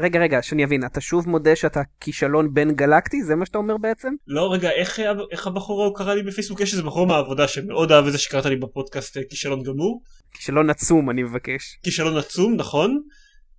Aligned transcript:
רגע, 0.00 0.20
רגע, 0.20 0.42
שאני 0.42 0.64
אבין, 0.64 0.84
אתה 0.84 1.00
שוב 1.00 1.28
מודה 1.28 1.56
שאתה 1.56 1.80
כישלון 2.00 2.54
בין 2.54 2.74
גלקטי? 2.74 3.22
זה 3.22 3.34
מה 3.34 3.46
שאתה 3.46 3.58
אומר 3.58 3.76
בעצם? 3.76 4.14
לא, 4.26 4.52
רגע, 4.52 4.70
איך, 4.70 5.00
איך 5.32 5.46
הבחור 5.46 5.82
ההוא 5.82 5.96
קרא 5.96 6.14
לי 6.14 6.22
בפייסבוק? 6.22 6.60
יש 6.60 6.72
איזה 6.72 6.82
בחור 6.82 7.06
מהעבודה 7.06 7.48
שמאוד 7.48 7.92
אהב 7.92 8.06
את 8.06 8.12
זה 8.12 8.18
שקראת 8.18 8.46
לי 8.46 8.56
בפודקאסט 8.56 9.16
אה, 9.16 9.22
כישלון 9.30 9.62
גמור. 9.62 10.02
כישלון 10.32 10.70
עצום, 10.70 11.10
אני 11.10 11.22
מבקש. 11.22 11.78
כישלון 11.82 12.16
עצום, 12.16 12.54
נכון. 12.56 13.02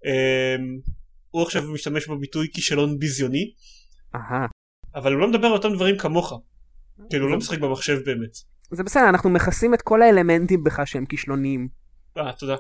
אמ, 0.06 0.12
הוא 1.30 1.44
עכשיו 1.44 1.62
משתמש 1.74 2.08
בביטוי 2.08 2.48
כישלון 2.54 3.00
ביזיוני. 3.00 3.52
אהה. 4.16 4.48
אבל 4.96 5.14
הוא 5.14 5.22
לא 5.22 5.28
מדבר 5.28 5.48
על 5.48 5.54
אותם 5.54 5.74
דברים 5.74 5.98
כמוך. 5.98 6.42
כאילו, 7.10 7.26
הוא 7.26 7.32
לא 7.32 7.38
משחק 7.38 7.60
במחשב 7.60 7.98
באמת. 8.06 8.38
זה 8.72 8.84
בסדר, 8.84 9.10
אנחנו 9.10 9.30
מכסים 9.30 9.74
את 9.74 9.82
כל 9.82 10.02
האלמנטים 10.02 10.64
בך 10.64 10.82
שהם 10.86 11.06
כישלוניים. 11.06 11.68
אה, 12.18 12.34
תודה. 12.34 12.56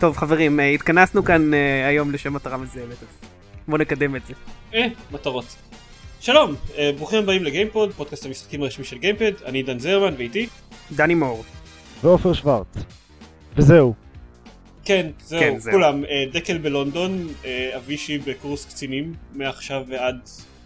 טוב 0.00 0.16
חברים, 0.16 0.60
אה, 0.60 0.68
התכנסנו 0.68 1.24
כאן 1.24 1.54
אה, 1.54 1.88
היום 1.88 2.10
לשם 2.10 2.32
מטרה 2.32 2.56
מסוימת, 2.56 3.02
אז 3.02 3.28
בואו 3.68 3.80
נקדם 3.80 4.16
את 4.16 4.26
זה. 4.26 4.34
אה, 4.74 4.86
מטרות. 5.12 5.56
שלום, 6.20 6.54
אה, 6.78 6.90
ברוכים 6.96 7.18
הבאים 7.18 7.44
לגיימפוד, 7.44 7.92
פודקאסט 7.92 8.26
המשחקים 8.26 8.62
הרשמי 8.62 8.84
של 8.84 8.98
גיימפד, 8.98 9.32
אני 9.46 9.58
עידן 9.58 9.78
זרמן 9.78 10.14
ואיתי. 10.18 10.46
דני 10.92 11.14
מאור. 11.14 11.44
ועופר 12.02 12.32
שוורץ. 12.32 12.66
וזהו. 13.56 13.94
כן, 14.84 15.10
זהו, 15.24 15.40
כן, 15.40 15.58
זהו. 15.58 15.72
כולם, 15.72 16.02
דקל 16.32 16.58
בלונדון, 16.58 17.28
אבישי 17.76 18.18
בקורס 18.18 18.64
קצינים, 18.64 19.14
מעכשיו 19.34 19.82
ועד... 19.88 20.16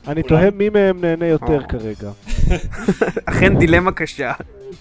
אני. 0.09 0.23
תוהה 0.23 0.51
מי 0.51 0.69
מהם 0.69 1.01
נהנה 1.01 1.27
יותר 1.27 1.61
אה. 1.61 1.67
כרגע. 1.69 2.11
אכן 3.25 3.59
דילמה 3.59 3.93
קשה. 3.93 4.33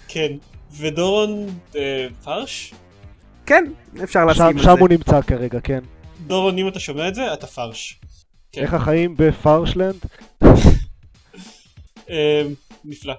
כן, 0.07 0.31
ודורון 0.77 1.47
אה, 1.75 2.07
פרש? 2.23 2.73
כן, 3.45 3.65
אפשר 4.03 4.25
להסכים 4.25 4.57
על 4.57 4.63
שם. 4.63 4.79
הוא 4.79 4.89
נמצא 4.89 5.21
כרגע, 5.21 5.59
כן. 5.59 5.79
דורון, 6.27 6.57
אם 6.57 6.67
אתה 6.67 6.79
שומע 6.79 7.07
את 7.07 7.15
זה, 7.15 7.33
אתה 7.33 7.47
פרש. 7.47 7.99
כן. 8.51 8.61
איך 8.61 8.73
החיים 8.73 9.15
בפרשלנד? 9.17 9.95
אה, 12.09 12.43
נפלא. 12.85 13.13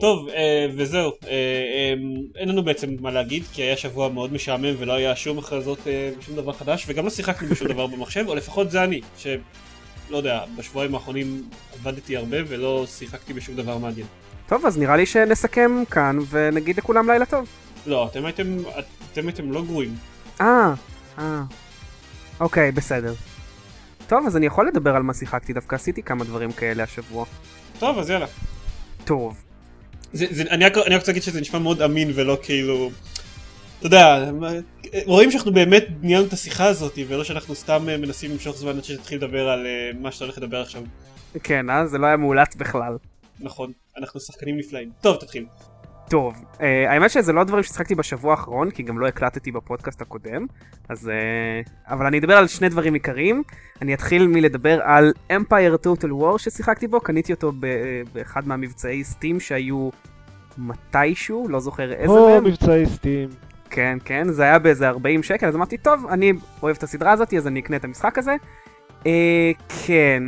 טוב, 0.00 0.28
אה, 0.28 0.66
וזהו, 0.76 1.10
אה, 1.24 1.30
אה, 1.30 1.94
אין 2.36 2.48
לנו 2.48 2.62
בעצם 2.64 2.90
מה 3.00 3.10
להגיד, 3.10 3.42
כי 3.52 3.62
היה 3.62 3.76
שבוע 3.76 4.08
מאוד 4.08 4.32
משעמם 4.32 4.74
ולא 4.78 4.92
היה 4.92 5.16
שום 5.16 5.38
הכרזות 5.38 5.78
אה, 5.86 6.10
ושום 6.18 6.36
דבר 6.36 6.52
חדש, 6.52 6.84
וגם 6.88 7.04
לא 7.04 7.10
שיחקנו 7.10 7.48
בשום 7.48 7.68
דבר 7.68 7.86
במחשב, 7.86 8.24
או 8.28 8.34
לפחות 8.34 8.70
זה 8.70 8.84
אני, 8.84 9.00
שלא 9.18 9.36
יודע, 10.16 10.40
בשבועיים 10.56 10.94
האחרונים 10.94 11.48
עבדתי 11.74 12.16
הרבה 12.16 12.36
ולא 12.48 12.84
שיחקתי 12.88 13.32
בשום 13.32 13.56
דבר 13.56 13.78
מעניין. 13.78 14.06
טוב, 14.48 14.66
אז 14.66 14.78
נראה 14.78 14.96
לי 14.96 15.06
שנסכם 15.06 15.82
כאן 15.90 16.18
ונגיד 16.30 16.76
לכולם 16.78 17.10
לילה 17.10 17.26
טוב. 17.26 17.46
לא, 17.86 18.06
אתם 18.06 18.24
הייתם, 18.24 18.56
אתם 19.18 19.26
הייתם 19.26 19.52
לא 19.52 19.62
גרועים. 19.64 19.96
אה, 20.40 20.74
אה. 21.18 21.42
אוקיי, 22.40 22.72
בסדר. 22.72 23.14
טוב, 24.06 24.26
אז 24.26 24.36
אני 24.36 24.46
יכול 24.46 24.68
לדבר 24.68 24.96
על 24.96 25.02
מה 25.02 25.14
שיחקתי, 25.14 25.52
דווקא 25.52 25.74
עשיתי 25.74 26.02
כמה 26.02 26.24
דברים 26.24 26.52
כאלה 26.52 26.82
השבוע. 26.82 27.24
טוב, 27.78 27.98
אז 27.98 28.10
יאללה. 28.10 28.26
טוב. 29.04 29.42
זה, 30.12 30.26
זה, 30.30 30.42
אני, 30.50 30.64
רק, 30.64 30.76
אני 30.76 30.94
רק 30.94 31.00
רוצה 31.00 31.12
להגיד 31.12 31.22
שזה 31.22 31.40
נשמע 31.40 31.58
מאוד 31.58 31.82
אמין 31.82 32.10
ולא 32.14 32.38
כאילו... 32.42 32.90
אתה 33.78 33.86
יודע, 33.86 34.30
רואים 35.06 35.30
שאנחנו 35.30 35.52
באמת 35.52 35.84
ניהלנו 36.02 36.28
את 36.28 36.32
השיחה 36.32 36.66
הזאת 36.66 36.98
ולא 37.08 37.24
שאנחנו 37.24 37.54
סתם 37.54 37.88
אה, 37.88 37.96
מנסים 37.96 38.30
למשוך 38.30 38.56
זמן 38.56 38.76
עד 38.76 38.84
שתתחיל 38.84 39.18
לדבר 39.18 39.48
על 39.48 39.66
אה, 39.66 39.90
מה 40.00 40.12
שאתה 40.12 40.24
הולך 40.24 40.38
לדבר 40.38 40.60
עכשיו. 40.60 40.82
כן, 41.42 41.70
אה? 41.70 41.86
זה 41.86 41.98
לא 41.98 42.06
היה 42.06 42.16
מאולץ 42.16 42.54
בכלל. 42.54 42.96
נכון, 43.40 43.72
אנחנו 43.98 44.20
שחקנים 44.20 44.56
נפלאים. 44.56 44.90
טוב, 45.00 45.16
תתחיל. 45.16 45.46
טוב, 46.10 46.44
אה, 46.60 46.92
האמת 46.92 47.10
שזה 47.10 47.32
לא 47.32 47.40
הדברים 47.40 47.62
ששחקתי 47.62 47.94
בשבוע 47.94 48.30
האחרון, 48.30 48.70
כי 48.70 48.82
גם 48.82 48.98
לא 48.98 49.06
הקלטתי 49.06 49.52
בפודקאסט 49.52 50.00
הקודם, 50.02 50.46
אז... 50.88 51.08
אה, 51.08 51.14
אבל 51.94 52.06
אני 52.06 52.18
אדבר 52.18 52.36
על 52.36 52.46
שני 52.46 52.68
דברים 52.68 52.94
עיקריים. 52.94 53.42
אני 53.82 53.94
אתחיל 53.94 54.26
מלדבר 54.26 54.80
על 54.82 55.12
Empire 55.32 55.86
Total 55.86 56.10
War 56.22 56.38
ששיחקתי 56.38 56.86
בו, 56.86 57.00
קניתי 57.00 57.32
אותו 57.32 57.52
ב- 57.60 58.02
באחד 58.12 58.48
מהמבצעי 58.48 59.04
סטים 59.04 59.40
שהיו 59.40 59.90
מתישהו, 60.58 61.48
לא 61.48 61.60
זוכר 61.60 61.92
איזה 61.92 62.12
או, 62.12 62.28
מהם. 62.30 62.44
מבצעי 62.44 62.86
סטים. 62.86 63.28
כן, 63.70 63.98
כן, 64.04 64.28
זה 64.32 64.42
היה 64.42 64.58
באיזה 64.58 64.88
40 64.88 65.22
שקל, 65.22 65.46
אז 65.46 65.56
אמרתי, 65.56 65.78
טוב, 65.78 66.06
אני 66.10 66.32
אוהב 66.62 66.76
את 66.76 66.82
הסדרה 66.82 67.12
הזאת, 67.12 67.34
אז 67.34 67.46
אני 67.46 67.60
אקנה 67.60 67.76
את 67.76 67.84
המשחק 67.84 68.18
הזה. 68.18 68.36
אה, 69.06 69.50
כן, 69.86 70.22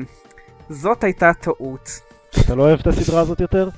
זאת 0.69 1.05
הייתה 1.05 1.33
טעות. 1.41 2.01
אתה 2.41 2.55
לא 2.55 2.63
אוהב 2.63 2.81
את 2.81 2.87
הסדרה 2.87 3.21
הזאת 3.21 3.41
יותר? 3.41 3.69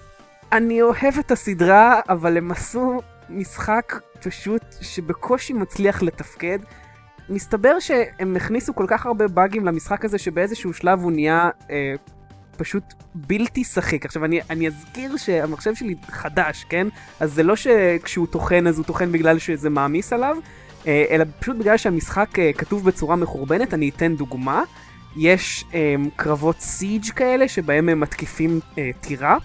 אני 0.53 0.83
אוהב 0.83 1.19
את 1.21 1.31
הסדרה, 1.31 2.01
אבל 2.09 2.37
הם 2.37 2.51
עשו 2.51 3.01
משחק 3.29 4.01
פשוט 4.23 4.63
שבקושי 4.81 5.53
מצליח 5.53 6.03
לתפקד. 6.03 6.59
מסתבר 7.29 7.81
שהם 7.81 8.37
הכניסו 8.37 8.75
כל 8.75 8.85
כך 8.89 9.07
הרבה 9.07 9.29
באגים 9.29 9.67
למשחק 9.67 10.05
הזה 10.05 10.19
שבאיזשהו 10.19 10.73
שלב 10.73 11.03
הוא 11.03 11.13
נהיה 11.13 11.51
אה, 11.71 11.95
פשוט 12.57 12.85
בלתי 13.15 13.65
שחיק. 13.65 14.05
עכשיו 14.05 14.25
אני, 14.25 14.41
אני 14.51 14.67
אזכיר 14.67 15.17
שהמחשב 15.17 15.75
שלי 15.75 15.95
חדש, 16.11 16.65
כן? 16.69 16.87
אז 17.21 17.33
זה 17.35 17.43
לא 17.43 17.57
שכשהוא 17.57 18.27
טוחן 18.27 18.67
אז 18.67 18.79
הוא 18.79 18.87
טוחן 18.87 19.13
בגלל 19.13 19.39
שזה 19.39 19.71
מעמיס 19.71 20.13
עליו, 20.13 20.37
אה, 20.87 21.05
אלא 21.11 21.25
פשוט 21.41 21.57
בגלל 21.57 21.77
שהמשחק 21.77 22.39
אה, 22.39 22.51
כתוב 22.53 22.85
בצורה 22.85 23.17
מחורבנת. 23.17 23.75
אני 23.75 23.89
אתן 23.89 24.17
דוגמה. 24.17 24.63
יש 25.17 25.65
אה, 25.75 25.95
קרבות 26.17 26.61
סיג' 26.61 27.05
כאלה 27.05 27.49
שבהם 27.49 27.89
הם 27.89 28.01
מתקיפים 28.01 28.61
אה, 28.79 28.91
טירה. 29.01 29.37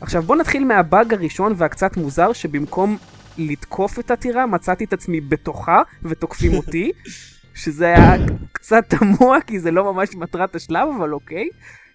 עכשיו 0.00 0.22
בוא 0.22 0.36
נתחיל 0.36 0.64
מהבאג 0.64 1.14
הראשון 1.14 1.52
והקצת 1.56 1.96
מוזר 1.96 2.32
שבמקום 2.32 2.96
לתקוף 3.38 3.98
את 3.98 4.10
הטירה 4.10 4.46
מצאתי 4.46 4.84
את 4.84 4.92
עצמי 4.92 5.20
בתוכה 5.20 5.82
ותוקפים 6.02 6.54
אותי 6.54 6.92
שזה 7.54 7.86
היה 7.86 8.14
קצת 8.52 8.84
תמוה 8.88 9.40
כי 9.46 9.60
זה 9.60 9.70
לא 9.70 9.92
ממש 9.92 10.14
מטרת 10.14 10.54
השלב 10.54 10.88
אבל 10.96 11.12
אוקיי. 11.12 11.48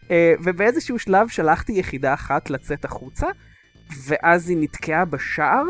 uh, 0.03 0.07
ובאיזשהו 0.43 0.99
שלב 0.99 1.27
שלחתי 1.27 1.73
יחידה 1.73 2.13
אחת 2.13 2.49
לצאת 2.49 2.85
החוצה 2.85 3.27
ואז 4.05 4.49
היא 4.49 4.57
נתקעה 4.59 5.05
בשער 5.05 5.63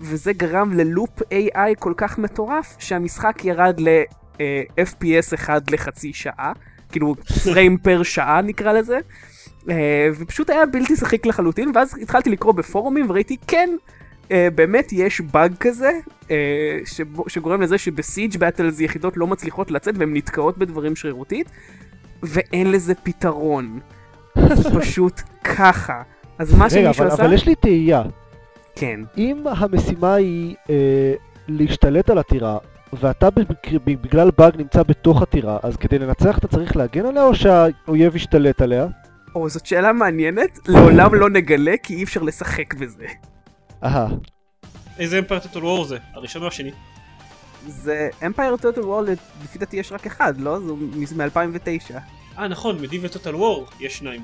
וזה 0.00 0.32
גרם 0.32 0.72
ללופ 0.72 1.20
AI 1.20 1.74
כל 1.78 1.94
כך 1.96 2.18
מטורף 2.18 2.76
שהמשחק 2.78 3.44
ירד 3.44 3.80
ל-FPS 3.80 5.34
אחד 5.34 5.70
לחצי 5.70 6.12
שעה 6.12 6.52
כאילו 6.92 7.14
פריים 7.44 7.78
פר 7.78 8.02
שעה 8.02 8.42
נקרא 8.42 8.72
לזה. 8.72 8.98
Uh, 8.98 9.35
ופשוט 10.18 10.50
היה 10.50 10.66
בלתי 10.66 10.96
שחיק 10.96 11.26
לחלוטין, 11.26 11.72
ואז 11.74 11.94
התחלתי 12.02 12.30
לקרוא 12.30 12.52
בפורומים 12.52 13.10
וראיתי 13.10 13.36
כן, 13.46 13.70
uh, 14.24 14.30
באמת 14.54 14.92
יש 14.92 15.20
באג 15.20 15.54
כזה, 15.60 15.90
uh, 16.22 16.28
שבו, 16.84 17.24
שגורם 17.28 17.62
לזה 17.62 17.78
שבסיג' 17.78 18.36
באטלס 18.36 18.80
יחידות 18.80 19.16
לא 19.16 19.26
מצליחות 19.26 19.70
לצאת 19.70 19.94
והן 19.98 20.16
נתקעות 20.16 20.58
בדברים 20.58 20.96
שרירותית, 20.96 21.50
ואין 22.22 22.70
לזה 22.70 22.94
פתרון. 22.94 23.80
זה 24.54 24.70
פשוט 24.80 25.20
ככה. 25.44 26.02
אז 26.38 26.54
מה 26.54 26.70
שמישהו 26.70 27.04
עשה... 27.04 27.24
אבל 27.24 27.32
יש 27.32 27.46
לי 27.46 27.54
תהייה. 27.54 28.02
כן. 28.74 29.00
אם 29.18 29.44
המשימה 29.46 30.14
היא 30.14 30.54
אה, 30.70 31.14
להשתלט 31.48 32.10
על 32.10 32.18
הטירה, 32.18 32.58
ואתה 32.92 33.28
בגלל 33.84 34.30
באג 34.38 34.56
נמצא 34.56 34.82
בתוך 34.82 35.22
הטירה, 35.22 35.58
אז 35.62 35.76
כדי 35.76 35.98
לנצח 35.98 36.38
אתה 36.38 36.48
צריך 36.48 36.76
להגן 36.76 37.06
עליה, 37.06 37.24
או 37.24 37.34
שהאויב 37.34 38.16
ישתלט 38.16 38.62
עליה? 38.62 38.86
או, 39.36 39.48
זאת 39.48 39.66
שאלה 39.66 39.92
מעניינת, 39.92 40.58
לעולם 40.68 41.14
לא 41.14 41.30
נגלה 41.30 41.76
כי 41.82 41.94
אי 41.94 42.04
אפשר 42.04 42.22
לשחק 42.22 42.74
בזה. 42.74 43.06
אהה. 43.84 44.06
איזה 44.98 45.18
אמפייר 45.18 45.40
טוטל 45.40 45.64
וור 45.64 45.84
זה? 45.84 45.98
הראשון 46.14 46.42
או 46.42 46.48
השני? 46.48 46.70
זה 47.66 48.08
Empire 48.20 48.62
Total 48.62 48.82
War 48.82 49.10
לפי 49.44 49.58
דעתי 49.58 49.76
יש 49.76 49.92
רק 49.92 50.06
אחד, 50.06 50.40
לא? 50.40 50.58
זה 51.04 51.14
מ-2009. 51.16 51.94
אה 52.38 52.48
נכון, 52.48 52.82
מדיב 52.82 53.00
וטוטל 53.04 53.34
וור 53.34 53.66
יש 53.80 53.98
שניים. 53.98 54.22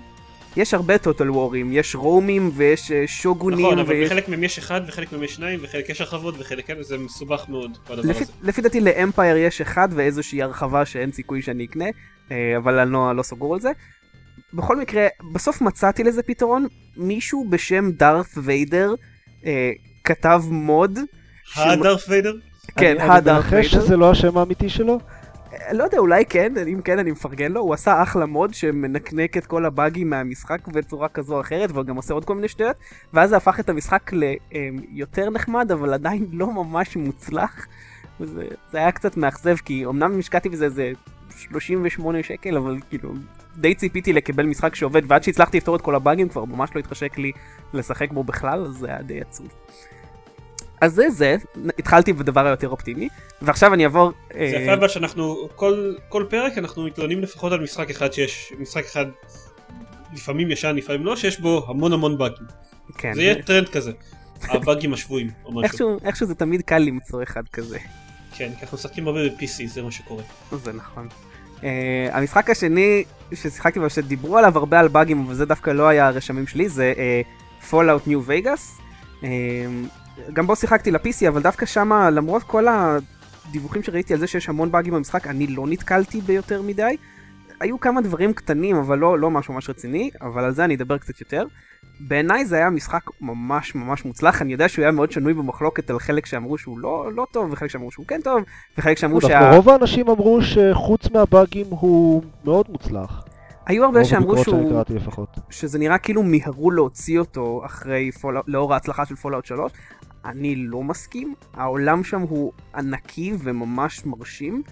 יש 0.56 0.74
הרבה 0.74 0.98
טוטל 0.98 1.30
וורים, 1.30 1.72
יש 1.72 1.94
רומים 1.94 2.50
ויש 2.54 2.92
אה, 2.92 3.04
שוגונים 3.06 3.66
נכון, 3.66 3.78
אבל 3.78 3.94
ויש... 3.94 4.10
בחלק 4.10 4.28
מהם 4.28 4.44
יש 4.44 4.58
אחד 4.58 4.80
וחלק 4.88 5.12
מהם 5.12 5.22
יש 5.22 5.34
שניים 5.34 5.58
וחלק 5.62 5.88
יש 5.88 6.00
הרחבות 6.00 6.34
וחלק 6.38 6.70
אין, 6.70 6.80
וזה 6.80 6.98
מסובך 6.98 7.48
מאוד 7.48 7.78
בדבר 7.90 8.10
לפי, 8.10 8.22
הזה. 8.22 8.32
לפי 8.42 8.62
דעתי 8.62 8.80
לאמפייר 8.80 9.36
יש 9.36 9.60
אחד 9.60 9.88
ואיזושהי 9.92 10.42
הרחבה 10.42 10.86
שאין 10.86 11.12
סיכוי 11.12 11.42
שאני 11.42 11.64
אקנה, 11.64 11.84
אה, 12.30 12.56
אבל 12.56 12.78
אני 12.78 12.92
לא, 12.92 13.16
לא 13.16 13.22
סגור 13.22 13.54
על 13.54 13.60
זה. 13.60 13.70
בכל 14.54 14.76
מקרה, 14.76 15.06
בסוף 15.32 15.60
מצאתי 15.60 16.04
לזה 16.04 16.22
פתרון, 16.22 16.66
מישהו 16.96 17.46
בשם 17.50 17.90
דארת 17.90 18.26
ויידר 18.36 18.94
אה, 19.46 19.70
כתב 20.04 20.42
מוד. 20.50 20.98
הדארף 21.56 22.04
ויידר? 22.08 22.34
כן, 22.76 22.96
הדארת 23.00 23.26
אני 23.26 23.36
מנחש 23.36 23.52
ויידר. 23.52 23.86
שזה 23.86 23.96
לא 23.96 24.10
השם 24.10 24.38
האמיתי 24.38 24.68
שלו? 24.68 24.98
אה, 25.52 25.72
לא 25.72 25.84
יודע, 25.84 25.98
אולי 25.98 26.24
כן, 26.24 26.52
אם 26.68 26.80
כן 26.84 26.98
אני 26.98 27.10
מפרגן 27.10 27.52
לו, 27.52 27.60
הוא 27.60 27.74
עשה 27.74 28.02
אחלה 28.02 28.26
מוד 28.26 28.54
שמנקנק 28.54 29.36
את 29.36 29.46
כל 29.46 29.64
הבאגים 29.64 30.10
מהמשחק 30.10 30.68
בצורה 30.68 31.08
כזו 31.08 31.34
או 31.34 31.40
אחרת, 31.40 31.70
והוא 31.70 31.84
גם 31.84 31.96
עושה 31.96 32.14
עוד 32.14 32.24
כל 32.24 32.34
מיני 32.34 32.48
שטויות, 32.48 32.76
ואז 33.12 33.30
זה 33.30 33.36
הפך 33.36 33.60
את 33.60 33.68
המשחק 33.68 34.10
ליותר 34.12 35.30
נחמד, 35.30 35.72
אבל 35.72 35.94
עדיין 35.94 36.26
לא 36.32 36.46
ממש 36.46 36.96
מוצלח. 36.96 37.66
וזה 38.20 38.44
זה 38.72 38.78
היה 38.78 38.92
קצת 38.92 39.16
מאכזב, 39.16 39.56
כי 39.56 39.86
אמנם 39.86 40.18
השקעתי 40.18 40.48
בזה 40.48 40.64
איזה 40.64 40.92
38 41.36 42.22
שקל, 42.22 42.56
אבל 42.56 42.76
כאילו, 42.90 43.12
די 43.56 43.74
ציפיתי 43.74 44.12
לקבל 44.12 44.46
משחק 44.46 44.74
שעובד, 44.74 45.02
ועד 45.06 45.22
שהצלחתי 45.22 45.56
לפתור 45.56 45.76
את 45.76 45.80
כל 45.80 45.94
הבאגים 45.94 46.28
כבר 46.28 46.44
ממש 46.44 46.70
לא 46.74 46.80
התחשק 46.80 47.18
לי 47.18 47.32
לשחק 47.74 48.12
בו 48.12 48.24
בכלל, 48.24 48.64
אז 48.64 48.74
זה 48.74 48.88
היה 48.88 49.02
די 49.02 49.20
עצוב. 49.20 49.48
אז 50.80 50.94
זה 50.94 51.10
זה, 51.10 51.36
התחלתי 51.78 52.12
בדבר 52.12 52.46
היותר 52.46 52.68
אופטימי, 52.68 53.08
ועכשיו 53.42 53.74
אני 53.74 53.84
אעבור... 53.84 54.12
זה 54.32 54.38
אה, 54.38 54.44
יפה 54.44 54.74
אבל 54.74 54.88
שאנחנו, 54.88 55.48
כל, 55.54 55.94
כל 56.08 56.26
פרק 56.30 56.58
אנחנו 56.58 56.84
מתלוננים 56.84 57.20
לפחות 57.20 57.52
על 57.52 57.60
משחק 57.60 57.90
אחד 57.90 58.12
שיש, 58.12 58.52
משחק 58.58 58.84
אחד 58.84 59.06
לפעמים 60.12 60.50
ישן, 60.50 60.76
לפעמים 60.76 61.04
לא, 61.04 61.16
שיש 61.16 61.40
בו 61.40 61.64
המון 61.68 61.92
המון 61.92 62.18
באגים. 62.18 62.46
כן, 62.98 63.14
זה 63.14 63.22
יהיה 63.22 63.42
טרנד 63.42 63.68
כזה. 63.68 63.92
הבאגים 64.42 64.92
השבויים 64.92 65.30
או 65.44 65.50
משהו. 65.50 65.62
איכשהו, 65.62 65.98
איכשהו 66.04 66.26
זה 66.26 66.34
תמיד 66.34 66.62
קל 66.62 66.78
למצוא 66.78 67.22
אחד 67.22 67.48
כזה. 67.48 67.78
כן, 68.36 68.50
כי 68.58 68.62
אנחנו 68.62 68.76
משחקים 68.76 69.06
הרבה 69.06 69.28
ב-PC, 69.28 69.66
זה 69.66 69.82
מה 69.82 69.90
שקורה. 69.90 70.22
זה 70.52 70.72
נכון. 70.72 71.08
Uh, 71.62 71.64
המשחק 72.12 72.50
השני 72.50 73.04
ששיחקתי 73.34 73.80
בו 73.80 73.90
שדיברו 73.90 74.38
עליו 74.38 74.58
הרבה 74.58 74.80
על 74.80 74.88
באגים 74.88 75.24
אבל 75.26 75.34
זה 75.34 75.46
דווקא 75.46 75.70
לא 75.70 75.88
היה 75.88 76.06
הרשמים 76.06 76.46
שלי 76.46 76.68
זה 76.68 76.92
uh, 76.96 77.70
Fallout 77.70 78.08
New 78.08 78.28
Vegas. 78.28 78.82
Uh, 79.20 79.24
גם 80.32 80.46
בו 80.46 80.56
שיחקתי 80.56 80.90
ל-PC 80.90 81.28
אבל 81.28 81.42
דווקא 81.42 81.66
שמה 81.66 82.10
למרות 82.10 82.42
כל 82.42 82.66
הדיווחים 82.68 83.82
שראיתי 83.82 84.14
על 84.14 84.20
זה 84.20 84.26
שיש 84.26 84.48
המון 84.48 84.72
באגים 84.72 84.94
במשחק 84.94 85.26
אני 85.26 85.46
לא 85.46 85.66
נתקלתי 85.66 86.20
ביותר 86.20 86.62
מדי. 86.62 86.96
היו 87.60 87.80
כמה 87.80 88.00
דברים 88.00 88.32
קטנים 88.32 88.76
אבל 88.76 88.98
לא, 88.98 89.18
לא 89.18 89.30
משהו 89.30 89.54
ממש 89.54 89.70
רציני 89.70 90.10
אבל 90.20 90.44
על 90.44 90.52
זה 90.54 90.64
אני 90.64 90.74
אדבר 90.74 90.98
קצת 90.98 91.20
יותר. 91.20 91.46
בעיניי 92.00 92.44
זה 92.44 92.56
היה 92.56 92.70
משחק 92.70 93.00
ממש 93.20 93.74
ממש 93.74 94.04
מוצלח 94.04 94.42
אני 94.42 94.52
יודע 94.52 94.68
שהוא 94.68 94.82
היה 94.82 94.92
מאוד 94.92 95.12
שנוי 95.12 95.34
במחלוקת 95.34 95.90
על 95.90 95.98
חלק 95.98 96.26
שאמרו 96.26 96.58
שהוא 96.58 96.78
לא, 96.78 97.12
לא 97.14 97.26
טוב 97.32 97.52
וחלק 97.52 97.70
שאמרו 97.70 97.90
שהוא 97.90 98.06
כן 98.06 98.20
טוב 98.24 98.42
וחלק 98.78 98.98
שאמרו 98.98 99.20
שה... 99.20 99.56
רוב 99.56 99.68
האנשים 99.68 100.08
אמרו 100.08 100.38
שחוץ 100.42 101.10
מהבאגים 101.10 101.66
הוא 101.70 102.22
מאוד 102.44 102.66
מוצלח. 102.70 103.24
היו 103.66 103.84
הרבה 103.84 104.04
שאמרו 104.04 104.38
שהוא. 104.38 104.82
שזה 105.50 105.78
נראה 105.78 105.98
כאילו 105.98 106.22
מיהרו 106.22 106.70
להוציא 106.70 107.18
אותו 107.18 107.62
אחרי 107.64 108.12
פול... 108.12 108.42
לאור 108.46 108.74
ההצלחה 108.74 109.06
של 109.06 109.16
Fallout 109.16 109.44
3. 109.44 109.72
אני 110.24 110.56
לא 110.56 110.82
מסכים, 110.82 111.34
העולם 111.54 112.04
שם 112.04 112.20
הוא 112.20 112.52
ענקי 112.74 113.32
וממש 113.38 114.06
מרשים. 114.06 114.62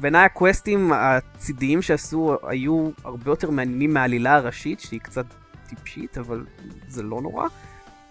בעיניי 0.00 0.24
הקווסטים 0.24 0.92
הצידיים 0.94 1.82
שעשו 1.82 2.36
היו 2.42 2.88
הרבה 3.04 3.30
יותר 3.30 3.50
מעניינים 3.50 3.94
מהעלילה 3.94 4.34
הראשית 4.34 4.80
שהיא 4.80 5.00
קצת 5.00 5.26
טיפשית 5.68 6.18
אבל 6.18 6.46
זה 6.88 7.02
לא 7.02 7.20
נורא. 7.22 7.48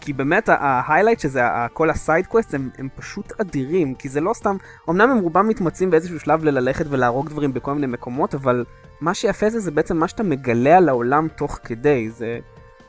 כי 0.01 0.13
באמת 0.13 0.49
ה 0.49 0.56
highlight 0.56 1.19
שזה 1.19 1.41
כל 1.73 1.89
ה 1.89 1.97
side 1.97 2.27
quest 2.27 2.53
הם, 2.53 2.69
הם 2.77 2.89
פשוט 2.95 3.41
אדירים. 3.41 3.95
כי 3.95 4.09
זה 4.09 4.21
לא 4.21 4.33
סתם 4.33 4.55
אמנם 4.89 5.09
הם 5.09 5.17
רובם 5.17 5.47
מתמצים 5.47 5.89
באיזשהו 5.89 6.19
שלב 6.19 6.43
ללכת 6.43 6.85
ולהרוג 6.89 7.29
דברים 7.29 7.53
בכל 7.53 7.73
מיני 7.73 7.87
מקומות 7.87 8.35
אבל 8.35 8.65
מה 9.01 9.13
שיפה 9.13 9.49
זה 9.49 9.59
זה 9.59 9.71
בעצם 9.71 9.97
מה 9.97 10.07
שאתה 10.07 10.23
מגלה 10.23 10.77
על 10.77 10.89
העולם 10.89 11.27
תוך 11.27 11.59
כדי. 11.63 12.09
זה, 12.09 12.39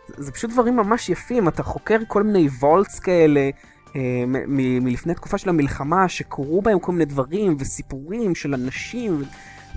זה, 0.06 0.22
זה 0.22 0.32
פשוט 0.32 0.50
דברים 0.50 0.76
ממש 0.76 1.08
יפים. 1.08 1.48
אתה 1.48 1.62
חוקר 1.62 1.98
כל 2.08 2.22
מיני 2.22 2.48
vaults 2.48 2.98
כאלה 2.98 3.50
מ- 4.26 4.56
מ- 4.56 4.84
מלפני 4.84 5.14
תקופה 5.14 5.38
של 5.38 5.48
המלחמה 5.48 6.08
שקורו 6.08 6.62
בהם 6.62 6.78
כל 6.78 6.92
מיני 6.92 7.04
דברים 7.04 7.56
וסיפורים 7.58 8.34
של 8.34 8.54
אנשים 8.54 9.22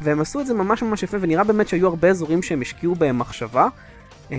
והם 0.01 0.19
עשו 0.21 0.39
את 0.41 0.47
זה 0.47 0.53
ממש 0.53 0.83
ממש 0.83 1.03
יפה 1.03 1.17
ונראה 1.21 1.43
באמת 1.43 1.67
שהיו 1.67 1.87
הרבה 1.87 2.09
אזורים 2.09 2.41
שהם 2.43 2.61
השקיעו 2.61 2.95
בהם 2.95 3.19
מחשבה. 3.19 3.67
אה, 4.31 4.37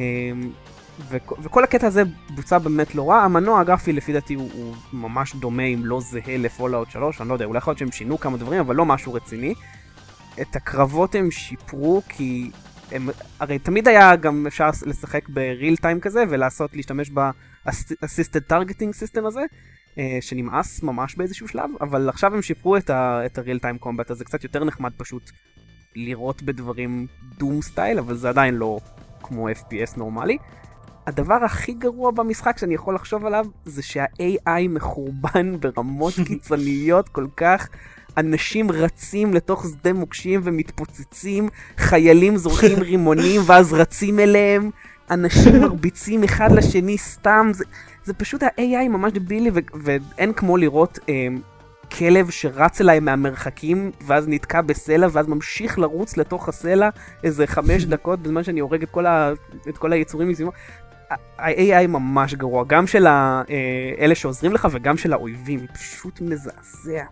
וכ- 1.10 1.32
וכל 1.42 1.64
הקטע 1.64 1.86
הזה 1.86 2.02
בוצע 2.34 2.58
באמת 2.58 2.94
לא 2.94 3.10
רע, 3.10 3.22
המנוע 3.22 3.60
הגרפי 3.60 3.92
לפי 3.92 4.12
דעתי 4.12 4.34
הוא, 4.34 4.50
הוא 4.54 4.74
ממש 4.92 5.34
דומה 5.34 5.62
אם 5.62 5.80
לא 5.84 6.00
זהה 6.00 6.36
לפולאאוט 6.38 6.90
3, 6.90 7.20
אני 7.20 7.28
לא 7.28 7.34
יודע, 7.34 7.44
אולי 7.44 7.58
יכול 7.58 7.70
להיות 7.70 7.78
שהם 7.78 7.92
שינו 7.92 8.18
כמה 8.20 8.36
דברים 8.36 8.60
אבל 8.60 8.76
לא 8.76 8.84
משהו 8.84 9.12
רציני. 9.14 9.54
את 10.40 10.56
הקרבות 10.56 11.14
הם 11.14 11.30
שיפרו 11.30 12.02
כי 12.08 12.50
הם, 12.92 13.08
הרי 13.40 13.58
תמיד 13.58 13.88
היה 13.88 14.16
גם 14.16 14.46
אפשר 14.46 14.70
לשחק 14.86 15.28
בריל 15.28 15.76
טיים 15.76 16.00
כזה 16.00 16.24
ולעשות, 16.28 16.76
להשתמש 16.76 17.10
ב-assisted 17.10 18.50
targeting 18.52 18.92
system 19.02 19.26
הזה, 19.26 19.40
אה, 19.40 19.46
שנמאס 20.20 20.82
ממש 20.82 21.14
באיזשהו 21.14 21.48
שלב, 21.48 21.70
אבל 21.80 22.08
עכשיו 22.08 22.34
הם 22.34 22.42
שיפרו 22.42 22.76
את 22.76 22.90
ה-real 22.90 23.60
time 23.62 23.84
combat 23.84 24.10
אז 24.10 24.18
זה 24.18 24.24
קצת 24.24 24.44
יותר 24.44 24.64
נחמד 24.64 24.92
פשוט 24.96 25.30
לירות 25.96 26.42
בדברים 26.42 27.06
דום 27.38 27.62
סטייל, 27.62 27.98
אבל 27.98 28.16
זה 28.16 28.28
עדיין 28.28 28.54
לא 28.54 28.78
כמו 29.22 29.48
FPS 29.48 29.96
נורמלי. 29.96 30.38
הדבר 31.06 31.34
הכי 31.44 31.72
גרוע 31.72 32.10
במשחק 32.10 32.58
שאני 32.58 32.74
יכול 32.74 32.94
לחשוב 32.94 33.26
עליו 33.26 33.46
זה 33.64 33.82
שה-AI 33.82 34.68
מחורבן 34.68 35.56
ברמות 35.60 36.14
קיצוניות 36.26 37.08
כל 37.08 37.26
כך. 37.36 37.68
אנשים 38.16 38.70
רצים 38.70 39.34
לתוך 39.34 39.66
שדה 39.66 39.92
מוקשים 39.92 40.40
ומתפוצצים, 40.44 41.48
חיילים 41.76 42.36
זורקים 42.36 42.78
רימונים 42.90 43.40
ואז 43.46 43.72
רצים 43.72 44.18
אליהם, 44.18 44.70
אנשים 45.10 45.60
מרביצים 45.60 46.24
אחד 46.24 46.52
לשני 46.52 46.98
סתם, 46.98 47.50
זה, 47.54 47.64
זה 48.04 48.14
פשוט 48.14 48.42
ה-AI 48.42 48.88
ממש 48.88 49.12
דבילי 49.12 49.50
ו- 49.54 49.58
ואין 49.84 50.32
כמו 50.32 50.56
לראות 50.56 50.98
אה, 51.08 51.26
כלב 51.98 52.30
שרץ 52.30 52.80
אליי 52.80 53.00
מהמרחקים 53.00 53.90
ואז 54.06 54.28
נתקע 54.28 54.60
בסלע 54.60 55.06
ואז 55.12 55.28
ממשיך 55.28 55.78
לרוץ 55.78 56.16
לתוך 56.16 56.48
הסלע 56.48 56.88
איזה 57.24 57.46
חמש 57.46 57.84
דקות 57.94 58.20
בזמן 58.22 58.44
שאני 58.44 58.60
הורג 58.60 58.82
את 58.82 58.90
כל, 58.90 59.06
ה- 59.06 59.32
את 59.68 59.78
כל 59.78 59.92
היצורים 59.92 60.28
מסביבו. 60.28 60.50
ה-AI 61.38 61.86
ממש 61.88 62.34
גרוע, 62.34 62.64
גם 62.66 62.86
של 62.86 63.06
ה- 63.06 63.42
אה, 63.50 63.54
אלה 64.04 64.14
שעוזרים 64.14 64.52
לך 64.52 64.68
וגם 64.70 64.96
של 64.96 65.12
האויבים, 65.12 65.66
פשוט 65.74 66.20
מזעזע. 66.20 67.04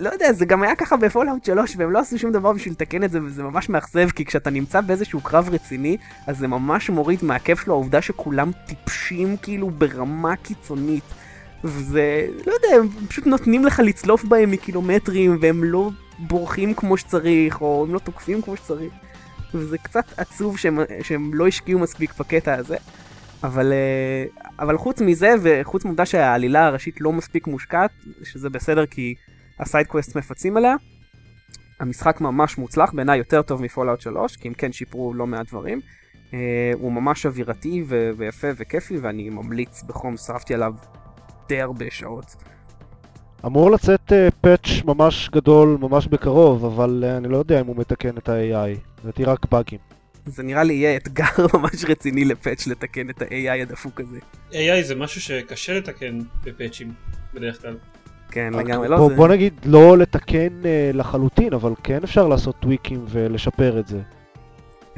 לא 0.00 0.10
יודע, 0.10 0.32
זה 0.32 0.44
גם 0.44 0.62
היה 0.62 0.76
ככה 0.76 0.96
ב 0.96 1.02
Fallout 1.02 1.44
3 1.44 1.76
והם 1.76 1.92
לא 1.92 1.98
עשו 1.98 2.18
שום 2.18 2.32
דבר 2.32 2.52
בשביל 2.52 2.72
לתקן 2.72 3.04
את 3.04 3.10
זה 3.10 3.22
וזה 3.22 3.42
ממש 3.42 3.68
מאכזב 3.68 4.10
כי 4.10 4.24
כשאתה 4.24 4.50
נמצא 4.50 4.80
באיזשהו 4.80 5.20
קרב 5.20 5.48
רציני 5.52 5.96
אז 6.26 6.38
זה 6.38 6.48
ממש 6.48 6.90
מוריד 6.90 7.18
מהכיף 7.22 7.60
שלו 7.60 7.74
העובדה 7.74 8.02
שכולם 8.02 8.50
טיפשים 8.66 9.36
כאילו 9.36 9.70
ברמה 9.70 10.36
קיצונית. 10.36 11.04
וזה, 11.64 12.26
לא 12.46 12.52
יודע, 12.52 12.76
הם 12.76 12.88
פשוט 13.08 13.26
נותנים 13.26 13.64
לך 13.64 13.80
לצלוף 13.84 14.24
בהם 14.24 14.50
מקילומטרים 14.50 15.38
והם 15.40 15.64
לא 15.64 15.90
בורחים 16.18 16.74
כמו 16.74 16.96
שצריך 16.96 17.60
או 17.60 17.84
הם 17.88 17.94
לא 17.94 17.98
תוקפים 17.98 18.42
כמו 18.42 18.56
שצריך. 18.56 18.92
וזה 19.54 19.78
קצת 19.78 20.04
עצוב 20.16 20.58
שהם, 20.58 20.78
שהם 21.02 21.34
לא 21.34 21.46
השקיעו 21.46 21.80
מספיק 21.80 22.18
בקטע 22.18 22.54
הזה. 22.54 22.76
אבל, 23.42 23.72
אה, 23.72 24.44
אבל 24.58 24.78
חוץ 24.78 25.00
מזה 25.00 25.34
וחוץ 25.42 25.84
מהעובדה 25.84 26.06
שהעלילה 26.06 26.66
הראשית 26.66 27.00
לא 27.00 27.12
מספיק 27.12 27.46
מושקעת, 27.46 27.90
שזה 28.22 28.50
בסדר 28.50 28.86
כי 28.86 29.14
ה 29.60 29.66
side 29.66 29.88
quest 29.88 30.16
מפצים 30.16 30.56
עליה, 30.56 30.74
המשחק 31.80 32.20
ממש 32.20 32.58
מוצלח, 32.58 32.92
בעיניי 32.92 33.18
יותר 33.18 33.42
טוב 33.42 33.62
מפולאאוט 33.62 34.00
3, 34.00 34.36
כי 34.36 34.48
אם 34.48 34.54
כן 34.54 34.72
שיפרו 34.72 35.14
לא 35.14 35.26
מעט 35.26 35.48
דברים. 35.48 35.80
אה, 36.34 36.72
הוא 36.74 36.92
ממש 36.92 37.26
אווירתי 37.26 37.84
ו- 37.88 38.10
ויפה 38.16 38.48
וכיפי 38.56 38.98
ואני 38.98 39.30
ממליץ 39.30 39.82
בחום, 39.82 40.16
שרפתי 40.16 40.54
עליו 40.54 40.74
די 41.48 41.60
הרבה 41.60 41.86
שעות. 41.90 42.36
אמור 43.46 43.70
לצאת 43.70 44.12
פאץ' 44.40 44.84
ממש 44.84 45.30
גדול 45.32 45.78
ממש 45.80 46.06
בקרוב, 46.06 46.64
אבל 46.64 47.04
אה, 47.06 47.16
אני 47.16 47.28
לא 47.28 47.36
יודע 47.36 47.60
אם 47.60 47.66
הוא 47.66 47.76
מתקן 47.76 48.18
את 48.18 48.28
ה-AI. 48.28 48.78
לדעתי 49.02 49.24
רק 49.24 49.46
באגים. 49.50 49.78
זה 50.26 50.42
נראה 50.42 50.62
לי 50.62 50.74
יהיה 50.74 50.96
אתגר 50.96 51.24
ממש 51.54 51.84
רציני 51.84 52.24
לפאץ' 52.24 52.66
לתקן 52.66 53.10
את 53.10 53.22
ה-AI 53.22 53.62
הדפוק 53.62 54.00
הזה. 54.00 54.18
AI 54.50 54.82
זה 54.82 54.94
משהו 54.94 55.20
שקשה 55.20 55.78
לתקן 55.78 56.18
בפאצ'ים 56.44 56.92
בדרך 57.34 57.62
כלל. 57.62 57.76
כן, 58.38 58.52
לגמרי, 58.58 58.88
בוא, 58.88 58.96
לא, 58.96 59.08
זה... 59.08 59.14
בוא 59.14 59.28
נגיד 59.28 59.54
לא 59.64 59.98
לתקן 59.98 60.64
אה, 60.64 60.90
לחלוטין, 60.94 61.52
אבל 61.52 61.72
כן 61.82 61.98
אפשר 62.04 62.28
לעשות 62.28 62.56
טוויקים 62.60 63.04
ולשפר 63.08 63.78
את 63.78 63.88
זה. 63.88 64.00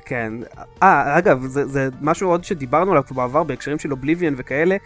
כן. 0.04 0.32
אה, 0.82 1.18
אגב, 1.18 1.46
זה, 1.46 1.66
זה 1.66 1.88
משהו 2.00 2.30
עוד 2.30 2.44
שדיברנו 2.44 2.90
עליו 2.90 3.04
כבר 3.06 3.26
בעבר 3.26 3.42
בהקשרים 3.42 3.78
של 3.78 3.92
אובליביאן 3.92 4.34
וכאלה, 4.36 4.76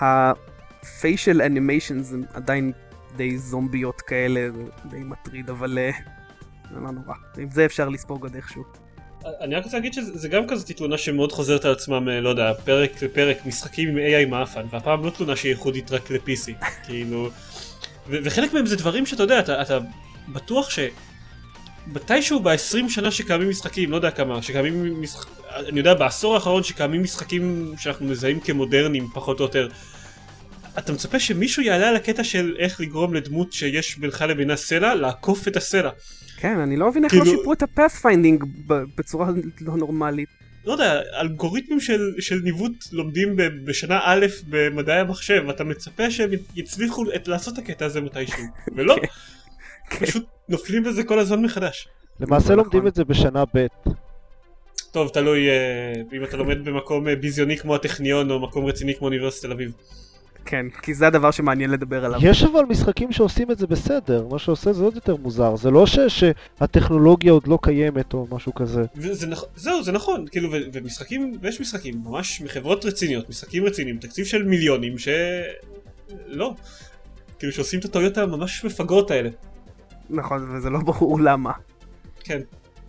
ה-facial 0.00 1.36
animations 1.36 2.14
הם 2.14 2.22
עדיין 2.34 2.72
די 3.16 3.38
זומביות 3.38 4.00
כאלה, 4.00 4.48
זה 4.54 4.62
די 4.84 5.02
מטריד, 5.02 5.50
אבל 5.50 5.78
אה, 5.78 5.90
זה 6.70 6.80
לא 6.80 6.90
נורא. 6.90 7.14
עם 7.38 7.50
זה 7.50 7.64
אפשר 7.64 7.88
לספוג 7.88 8.22
עוד 8.22 8.34
איכשהו. 8.34 8.62
אני 9.40 9.54
רק 9.54 9.64
רוצה 9.64 9.76
להגיד 9.76 9.92
שזה 9.92 10.28
גם 10.28 10.46
כזאת 10.48 10.70
תלונה 10.70 10.98
שמאוד 10.98 11.32
חוזרת 11.32 11.64
על 11.64 11.72
עצמם, 11.72 12.08
לא 12.08 12.28
יודע, 12.28 12.52
פרק 12.64 13.02
לפרק, 13.02 13.46
משחקים 13.46 13.88
עם 13.88 13.96
AI 13.96 14.30
מאפן, 14.30 14.62
והפעם 14.70 15.04
לא 15.04 15.10
תלונה 15.10 15.36
שהיא 15.36 15.50
ייחודית 15.50 15.92
רק 15.92 16.10
ל-PC, 16.10 16.64
כאילו... 16.86 17.30
וחלק 18.10 18.52
מהם 18.54 18.66
זה 18.66 18.76
דברים 18.76 19.06
שאתה 19.06 19.22
יודע, 19.22 19.38
אתה, 19.38 19.62
אתה 19.62 19.78
בטוח 20.28 20.70
ש... 20.70 20.78
מתישהו 21.86 22.40
ב-20 22.40 22.88
שנה 22.88 23.10
שקיימים 23.10 23.48
משחקים, 23.48 23.90
לא 23.90 23.96
יודע 23.96 24.10
כמה, 24.10 24.42
שקיימים 24.42 25.02
משחק... 25.02 25.28
אני 25.54 25.78
יודע 25.78 25.94
בעשור 25.94 26.34
האחרון 26.34 26.62
שקיימים 26.62 27.02
משחקים 27.02 27.72
שאנחנו 27.78 28.06
מזהים 28.06 28.40
כמודרניים 28.40 29.08
פחות 29.14 29.40
או 29.40 29.44
יותר. 29.44 29.68
אתה 30.78 30.92
מצפה 30.92 31.20
שמישהו 31.20 31.62
יעלה 31.62 31.88
על 31.88 31.96
הקטע 31.96 32.24
של 32.24 32.56
איך 32.58 32.80
לגרום 32.80 33.14
לדמות 33.14 33.52
שיש 33.52 33.98
בינך 33.98 34.24
לבינה 34.28 34.56
סלע, 34.56 34.94
לעקוף 34.94 35.48
את 35.48 35.56
הסלע. 35.56 35.90
כן, 36.36 36.58
אני 36.58 36.76
לא 36.76 36.88
מבין 36.88 37.04
איך 37.04 37.14
לא 37.14 37.20
כאילו- 37.20 37.36
שיפרו 37.36 37.52
את 37.52 37.62
ה 37.62 37.69
pathfinding 37.69 38.44
בצורה 38.98 39.28
לא 39.60 39.76
נורמלית. 39.76 40.39
לא 40.64 40.72
יודע, 40.72 41.00
אלגוריתמים 41.20 41.80
של, 41.80 42.12
של 42.18 42.40
ניווט 42.44 42.72
לומדים 42.92 43.36
ב, 43.36 43.42
בשנה 43.64 44.00
א' 44.04 44.26
במדעי 44.48 45.00
המחשב, 45.00 45.42
אתה 45.50 45.64
מצפה 45.64 46.10
שהם 46.10 46.30
יצליחו 46.56 47.04
את, 47.14 47.28
לעשות 47.28 47.54
את 47.54 47.58
הקטע 47.58 47.84
הזה 47.84 48.00
מתישהו, 48.00 48.42
ולא, 48.76 48.96
כן. 49.90 50.06
פשוט 50.06 50.26
נופלים 50.48 50.84
בזה 50.84 51.04
כל 51.04 51.18
הזמן 51.18 51.42
מחדש. 51.42 51.88
למעשה 52.20 52.44
נכון. 52.44 52.56
לומדים 52.56 52.86
את 52.86 52.94
זה 52.94 53.04
בשנה 53.04 53.44
ב'. 53.54 53.66
טוב, 54.92 55.08
תלוי 55.08 55.48
אה, 55.48 55.92
אם 56.12 56.24
אתה 56.24 56.36
לומד 56.36 56.64
במקום 56.64 57.08
אה, 57.08 57.16
ביזיוני 57.16 57.56
כמו 57.56 57.74
הטכניון 57.74 58.30
או 58.30 58.40
מקום 58.40 58.66
רציני 58.66 58.94
כמו 58.94 59.06
אוניברסיטת 59.06 59.46
תל 59.46 59.52
אביב. 59.52 59.72
כן, 60.44 60.66
כי 60.82 60.94
זה 60.94 61.06
הדבר 61.06 61.30
שמעניין 61.30 61.70
לדבר 61.70 62.04
עליו. 62.04 62.20
יש 62.22 62.42
אבל 62.42 62.64
משחקים 62.68 63.12
שעושים 63.12 63.50
את 63.50 63.58
זה 63.58 63.66
בסדר, 63.66 64.26
מה 64.30 64.38
שעושה 64.38 64.72
זה 64.72 64.84
עוד 64.84 64.94
יותר 64.94 65.16
מוזר, 65.16 65.56
זה 65.56 65.70
לא 65.70 65.86
ש- 65.86 65.98
שהטכנולוגיה 66.58 67.32
עוד 67.32 67.46
לא 67.46 67.58
קיימת 67.62 68.14
או 68.14 68.26
משהו 68.30 68.54
כזה. 68.54 68.84
וזה 68.96 69.26
נכ... 69.26 69.42
זהו, 69.56 69.82
זה 69.82 69.92
נכון, 69.92 70.24
כאילו, 70.30 70.52
ו- 70.52 70.56
ומשחקים, 70.72 71.32
ויש 71.42 71.60
משחקים, 71.60 71.94
ממש 72.04 72.40
מחברות 72.40 72.84
רציניות, 72.84 73.28
משחקים 73.28 73.64
רציניים, 73.64 73.98
תקציב 73.98 74.24
של 74.24 74.42
מיליונים, 74.42 74.98
ש... 74.98 75.08
לא. 76.26 76.54
כאילו 77.38 77.52
שעושים 77.52 77.80
את 77.80 77.84
הטעויות 77.84 78.18
הממש 78.18 78.64
מפגרות 78.64 79.10
האלה. 79.10 79.28
נכון, 80.10 80.56
וזה 80.56 80.70
לא 80.70 80.78
ברור 80.78 81.20
למה. 81.20 81.52
כן. 82.24 82.40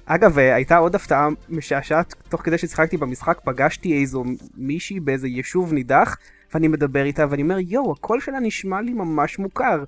אגב, 0.06 0.40
אה, 0.40 0.56
הייתה 0.56 0.78
עוד 0.78 0.96
הפתעה 0.96 1.28
משעשעת, 1.50 2.16
תוך 2.30 2.42
כדי 2.42 2.58
ששיחקתי 2.58 2.98
במשחק 2.98 3.40
פגשתי 3.44 4.02
איזו 4.02 4.24
מישהי 4.58 5.00
באיזה 5.00 5.28
יישוב 5.28 5.74
נידח, 5.74 6.18
ואני 6.54 6.68
מדבר 6.68 7.04
איתה 7.04 7.26
ואני 7.30 7.42
אומר, 7.42 7.58
יואו, 7.60 7.92
הקול 7.92 8.22
שלה 8.22 8.40
נשמע 8.40 8.82
לי 8.82 8.94
ממש 8.94 9.40
מוכר. 9.40 9.84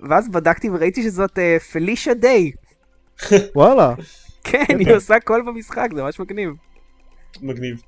ואז 0.00 0.28
בדקתי 0.28 0.70
וראיתי 0.70 1.02
שזאת 1.02 1.38
אה, 1.38 1.56
פלישה 1.72 2.14
דיי. 2.14 2.52
וואלה, 3.56 3.94
כן, 4.44 4.78
היא 4.78 4.94
עושה 4.94 5.20
קול 5.20 5.42
במשחק, 5.46 5.88
זה 5.94 6.02
ממש 6.02 6.20
מגניב. 6.20 6.50
מגניב. 7.42 7.82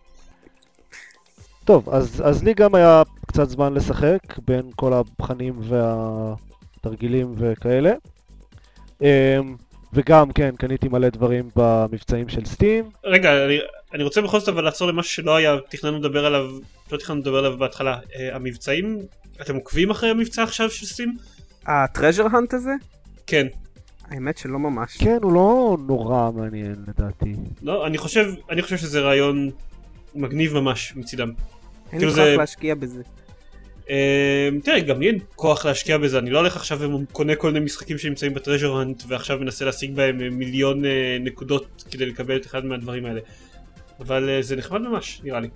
טוב, 1.64 1.90
אז, 1.90 2.22
אז 2.24 2.44
לי 2.44 2.54
גם 2.54 2.74
היה 2.74 3.02
קצת 3.26 3.48
זמן 3.48 3.74
לשחק 3.74 4.18
בין 4.46 4.70
כל 4.76 4.92
הבחנים 4.92 5.54
והתרגילים 5.60 7.34
וכאלה. 7.38 7.92
אמ, 9.02 9.06
וגם, 9.92 10.32
כן, 10.32 10.56
קניתי 10.58 10.88
מלא 10.88 11.08
דברים 11.08 11.48
במבצעים 11.56 12.28
של 12.28 12.44
סטים. 12.44 12.90
רגע, 13.04 13.44
אני, 13.44 13.58
אני 13.96 14.04
רוצה 14.04 14.20
בכל 14.20 14.40
זאת 14.40 14.48
אבל 14.48 14.64
לעצור 14.64 14.88
למשהו 14.88 15.12
שלא 15.12 15.36
היה, 15.36 15.56
תכננו 15.68 15.98
לדבר 15.98 16.26
עליו, 16.26 16.50
לא 16.92 16.98
תכננו 16.98 17.20
לדבר 17.20 17.38
עליו 17.38 17.58
בהתחלה. 17.58 17.98
Uh, 18.04 18.16
המבצעים, 18.32 18.98
אתם 19.40 19.54
עוקבים 19.54 19.90
אחרי 19.90 20.10
המבצע 20.10 20.42
עכשיו 20.42 20.70
של 20.70 20.86
סטים? 20.86 21.16
הטרז'ר 21.66 22.26
האנט 22.32 22.54
הזה? 22.54 22.70
כן. 23.26 23.46
האמת 24.10 24.38
שלא 24.38 24.58
ממש. 24.58 24.96
כן, 24.96 25.18
הוא 25.22 25.32
לא 25.32 25.76
נורא 25.86 26.30
מעניין 26.30 26.74
לדעתי. 26.88 27.32
לא, 27.62 27.86
אני 27.86 27.98
חושב, 27.98 28.32
אני 28.50 28.62
חושב 28.62 28.76
שזה 28.76 29.00
רעיון 29.00 29.50
מגניב 30.14 30.54
ממש 30.54 30.92
מצידם. 30.96 31.28
אין 31.28 31.34
לי 31.92 31.98
כאילו 31.98 32.12
כוח 32.12 32.24
זה- 32.24 32.36
להשקיע 32.36 32.74
בזה. 32.74 33.02
Uh, 33.84 33.88
תראה, 34.64 34.80
גם 34.80 35.00
לי 35.00 35.06
אין 35.06 35.18
כוח 35.34 35.66
להשקיע 35.66 35.98
בזה, 35.98 36.18
אני 36.18 36.30
לא 36.30 36.38
הולך 36.38 36.56
עכשיו 36.56 36.80
וקונה 37.02 37.36
כל 37.36 37.52
מיני 37.52 37.64
משחקים 37.64 37.98
שנמצאים 37.98 38.34
בטרז'ר 38.34 38.76
האנט 38.76 39.02
ועכשיו 39.08 39.38
מנסה 39.38 39.64
להשיג 39.64 39.94
בהם 39.96 40.38
מיליון 40.38 40.84
uh, 40.84 40.88
נקודות 41.20 41.84
כדי 41.90 42.06
לקבל 42.06 42.36
את 42.36 42.46
אחד 42.46 42.64
מהדברים 42.64 43.06
האלה. 43.06 43.20
אבל 44.00 44.38
uh, 44.40 44.42
זה 44.42 44.56
נחמד 44.56 44.80
ממש, 44.80 45.20
נראה 45.24 45.40
לי. 45.40 45.48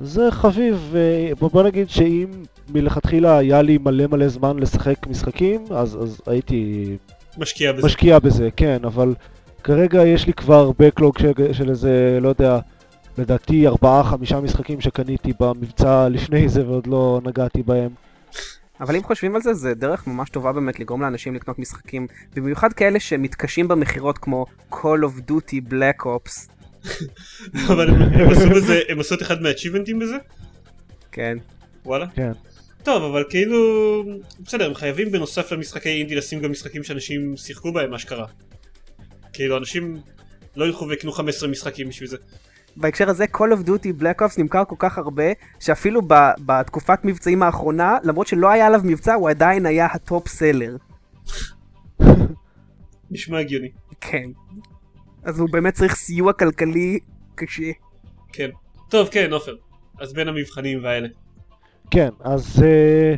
זה 0.00 0.30
חביב, 0.30 0.94
אה, 0.96 1.48
בוא, 1.48 1.62
נגיד 1.62 1.90
שאם 1.90 2.26
מלכתחילה 2.74 3.38
היה 3.38 3.62
לי 3.62 3.78
מלא 3.78 4.06
מלא 4.06 4.28
זמן 4.28 4.58
לשחק 4.58 5.06
משחקים, 5.06 5.64
אז, 5.70 6.02
אז 6.02 6.20
הייתי 6.26 6.96
משקיע 7.38 7.72
בזה. 7.72 7.86
משקיע 7.86 8.18
בזה, 8.18 8.48
כן, 8.56 8.78
אבל 8.84 9.14
כרגע 9.64 10.06
יש 10.06 10.26
לי 10.26 10.32
כבר 10.32 10.70
backlog 10.70 11.22
של, 11.22 11.52
של 11.52 11.70
איזה, 11.70 12.18
לא 12.20 12.28
יודע, 12.28 12.58
לדעתי 13.18 13.68
4-5 13.68 13.72
משחקים 14.42 14.80
שקניתי 14.80 15.32
במבצע 15.40 16.08
לפני 16.08 16.48
זה 16.48 16.66
ועוד 16.66 16.86
לא 16.86 17.20
נגעתי 17.24 17.62
בהם. 17.62 17.90
אבל 18.80 18.96
אם 18.96 19.02
חושבים 19.02 19.34
על 19.34 19.42
זה, 19.42 19.54
זה 19.54 19.74
דרך 19.74 20.06
ממש 20.06 20.30
טובה 20.30 20.52
באמת 20.52 20.80
לגרום 20.80 21.02
לאנשים 21.02 21.34
לקנות 21.34 21.58
משחקים, 21.58 22.06
במיוחד 22.36 22.72
כאלה 22.72 23.00
שמתקשים 23.00 23.68
במכירות 23.68 24.18
כמו 24.18 24.46
Call 24.72 25.02
of 25.04 25.30
Duty 25.30 25.70
Black 25.70 26.04
Ops. 26.04 26.55
אבל 27.72 27.90
הם, 27.90 28.30
עשו 28.30 28.50
בזה, 28.50 28.80
הם 28.88 29.00
עשו 29.00 29.14
את 29.14 29.22
אחד 29.22 29.42
מהאצ'יבנטים 29.42 29.98
בזה? 29.98 30.16
כן. 31.12 31.38
וואלה. 31.84 32.06
כן. 32.14 32.32
טוב, 32.82 33.02
אבל 33.02 33.24
כאילו... 33.30 33.58
בסדר, 34.40 34.66
הם 34.66 34.74
חייבים 34.74 35.10
בנוסף 35.12 35.52
למשחקי 35.52 35.88
אינדי 35.88 36.14
לשים 36.14 36.40
גם 36.40 36.50
משחקים 36.50 36.84
שאנשים 36.84 37.36
שיחקו 37.36 37.72
בהם, 37.72 37.94
אשכרה. 37.94 38.26
כאילו, 39.32 39.56
אנשים 39.56 39.96
לא 40.56 40.64
ילכו 40.64 40.88
ויקנו 40.88 41.12
15 41.12 41.48
משחקים 41.48 41.88
בשביל 41.88 42.08
זה. 42.08 42.16
בהקשר 42.76 43.10
הזה, 43.10 43.24
Call 43.24 43.52
of 43.52 43.66
Duty 43.66 44.02
Black 44.02 44.22
Ops 44.22 44.34
נמכר 44.38 44.64
כל 44.64 44.76
כך 44.78 44.98
הרבה, 44.98 45.24
שאפילו 45.60 46.02
ב- 46.06 46.30
בתקופת 46.46 46.98
מבצעים 47.04 47.42
האחרונה, 47.42 47.98
למרות 48.04 48.26
שלא 48.26 48.50
היה 48.50 48.66
עליו 48.66 48.80
מבצע, 48.84 49.14
הוא 49.14 49.30
עדיין 49.30 49.66
היה 49.66 49.86
ה 49.86 49.96
top 49.96 50.28
seller. 50.28 50.76
נשמע 53.10 53.38
הגיוני. 53.38 53.68
כן. 54.00 54.30
אז 55.26 55.40
הוא 55.40 55.48
באמת 55.52 55.74
צריך 55.74 55.94
סיוע 55.94 56.32
כלכלי 56.32 56.98
קשה. 57.34 57.70
כן. 58.32 58.48
טוב, 58.88 59.08
כן, 59.08 59.32
עופר. 59.32 59.56
אז 60.00 60.12
בין 60.12 60.28
המבחנים 60.28 60.84
והאלה. 60.84 61.08
כן, 61.90 62.08
אז 62.20 62.62
אה, 62.62 63.14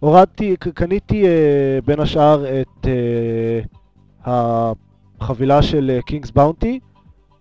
הורדתי, 0.00 0.56
קניתי 0.74 1.26
אה, 1.26 1.78
בין 1.84 2.00
השאר 2.00 2.60
את 2.60 2.86
אה, 2.86 4.72
החבילה 5.20 5.62
של 5.62 5.98
King's 6.06 6.30
Bounty, 6.30 6.80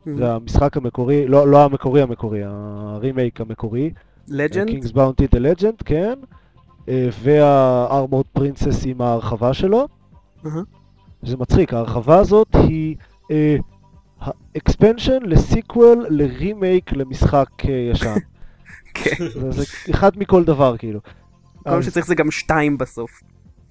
זה 0.05 0.33
המשחק 0.33 0.77
המקורי, 0.77 1.27
לא, 1.27 1.47
לא 1.47 1.63
המקורי 1.63 2.01
המקורי, 2.01 2.41
הרימייק 2.45 3.41
המקורי. 3.41 3.91
Legend? 4.27 4.67
King's 4.67 4.91
Bounty 4.91 5.27
The 5.27 5.39
Legend, 5.39 5.81
כן. 5.85 6.19
אה, 6.89 7.09
וה 7.23 7.46
Armored 7.46 8.25
Princess 8.33 8.85
עם 8.85 9.01
ההרחבה 9.01 9.53
שלו. 9.53 9.87
אהה. 10.45 10.61
זה 11.23 11.37
מצחיק, 11.37 11.73
ההרחבה 11.73 12.17
הזאת 12.17 12.47
היא 12.53 12.95
אה, 13.31 13.57
ה 14.21 14.31
expansion 14.31 15.19
ל 15.25 15.37
sequel 15.37 16.05
לרימייק 16.09 16.91
למשחק 16.91 17.49
אה, 17.65 17.89
ישן. 17.91 18.15
כן. 18.93 19.15
זה, 19.33 19.51
זה 19.51 19.63
אחד 19.91 20.11
מכל 20.17 20.43
דבר 20.43 20.77
כאילו. 20.77 20.99
כל 21.63 21.75
מה 21.75 21.83
שצריך 21.83 22.05
זה 22.05 22.15
גם 22.15 22.31
שתיים 22.31 22.77
בסוף. 22.77 23.21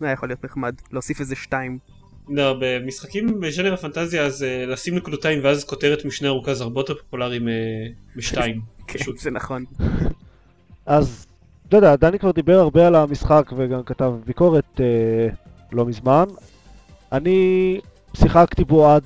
זה 0.01 0.07
היה 0.07 0.13
יכול 0.13 0.29
להיות 0.29 0.45
נחמד, 0.45 0.75
להוסיף 0.93 1.21
איזה 1.21 1.37
שתיים. 1.37 1.79
לא, 2.29 2.57
במשחקים 2.61 3.41
בז'אנר 3.41 3.75
הפנטזיה 3.75 4.23
אז 4.23 4.43
אה, 4.43 4.71
לשים 4.71 4.95
נקודתיים 4.95 5.41
ואז 5.43 5.65
כותרת 5.65 6.05
משנה 6.05 6.29
ארוכה 6.29 6.55
זה 6.55 6.65
הרבה 6.65 6.81
יותר 6.81 6.95
פופולרי 6.95 7.41
משתיים. 8.17 8.61
כן, 8.89 8.99
פשוט. 8.99 9.19
זה 9.19 9.31
נכון. 9.31 9.65
אז, 10.87 11.27
לא 11.73 11.79
יודע, 11.79 11.97
דני 11.97 12.19
כבר 12.19 12.31
דיבר 12.31 12.59
הרבה 12.59 12.87
על 12.87 12.95
המשחק 12.95 13.53
וגם 13.57 13.83
כתב 13.83 14.13
ביקורת 14.27 14.81
אה, 14.81 15.29
לא 15.73 15.87
מזמן. 15.87 16.25
אני 17.13 17.81
שיחקתי 18.17 18.65
בו 18.65 18.91
עד 18.91 19.05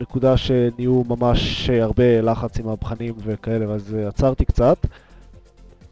הנקודה 0.00 0.36
שנהיו 0.36 1.02
ממש 1.08 1.70
אה, 1.70 1.82
הרבה 1.82 2.20
לחץ 2.20 2.58
עם 2.58 2.68
הבחנים 2.68 3.14
וכאלה, 3.24 3.74
אז 3.74 3.94
אה, 3.94 4.08
עצרתי 4.08 4.44
קצת. 4.44 4.86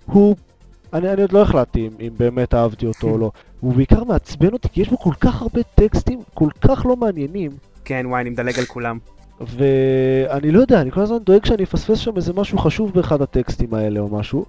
הוא, 0.06 0.36
אני, 0.92 1.12
אני 1.12 1.22
עוד 1.22 1.32
לא 1.32 1.42
החלטתי 1.42 1.86
אם, 1.86 1.92
אם 2.00 2.12
באמת 2.18 2.54
אהבתי 2.54 2.86
אותו 2.86 3.08
או 3.10 3.18
לא. 3.22 3.30
הוא 3.60 3.74
בעיקר 3.74 4.04
מעצבן 4.04 4.52
אותי 4.52 4.68
כי 4.68 4.80
יש 4.80 4.88
בו 4.88 4.98
כל 4.98 5.14
כך 5.20 5.42
הרבה 5.42 5.60
טקסטים 5.74 6.22
כל 6.34 6.48
כך 6.60 6.86
לא 6.86 6.96
מעניינים. 6.96 7.50
כן, 7.84 8.06
וואי, 8.08 8.20
אני 8.20 8.30
מדלג 8.30 8.58
על 8.58 8.64
כולם. 8.64 8.98
ואני 9.40 10.50
לא 10.50 10.60
יודע, 10.60 10.80
אני 10.80 10.90
כל 10.90 11.00
הזמן 11.00 11.18
דואג 11.18 11.44
שאני 11.44 11.64
אפספס 11.64 11.98
שם 11.98 12.16
איזה 12.16 12.32
משהו 12.32 12.58
חשוב 12.58 12.92
באחד 12.92 13.22
הטקסטים 13.22 13.74
האלה 13.74 14.00
או 14.00 14.08
משהו. 14.08 14.44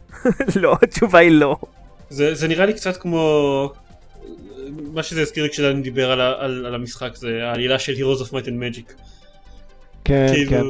לא, 0.62 0.76
התשובה 0.82 1.18
היא 1.18 1.30
לא. 1.30 1.56
זה, 2.10 2.34
זה 2.34 2.48
נראה 2.48 2.66
לי 2.66 2.74
קצת 2.74 2.96
כמו... 2.96 3.72
מה 4.92 5.02
שזה 5.02 5.22
הזכיר 5.22 5.44
לי 5.44 5.50
כשדני 5.50 5.82
דיבר 5.82 6.10
על, 6.10 6.20
על, 6.20 6.66
על 6.66 6.74
המשחק 6.74 7.16
זה 7.16 7.38
העלילה 7.42 7.78
של 7.78 7.92
Heroes 7.92 8.20
of 8.20 8.30
Might 8.30 8.46
and 8.46 8.76
Magic. 8.76 8.92
כן, 10.04 10.26
כאילו, 10.32 10.50
כן. 10.50 10.64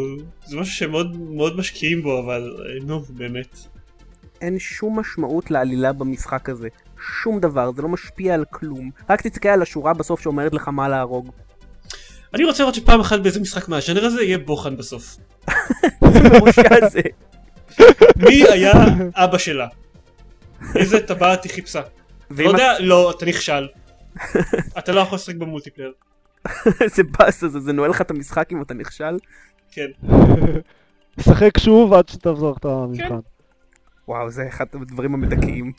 זה 0.47 0.57
משהו 0.57 0.75
שמאוד 0.75 1.17
מאוד 1.17 1.59
משקיעים 1.59 2.03
בו 2.03 2.21
אבל 2.21 2.57
אה, 2.59 2.85
נו 2.87 3.01
באמת. 3.09 3.59
אין 4.41 4.59
שום 4.59 4.99
משמעות 4.99 5.51
לעלילה 5.51 5.93
במשחק 5.93 6.49
הזה. 6.49 6.69
שום 7.23 7.41
דבר, 7.41 7.71
זה 7.77 7.83
לא 7.83 7.89
משפיע 7.89 8.35
על 8.35 8.45
כלום. 8.51 8.91
רק 9.11 9.23
תסתכל 9.23 9.49
על 9.49 9.63
השורה 9.63 9.95
בסוף 9.95 10.21
שאומרת 10.21 10.55
לך 10.55 10.69
מה 10.69 10.89
להרוג. 10.89 11.31
אני 12.35 12.45
רוצה 12.45 12.63
לראות 12.63 12.75
שפעם 12.75 13.01
אחת 13.01 13.21
באיזה 13.21 13.41
משחק 13.41 13.69
מהז'אנר 13.69 14.05
הזה 14.05 14.23
יהיה 14.23 14.39
בוחן 14.39 14.77
בסוף. 14.77 15.17
מי 18.17 18.45
היה 18.49 18.73
אבא 19.15 19.39
שלה? 19.39 19.67
איזה 20.77 21.01
טבעת 21.07 21.45
היא 21.45 21.53
חיפשה? 21.53 21.83
לא 22.31 22.49
יודע, 22.49 22.73
לא, 22.81 23.11
אתה 23.11 23.27
נכשל. 23.27 23.67
אתה 24.79 24.93
לא 24.93 25.01
יכול 25.01 25.17
לשחק 25.17 25.35
ב 25.35 25.39
multiplayer. 25.39 25.93
זה 26.95 27.03
באס 27.03 27.45
הזה, 27.45 27.61
זה 27.61 27.73
נועל 27.73 27.91
לך 27.91 28.01
את 28.01 28.11
המשחק 28.11 28.53
אם 28.53 28.63
אתה 28.63 28.75
נכשל. 28.75 29.19
כן. 29.71 29.87
שחק 31.25 31.59
שוב 31.59 31.93
עד 31.93 32.09
שתחזור 32.09 32.57
את 32.57 32.65
המבחן. 32.65 33.19
וואו, 34.09 34.31
זה 34.31 34.49
אחד 34.49 34.65
הדברים 34.75 35.15
המדכאים. 35.15 35.73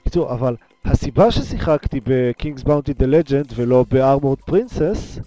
בקיצור, 0.00 0.32
אבל 0.32 0.56
הסיבה 0.84 1.30
ששיחקתי 1.30 2.00
ב 2.04 2.12
King's 2.12 2.62
Bounty 2.62 2.92
The 2.92 3.06
Legend 3.06 3.52
ולא 3.56 3.84
ב 3.90 3.96
Armored 3.96 4.38
Princess 4.38 5.18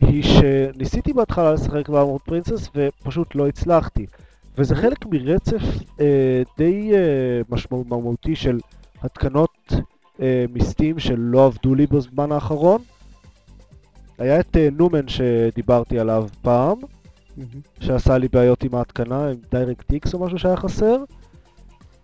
היא 0.00 0.22
שניסיתי 0.22 1.12
בהתחלה 1.12 1.52
לשחק 1.52 1.88
ב 1.88 1.92
Armored 1.92 2.20
Princess 2.20 2.68
ופשוט 2.74 3.34
לא 3.34 3.48
הצלחתי. 3.48 4.06
וזה 4.58 4.76
חלק 4.76 5.06
מרצף 5.06 5.62
אה, 6.00 6.42
די 6.58 6.90
אה, 6.94 7.40
משמעותי 7.48 8.36
של 8.36 8.58
התקנות 9.02 9.72
אה, 10.22 10.44
מ 10.54 10.61
Steam 10.61 10.98
שלא 10.98 11.46
עבדו 11.46 11.74
לי 11.74 11.86
בזמן 11.86 12.32
האחרון. 12.32 12.82
היה 14.18 14.40
את 14.40 14.56
אה, 14.56 14.68
נומן 14.72 15.08
שדיברתי 15.08 15.98
עליו 15.98 16.26
פעם, 16.42 16.76
שעשה 17.80 18.18
לי 18.18 18.28
בעיות 18.28 18.64
עם 18.64 18.74
ההתקנה, 18.74 19.28
עם 19.28 19.36
DirectX 19.50 20.14
או 20.14 20.18
משהו 20.18 20.38
שהיה 20.38 20.56
חסר. 20.56 20.96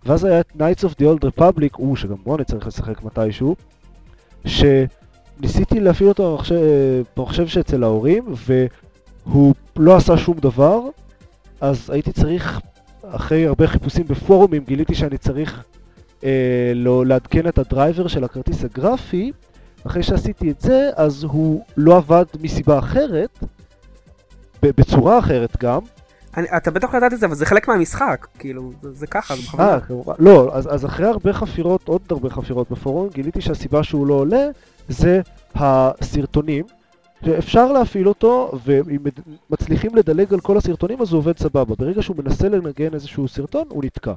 ואז 0.05 0.23
היה 0.23 0.39
את 0.39 0.51
Knights 0.57 0.83
of 0.85 0.91
the 0.91 1.03
Old 1.03 1.25
Republic, 1.25 1.77
הוא 1.77 1.95
שגם 1.95 2.15
בו 2.23 2.35
אני 2.35 2.45
צריך 2.45 2.67
לשחק 2.67 3.03
מתישהו, 3.03 3.55
שניסיתי 4.45 5.79
להפעיל 5.79 6.09
אותו 6.09 6.31
במחשב, 6.35 6.55
במחשב 7.17 7.47
שאצל 7.47 7.83
ההורים, 7.83 8.25
והוא 9.25 9.53
לא 9.75 9.95
עשה 9.95 10.17
שום 10.17 10.37
דבר, 10.37 10.81
אז 11.61 11.89
הייתי 11.89 12.11
צריך, 12.11 12.59
אחרי 13.03 13.47
הרבה 13.47 13.67
חיפושים 13.67 14.05
בפורומים, 14.07 14.63
גיליתי 14.63 14.95
שאני 14.95 15.17
צריך 15.17 15.63
אה, 16.23 16.71
לא, 16.75 17.05
לעדכן 17.05 17.47
את 17.47 17.57
הדרייבר 17.57 18.07
של 18.07 18.23
הכרטיס 18.23 18.63
הגרפי. 18.63 19.31
אחרי 19.87 20.03
שעשיתי 20.03 20.51
את 20.51 20.61
זה, 20.61 20.89
אז 20.95 21.23
הוא 21.23 21.63
לא 21.77 21.97
עבד 21.97 22.25
מסיבה 22.41 22.79
אחרת, 22.79 23.39
בצורה 24.63 25.19
אחרת 25.19 25.57
גם. 25.63 25.79
אני, 26.37 26.47
אתה 26.57 26.71
בטח 26.71 26.93
ידעת 26.93 27.13
את 27.13 27.19
זה, 27.19 27.25
אבל 27.25 27.35
זה 27.35 27.45
חלק 27.45 27.67
מהמשחק, 27.67 28.27
כאילו, 28.39 28.71
זה, 28.81 28.91
זה 28.91 29.07
ככה, 29.07 29.35
זה 29.35 29.41
בכוונה. 29.41 29.73
אה, 29.73 29.79
כמובן. 29.79 30.13
לא, 30.19 30.49
אז, 30.53 30.73
אז 30.73 30.85
אחרי 30.85 31.07
הרבה 31.07 31.33
חפירות, 31.33 31.87
עוד 31.87 32.01
הרבה 32.09 32.29
חפירות 32.29 32.71
בפורום, 32.71 33.09
גיליתי 33.09 33.41
שהסיבה 33.41 33.83
שהוא 33.83 34.07
לא 34.07 34.13
עולה 34.13 34.47
זה 34.89 35.21
הסרטונים. 35.55 36.65
שאפשר 37.25 37.71
להפעיל 37.71 38.07
אותו, 38.07 38.51
ואם 38.65 38.99
מצליחים 39.49 39.95
לדלג 39.95 40.33
על 40.33 40.39
כל 40.39 40.57
הסרטונים 40.57 41.01
אז 41.01 41.11
הוא 41.11 41.17
עובד 41.17 41.37
סבבה. 41.37 41.75
ברגע 41.75 42.01
שהוא 42.01 42.17
מנסה 42.17 42.49
לנגן 42.49 42.93
איזשהו 42.93 43.27
סרטון, 43.27 43.63
הוא 43.69 43.83
נתקע. 43.83 44.13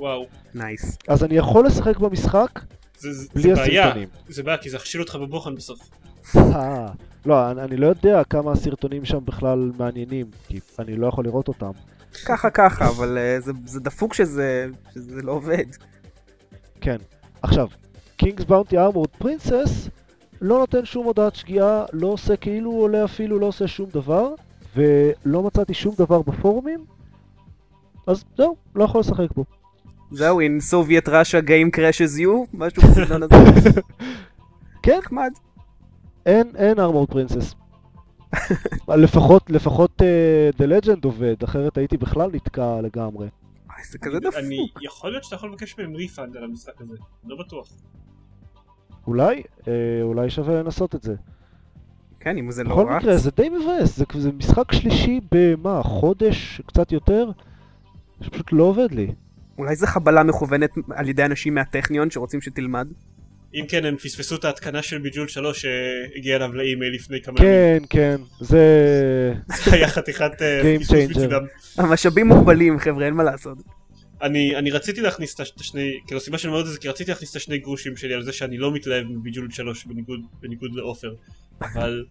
וואו. 0.00 0.26
נייס. 0.54 0.98
אז 1.08 1.24
אני 1.24 1.36
יכול 1.36 1.66
לשחק 1.66 1.98
במשחק 1.98 2.60
זה, 2.98 3.12
זה, 3.12 3.28
בלי 3.34 3.42
זה 3.42 3.54
בעיה. 3.54 3.84
הסרטונים. 3.84 4.08
זה 4.28 4.42
בעיה, 4.42 4.58
כי 4.58 4.70
זה 4.70 4.76
הכשיל 4.76 5.00
אותך 5.00 5.16
בבוחן 5.16 5.54
בסוף. 5.54 5.90
אה, 6.36 6.86
לא, 7.26 7.50
אני, 7.50 7.62
אני 7.62 7.76
לא 7.76 7.86
יודע 7.86 8.24
כמה 8.24 8.52
הסרטונים 8.52 9.04
שם 9.04 9.18
בכלל 9.24 9.70
מעניינים, 9.78 10.26
כי 10.48 10.60
אני 10.78 10.96
לא 10.96 11.06
יכול 11.06 11.24
לראות 11.24 11.48
אותם. 11.48 11.70
ככה 12.24 12.50
ככה, 12.50 12.88
אבל 12.88 13.18
אה, 13.18 13.44
זה, 13.44 13.52
זה 13.66 13.80
דפוק 13.80 14.14
שזה, 14.14 14.66
שזה 14.94 15.22
לא 15.22 15.32
עובד. 15.32 15.64
כן. 16.80 16.96
עכשיו, 17.42 17.68
King's 18.16 18.44
Bounty 18.44 18.78
Armored 18.78 19.10
Princess 19.18 19.88
לא 20.40 20.58
נותן 20.58 20.84
שום 20.84 21.06
הודעת 21.06 21.34
שגיאה, 21.34 21.84
לא 21.92 22.06
עושה 22.06 22.36
כאילו 22.36 22.70
הוא 22.70 22.82
עולה 22.82 23.04
אפילו, 23.04 23.38
לא 23.38 23.46
עושה 23.46 23.66
שום 23.66 23.90
דבר, 23.90 24.28
ולא 24.76 25.42
מצאתי 25.42 25.74
שום 25.74 25.94
דבר 25.98 26.22
בפורומים, 26.22 26.84
אז 28.06 28.24
זהו, 28.36 28.56
לא 28.74 28.84
יכול 28.84 29.00
לשחק 29.00 29.32
בו. 29.36 29.44
זהו, 30.10 30.40
in 30.40 30.60
Soviet 30.72 31.08
Russia 31.08 31.42
game 31.46 31.76
crashes 31.76 32.20
you, 32.20 32.46
משהו 32.54 32.82
בסגנון 32.82 33.22
הזה. 33.22 33.70
כן, 34.82 34.98
נחמד. 34.98 35.30
אין, 36.26 36.52
אין 36.56 36.78
Armored 36.80 37.10
Princess. 37.10 37.54
לפחות, 38.88 39.50
לפחות 39.50 40.00
אה, 40.00 40.56
The 40.56 40.66
Legend 40.66 41.00
עובד, 41.04 41.42
אחרת 41.44 41.78
הייתי 41.78 41.96
בכלל 41.96 42.30
נתקע 42.32 42.80
לגמרי. 42.80 43.28
זה 43.90 43.98
כזה 43.98 44.16
אני, 44.16 44.26
דפוק. 44.26 44.40
אני, 44.44 44.68
יכול 44.80 45.10
להיות 45.10 45.24
שאתה 45.24 45.36
יכול 45.36 45.50
לבקש 45.50 45.78
מהם 45.78 45.94
refund 45.94 46.36
על 46.36 46.44
המשחק 46.44 46.80
הזה. 46.80 46.96
לא 47.24 47.36
בטוח. 47.36 47.68
אולי, 49.06 49.42
אה, 49.68 49.72
אולי 50.02 50.30
שווה 50.30 50.62
לנסות 50.62 50.94
את 50.94 51.02
זה. 51.02 51.14
כן, 52.20 52.36
אם 52.36 52.50
זה 52.50 52.64
לא 52.64 52.70
בכל 52.70 52.88
רץ. 52.88 53.02
מקרה, 53.02 53.16
זה 53.16 53.30
די 53.30 53.48
מבאס, 53.48 53.96
זה, 53.96 54.04
זה 54.14 54.32
משחק 54.32 54.72
שלישי 54.72 55.20
במה, 55.32 55.82
חודש, 55.82 56.60
קצת 56.66 56.92
יותר? 56.92 57.30
שפשוט 58.20 58.52
לא 58.52 58.64
עובד 58.64 58.92
לי. 58.92 59.12
אולי 59.60 59.76
זה 59.76 59.86
חבלה 59.86 60.22
מכוונת 60.22 60.70
על 60.90 61.08
ידי 61.08 61.24
אנשים 61.24 61.54
מהטכניון 61.54 62.10
שרוצים 62.10 62.40
שתלמד? 62.40 62.88
אם 63.54 63.64
כן, 63.68 63.84
הם 63.84 63.96
פספסו 63.96 64.36
את 64.36 64.44
ההתקנה 64.44 64.82
של 64.82 64.98
ביג'ול 64.98 65.28
3 65.28 65.62
שהגיע 65.62 66.36
אליו 66.36 66.52
לאימייל 66.52 66.94
לפני 66.94 67.22
כמה 67.22 67.36
ימים. 67.40 67.50
כן, 67.50 67.82
כן, 67.90 68.16
זה... 68.40 68.64
זה 69.64 69.72
היה 69.72 69.88
חתיכת 69.88 70.42
אה, 70.42 70.62
Game 70.62 70.80
פספוס 70.80 70.96
changer. 70.98 71.10
מצדם. 71.18 71.42
המשאבים 71.78 72.26
מוגבלים, 72.28 72.78
חבר'ה, 72.78 73.06
אין 73.06 73.14
מה 73.14 73.22
לעשות. 73.22 73.58
אני, 74.22 74.56
אני 74.56 74.70
רציתי 74.70 75.00
להכניס 75.00 75.34
את 75.34 75.40
הש- 75.40 75.52
את 75.56 75.60
השני, 75.60 75.92
כאילו 76.06 76.20
הסיבה 76.20 76.38
שאני 76.38 76.50
אומר 76.50 76.60
את 76.60 76.66
זה 76.66 76.72
זה 76.72 76.78
כי 76.78 76.88
רציתי 76.88 77.10
להכניס 77.10 77.30
את 77.30 77.36
השני 77.36 77.58
גרושים 77.58 77.96
שלי 77.96 78.14
על 78.14 78.22
זה 78.22 78.32
שאני 78.32 78.58
לא 78.58 78.72
מתלהב 78.72 79.06
מביג'ול 79.06 79.50
3 79.50 79.84
בניגוד, 79.86 80.20
בניגוד 80.42 80.70
לעופר, 80.74 81.14
אבל 81.60 82.04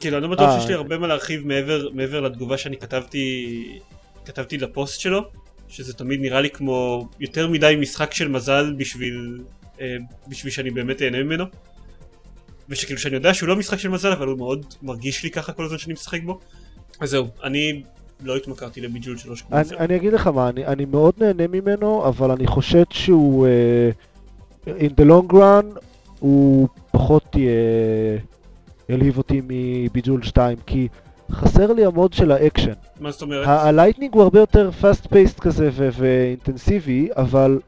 כאילו 0.00 0.16
אני 0.16 0.22
לא 0.22 0.30
בטוח 0.30 0.48
אה. 0.48 0.60
שיש 0.60 0.68
לי 0.68 0.74
הרבה 0.74 0.98
מה 0.98 1.06
להרחיב 1.06 1.46
מעבר, 1.46 1.88
מעבר 1.92 2.20
לתגובה 2.20 2.58
שאני 2.58 2.76
כתבתי, 2.76 3.78
כתבתי 4.24 4.58
לפוסט 4.58 5.00
שלו, 5.00 5.30
שזה 5.68 5.94
תמיד 5.94 6.20
נראה 6.20 6.40
לי 6.40 6.50
כמו 6.50 7.08
יותר 7.20 7.48
מדי 7.48 7.76
משחק 7.80 8.14
של 8.14 8.28
מזל 8.28 8.74
בשביל, 8.76 9.42
אה, 9.80 9.96
בשביל 10.28 10.52
שאני 10.52 10.70
באמת 10.70 11.02
אהנה 11.02 11.22
ממנו. 11.22 11.44
ושכאילו 12.68 12.98
שאני 12.98 13.14
יודע 13.14 13.34
שהוא 13.34 13.48
לא 13.48 13.56
משחק 13.56 13.78
של 13.78 13.88
מזל 13.88 14.12
אבל 14.12 14.26
הוא 14.26 14.38
מאוד 14.38 14.66
מרגיש 14.82 15.22
לי 15.22 15.30
ככה 15.30 15.52
כל 15.52 15.64
הזמן 15.64 15.78
שאני 15.78 15.92
משחק 15.92 16.22
בו. 16.22 16.40
אז 17.00 17.10
זהו, 17.10 17.28
אני 17.42 17.82
לא 18.22 18.36
התמכרתי 18.36 18.80
לביג'ול 18.80 19.16
3 19.16 19.42
כמו. 19.42 19.56
אני, 19.56 19.68
אני 19.78 19.96
אגיד 19.96 20.12
לך 20.12 20.26
מה, 20.26 20.48
אני, 20.48 20.66
אני 20.66 20.84
מאוד 20.84 21.14
נהנה 21.18 21.46
ממנו, 21.46 22.08
אבל 22.08 22.30
אני 22.30 22.46
חושד 22.46 22.84
שהוא... 22.90 23.46
אה, 23.46 24.68
in 24.68 25.00
the 25.00 25.04
long 25.04 25.32
run, 25.32 25.78
הוא 26.18 26.68
פחות 26.90 27.36
אה, 27.36 27.38
ילהיב 28.88 29.18
אותי 29.18 29.40
מביג'ול 29.44 30.22
2, 30.22 30.58
כי 30.66 30.88
חסר 31.34 31.72
לי 31.72 31.84
ה 31.84 31.90
mode 31.90 32.12
של 32.12 32.32
האקשן. 32.32 32.72
מה 33.00 33.10
זאת 33.10 33.22
אומרת? 33.22 33.46
ה 33.48 33.55
Lightning 33.55 34.14
הוא 34.14 34.22
הרבה 34.22 34.40
יותר 34.40 34.70
fast 34.80 35.06
paced 35.06 35.40
כזה 35.40 35.70
ואינטנסיבי, 35.72 37.08
אבל 37.16 37.58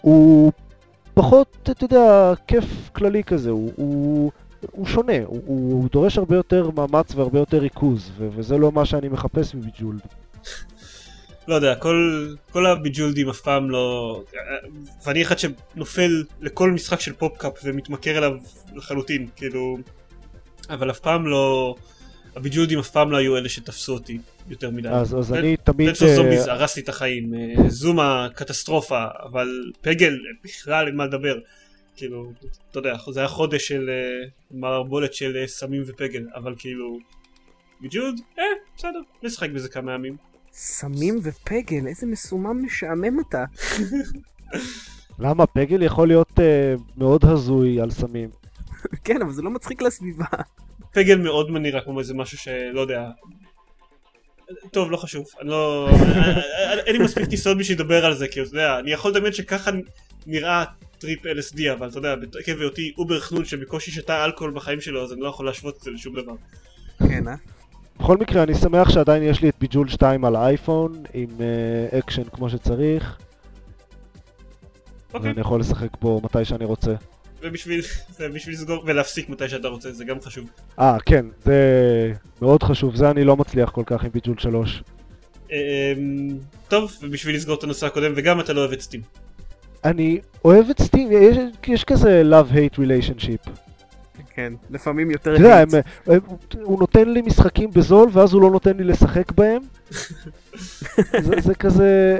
הוא 0.00 0.52
פחות, 1.14 1.56
אתה 1.62 1.84
יודע, 1.84 2.32
כיף 2.46 2.64
כללי 2.92 3.24
כזה, 3.24 3.50
הוא, 3.50 3.72
הוא, 3.76 4.30
הוא 4.70 4.86
שונה, 4.86 5.18
הוא, 5.26 5.42
הוא 5.46 5.88
דורש 5.92 6.18
הרבה 6.18 6.36
יותר 6.36 6.70
מאמץ 6.70 7.14
והרבה 7.14 7.38
יותר 7.38 7.58
ריכוז, 7.58 8.10
ו- 8.18 8.28
וזה 8.32 8.58
לא 8.58 8.72
מה 8.72 8.84
שאני 8.84 9.08
מחפש 9.08 9.54
מביג'ול. 9.54 9.98
לא 11.48 11.54
יודע, 11.54 11.74
כל, 11.74 12.28
כל 12.52 12.66
הביג'ולדים 12.66 13.28
אף 13.28 13.40
פעם 13.40 13.70
לא... 13.70 14.22
ואני 15.06 15.22
אחד 15.22 15.36
שנופל 15.38 16.24
לכל 16.40 16.70
משחק 16.70 17.00
של 17.00 17.12
PopCap 17.12 17.52
ומתמכר 17.64 18.18
אליו 18.18 18.32
לחלוטין, 18.74 19.26
כאילו... 19.36 19.78
אבל 20.70 20.90
אף 20.90 20.98
פעם 20.98 21.26
לא... 21.26 21.74
הביג'ולדים 22.36 22.78
אף 22.78 22.90
פעם 22.90 23.10
לא 23.10 23.16
היו 23.16 23.36
אלה 23.36 23.48
שתפסו 23.48 23.92
אותי 23.92 24.18
יותר 24.48 24.70
מדי. 24.70 24.88
אז, 24.88 25.18
אז 25.18 25.32
אני 25.32 25.56
תמיד... 25.56 25.88
Plants 25.88 26.02
vs. 26.02 26.10
אה, 26.10 26.16
Zombies 26.16 26.46
הרס 26.46 26.76
לי 26.76 26.82
את 26.82 26.88
החיים, 26.88 27.34
אה, 27.34 27.68
Zuma 27.68 28.28
קטסטרופה, 28.34 29.04
אבל 29.22 29.48
פגל 29.80 30.14
בכלל 30.44 30.86
אין 30.86 30.96
מה 30.96 31.06
לדבר. 31.06 31.38
כאילו, 31.96 32.32
אתה 32.70 32.78
יודע, 32.78 32.96
זה 33.10 33.20
היה 33.20 33.28
חודש 33.28 33.68
של 33.68 33.90
אה, 33.90 34.28
מערבולת 34.50 35.14
של 35.14 35.44
סמים 35.46 35.82
ופגל, 35.86 36.26
אבל 36.34 36.54
כאילו... 36.58 36.98
ביג'ולד? 37.80 38.20
אה, 38.38 38.44
בסדר, 38.76 39.00
נשחק 39.22 39.50
בזה 39.50 39.68
כמה 39.68 39.92
ימים. 39.92 40.16
סמים 40.52 41.18
ופגל, 41.22 41.86
איזה 41.86 42.06
מסומם 42.06 42.64
משעמם 42.64 43.20
אתה. 43.20 43.44
למה? 45.18 45.46
פגל 45.46 45.82
יכול 45.82 46.08
להיות 46.08 46.30
uh, 46.30 46.42
מאוד 46.96 47.24
הזוי 47.24 47.80
על 47.80 47.90
סמים. 47.90 48.30
כן, 49.04 49.22
אבל 49.22 49.32
זה 49.32 49.42
לא 49.42 49.50
מצחיק 49.50 49.82
לסביבה. 49.82 50.26
פגל 50.96 51.18
מאוד 51.18 51.50
נראה 51.50 51.80
כמו 51.80 52.00
איזה 52.00 52.14
משהו 52.14 52.38
שלא 52.38 52.80
יודע. 52.80 53.10
טוב, 54.70 54.90
לא 54.90 54.96
חשוב, 54.96 55.26
אני 55.40 55.48
לא... 55.48 55.88
אין 56.86 56.96
לי 56.96 57.04
מספיק 57.04 57.24
טיסות 57.24 57.58
בשביל 57.58 57.78
לדבר 57.78 58.04
על 58.04 58.14
זה, 58.14 58.28
כי 58.28 58.40
אתה 58.40 58.48
יודע, 58.48 58.78
אני 58.78 58.92
יכול 58.92 59.10
לדמיין 59.10 59.32
שככה 59.32 59.70
נראה 60.26 60.64
טריפ 60.98 61.26
LSD, 61.26 61.72
אבל 61.72 61.88
אתה 61.88 61.98
יודע, 61.98 62.14
עקב 62.40 62.60
היותי 62.60 62.92
אובר 62.98 63.20
חנון 63.20 63.44
שבקושי 63.44 63.90
שתה 63.90 64.24
אלכוהול 64.24 64.52
בחיים 64.54 64.80
שלו, 64.80 65.04
אז 65.04 65.12
אני 65.12 65.20
לא 65.20 65.28
יכול 65.28 65.46
להשוות 65.46 65.76
את 65.76 65.82
זה 65.82 65.90
לשום 65.90 66.14
דבר. 66.14 66.32
כן, 67.08 67.28
אה? 67.28 67.34
בכל 68.00 68.16
מקרה, 68.16 68.42
אני 68.42 68.54
שמח 68.54 68.90
שעדיין 68.90 69.22
יש 69.22 69.42
לי 69.42 69.48
את 69.48 69.54
ביג'ול 69.60 69.88
2 69.88 70.24
על 70.24 70.36
האייפון, 70.36 71.02
עם 71.14 71.28
אה, 71.28 71.98
אקשן 71.98 72.24
כמו 72.24 72.50
שצריך, 72.50 73.18
אוקיי, 75.14 75.30
ואני 75.30 75.40
יכול 75.40 75.60
לשחק 75.60 75.96
בו 76.00 76.20
מתי 76.24 76.44
שאני 76.44 76.64
רוצה. 76.64 76.94
ובשביל 77.48 77.80
ובשביל 78.20 78.54
לסגור 78.54 78.84
ולהפסיק 78.86 79.28
מתי 79.28 79.48
שאתה 79.48 79.68
רוצה, 79.68 79.92
זה 79.92 80.04
גם 80.04 80.20
חשוב. 80.20 80.48
אה, 80.78 80.96
כן, 81.06 81.26
זה 81.44 82.12
מאוד 82.42 82.62
חשוב, 82.62 82.96
זה 82.96 83.10
אני 83.10 83.24
לא 83.24 83.36
מצליח 83.36 83.70
כל 83.70 83.82
כך 83.86 84.04
עם 84.04 84.10
ביג'ול 84.14 84.38
3. 84.38 84.82
אמ, 85.50 85.56
טוב, 86.68 86.92
ובשביל 87.02 87.36
לסגור 87.36 87.54
את 87.58 87.64
הנושא 87.64 87.86
הקודם, 87.86 88.12
וגם 88.16 88.40
אתה 88.40 88.52
לא 88.52 88.60
אוהב 88.60 88.72
את 88.72 88.80
סטים. 88.80 89.00
אני 89.84 90.20
אוהב 90.44 90.70
את 90.70 90.80
סטים, 90.80 91.12
יש, 91.12 91.36
יש 91.66 91.84
כזה 91.84 92.22
love-hate 92.30 92.78
relationship. 92.78 93.50
כן, 94.34 94.52
לפעמים 94.70 95.10
יותר... 95.10 95.34
אתה 95.34 95.42
יודע. 95.42 95.58
הם, 95.60 95.68
הם, 96.06 96.20
הוא 96.62 96.80
נותן 96.80 97.08
לי 97.08 97.22
משחקים 97.22 97.70
בזול, 97.70 98.08
ואז 98.12 98.32
הוא 98.32 98.42
לא 98.42 98.50
נותן 98.50 98.76
לי 98.76 98.84
לשחק 98.84 99.32
בהם. 99.32 99.62
זה, 101.26 101.34
זה 101.40 101.54
כזה 101.54 102.18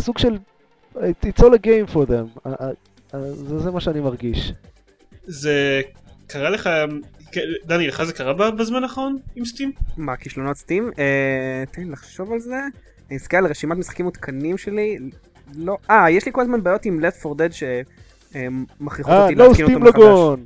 סוג 0.00 0.18
של... 0.18 0.38
It's 0.96 1.42
all 1.42 1.54
a 1.54 1.66
game 1.66 1.94
for 1.94 2.06
them. 2.06 2.48
זה, 3.20 3.58
זה 3.58 3.70
מה 3.70 3.80
שאני 3.80 4.00
מרגיש. 4.00 4.52
זה 5.26 5.80
קרה 6.26 6.50
לך, 6.50 6.70
כן, 7.32 7.40
דני, 7.64 7.86
לך 7.88 8.02
זה 8.02 8.12
קרה 8.12 8.50
בזמן 8.50 8.82
האחרון 8.82 9.16
עם 9.36 9.44
סטים? 9.44 9.72
מה, 9.96 10.16
כישלונות 10.16 10.56
סטים? 10.56 10.90
אה, 10.98 11.64
תן 11.70 11.82
לי 11.82 11.90
לחשוב 11.90 12.32
על 12.32 12.38
זה. 12.38 12.60
אני 13.10 13.16
אסתכל 13.16 13.36
על 13.36 13.46
רשימת 13.46 13.76
משחקים 13.76 14.06
עודכנים 14.06 14.58
שלי. 14.58 14.98
לא, 15.56 15.76
אה, 15.90 16.10
יש 16.10 16.26
לי 16.26 16.32
כל 16.32 16.40
הזמן 16.40 16.62
בעיות 16.62 16.84
עם 16.84 17.00
Left 17.00 17.26
4 17.26 17.44
Dead 17.44 17.52
שמכריחות 17.52 19.12
אה, 19.12 19.22
אותי 19.22 19.34
no 19.34 19.38
להתקין 19.38 19.64
אותו 19.64 19.78
מחדש. 19.78 19.94
לגון! 19.94 20.44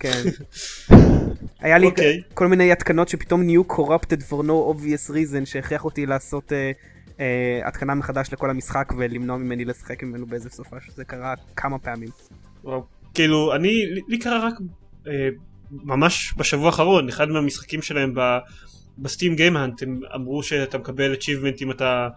כן. 0.00 0.22
היה 1.60 1.78
לי 1.78 1.86
אוקיי. 1.86 2.22
כל 2.34 2.46
מיני 2.46 2.72
התקנות 2.72 3.08
שפתאום 3.08 3.42
נהיו 3.42 3.62
corrupted 3.68 4.30
for 4.30 4.42
no 4.42 4.74
obvious 4.74 5.10
reason 5.10 5.44
שהכריח 5.44 5.84
אותי 5.84 6.06
לעשות 6.06 6.52
אה, 6.52 6.72
אה, 7.20 7.60
התקנה 7.64 7.94
מחדש 7.94 8.32
לכל 8.32 8.50
המשחק 8.50 8.92
ולמנוע 8.98 9.36
ממני 9.36 9.64
לשחק 9.64 10.02
ממנו 10.02 10.26
באיזה 10.26 10.50
סופה 10.50 10.76
שזה 10.80 11.04
קרה 11.04 11.34
כמה 11.56 11.78
פעמים. 11.78 12.08
וואו. 12.64 12.84
כאילו, 13.14 13.54
אני, 13.54 13.68
לי- 14.08 14.18
קרה 14.18 14.46
רק 14.46 14.54
אה, 15.06 15.28
ממש 15.70 16.34
בשבוע 16.36 16.66
האחרון, 16.66 17.08
אחד 17.08 17.28
מהמשחקים 17.28 17.82
שלהם 17.82 18.14
ב, 18.14 18.20
ב 18.98 19.04
Steam 19.04 19.36
game 19.36 19.56
hunt, 19.56 19.82
הם 19.82 20.00
אמרו 20.14 20.42
שאתה 20.42 20.78
מקבל 20.78 21.14
achievement 21.14 21.62
אם 21.62 21.70
אתה 21.70 22.08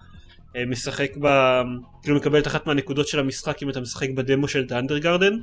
אה, 0.55 0.65
משחק 0.65 1.09
ב... 1.21 1.27
כאילו 2.03 2.17
מקבל 2.17 2.39
את 2.39 2.47
אחת 2.47 2.67
מהנקודות 2.67 3.07
של 3.07 3.19
המשחק 3.19 3.63
אם 3.63 3.69
אתה 3.69 3.81
משחק 3.81 4.09
בדמו 4.09 4.47
של 4.47 4.65
The 4.69 4.73
Undergarden, 4.73 5.33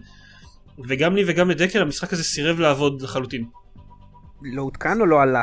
וגם 0.89 1.17
לי 1.17 1.23
וגם 1.27 1.51
לדקל 1.51 1.83
המשחק 1.83 2.13
הזה 2.13 2.25
סירב 2.25 2.61
לעבוד 2.61 3.03
לחלוטין. 3.03 3.45
לא 4.43 4.63
עודכן 4.63 5.01
או 5.01 5.07
לא 5.07 5.23
עלה? 5.23 5.43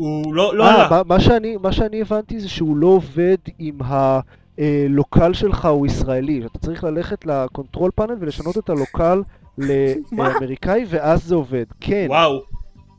הוא 0.00 0.34
לא, 0.34 0.54
לא 0.56 0.64
אה, 0.64 0.74
עלה. 0.74 0.88
מה- 0.90 1.02
מה 1.06 1.20
שאני- 1.20 1.56
מה 1.56 1.72
שאני 1.72 2.00
הבנתי 2.00 2.40
זה 2.40 2.48
שהוא 2.48 2.76
לא 2.76 2.86
עובד 2.86 3.36
אם 3.60 3.74
ה 3.80 4.02
locale 4.02 5.32
שלך 5.32 5.64
הוא 5.64 5.86
ישראלי. 5.86 6.42
אתה 6.46 6.58
צריך 6.58 6.84
ללכת 6.84 7.26
ל 7.26 7.34
control 7.34 7.90
panel 7.94 8.14
ולשנות 8.20 8.58
את 8.58 8.70
ה 8.70 8.77
locale? 8.77 9.22
לאמריקאי 10.12 10.84
ואז 10.88 11.24
זה 11.24 11.34
עובד. 11.34 11.64
כן. 11.80 12.06
וואו. 12.08 12.42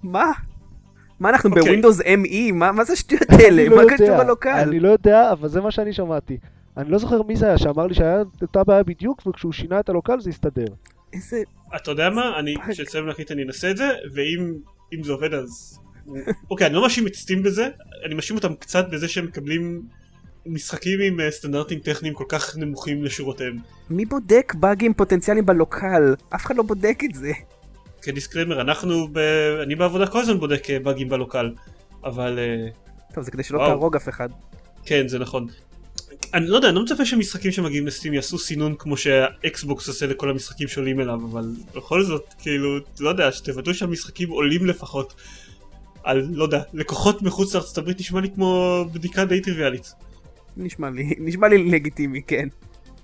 מה? 0.03 0.31
מה 1.19 1.29
אנחנו 1.29 1.49
אוקיי. 1.49 1.63
בווינדוס 1.63 2.01
ME? 2.01 2.53
מה 2.53 2.71
מה 2.71 2.83
זה 2.83 2.93
השטויות 2.93 3.29
האלה? 3.29 3.61
אני 3.61 3.69
לא 3.69 3.75
מה 3.75 3.81
יודע, 3.81 3.93
קשור 3.95 4.09
הלוקל? 4.15 4.49
אני 4.49 4.79
לא 4.79 4.89
יודע, 4.89 5.31
אבל 5.31 5.47
זה 5.47 5.61
מה 5.61 5.71
שאני 5.71 5.93
שמעתי. 5.93 6.37
אני 6.77 6.91
לא 6.91 6.97
זוכר 6.97 7.21
מי 7.23 7.35
זה 7.35 7.45
היה 7.47 7.57
שאמר 7.57 7.87
לי 7.87 7.93
שהיה 7.93 8.17
אותה 8.41 8.63
בעיה 8.63 8.83
בדיוק, 8.83 9.27
וכשהוא 9.27 9.51
שינה 9.51 9.79
את 9.79 9.89
הלוקל 9.89 10.19
זה 10.19 10.29
הסתדר. 10.29 10.65
איזה... 11.13 11.37
אתה 11.75 11.91
יודע 11.91 12.09
מה? 12.09 12.39
אני. 12.39 12.53
כשנסיים 12.69 13.07
להקליט 13.07 13.31
אני 13.31 13.43
אנסה 13.43 13.71
את 13.71 13.77
זה, 13.77 13.89
ואם 14.15 14.53
אם 14.93 15.03
זה 15.03 15.11
עובד 15.11 15.33
אז... 15.33 15.79
אוקיי, 16.51 16.67
אני 16.67 16.75
לא 16.75 16.81
מאשים 16.81 17.07
את 17.07 17.15
סטים 17.15 17.43
בזה, 17.43 17.67
אני 18.05 18.13
מאשים 18.13 18.35
אותם 18.35 18.55
קצת 18.55 18.85
בזה 18.91 19.07
שהם 19.07 19.25
מקבלים 19.25 19.81
משחקים 20.45 20.99
עם 21.01 21.19
אה, 21.19 21.31
סטנדרטים 21.31 21.79
טכניים 21.79 22.13
כל 22.13 22.23
כך 22.27 22.57
נמוכים 22.57 23.03
לשורותיהם. 23.03 23.57
מי 23.89 24.05
בודק 24.05 24.53
באגים 24.55 24.93
פוטנציאליים 24.93 25.45
ב 25.45 25.54
locale? 25.54 26.15
אף 26.35 26.45
אחד 26.45 26.55
לא 26.55 26.63
בודק 26.63 26.99
את 27.09 27.15
זה. 27.15 27.31
כ 28.01 28.10
disclaimer, 28.10 28.61
אנחנו, 28.61 29.07
ב... 29.11 29.17
אני 29.63 29.75
בעבודה 29.75 30.07
כל 30.07 30.19
הזמן 30.19 30.39
בודק 30.39 30.69
אה, 30.69 30.79
באגים 30.79 31.09
ב 31.09 31.14
locale, 31.14 31.51
אבל 32.03 32.39
אה, 32.39 32.69
טוב, 33.13 33.23
זה 33.23 33.31
כדי 33.31 33.43
שלא 33.43 33.57
וואו. 33.57 33.69
תהרוג 33.69 33.95
אף 33.95 34.09
אחד. 34.09 34.29
כן, 34.85 35.07
זה 35.07 35.19
נכון. 35.19 35.47
אני 36.33 36.47
לא 36.47 36.55
יודע, 36.55 36.67
אני 36.67 36.75
לא 36.75 36.83
מצפה 36.83 37.05
שמשחקים 37.05 37.51
שמגיעים 37.51 37.87
ל 37.87 37.91
Steam 37.91 38.13
יעשו 38.13 38.37
סינון 38.37 38.75
כמו 38.79 38.97
שה 38.97 39.36
Xbox 39.36 39.87
עושה 39.87 40.05
לכל 40.07 40.29
המשחקים 40.29 40.67
שעולים 40.67 40.99
אליו, 40.99 41.19
אבל 41.31 41.45
בכל 41.75 42.03
זאת, 42.03 42.33
כאילו, 42.39 42.77
לא 42.99 43.09
יודע, 43.09 43.31
שתוודאו 43.31 43.73
שהמשחקים 43.73 44.29
עולים 44.29 44.65
לפחות 44.65 45.13
על, 46.03 46.27
לא 46.31 46.43
יודע, 46.43 46.61
לקוחות 46.73 47.21
מחוץ 47.21 47.55
לארצות 47.55 47.77
הברית 47.77 47.99
נשמע 47.99 48.21
לי 48.21 48.29
כמו 48.35 48.83
בדיקה 48.93 49.25
די 49.25 49.41
טריוויאלית. 49.41 49.93
נשמע 50.57 50.89
לי, 50.89 51.13
נשמע 51.25 51.47
לי 51.47 51.71
לגיטימי, 51.71 52.21
כן. 52.21 52.47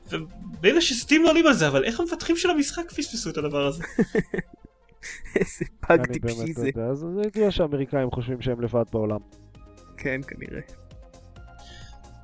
ומילא 0.10 0.81
שסטים 0.81 1.23
לא 1.23 1.29
עולים 1.29 1.47
על 1.47 1.53
זה, 1.53 1.67
אבל 1.67 1.83
איך 1.83 1.99
המפתחים 1.99 2.38
של 2.38 2.49
המשחק 2.49 2.91
פספסו 2.91 3.29
את 3.29 3.38
הדבר 3.38 3.67
הזה? 3.67 3.83
איזה 5.36 5.65
פאג 5.79 5.99
אני 5.99 6.13
טיפשי 6.13 6.36
באמת 6.36 6.57
לא 6.57 6.63
זה. 6.63 6.67
יודע, 6.67 6.86
אז 6.86 6.97
זה 6.97 7.21
ידוע 7.25 7.51
שהאמריקאים 7.51 8.12
חושבים 8.12 8.41
שהם 8.41 8.62
לבד 8.62 8.83
בעולם. 8.91 9.19
כן, 9.97 10.21
כנראה. 10.27 10.62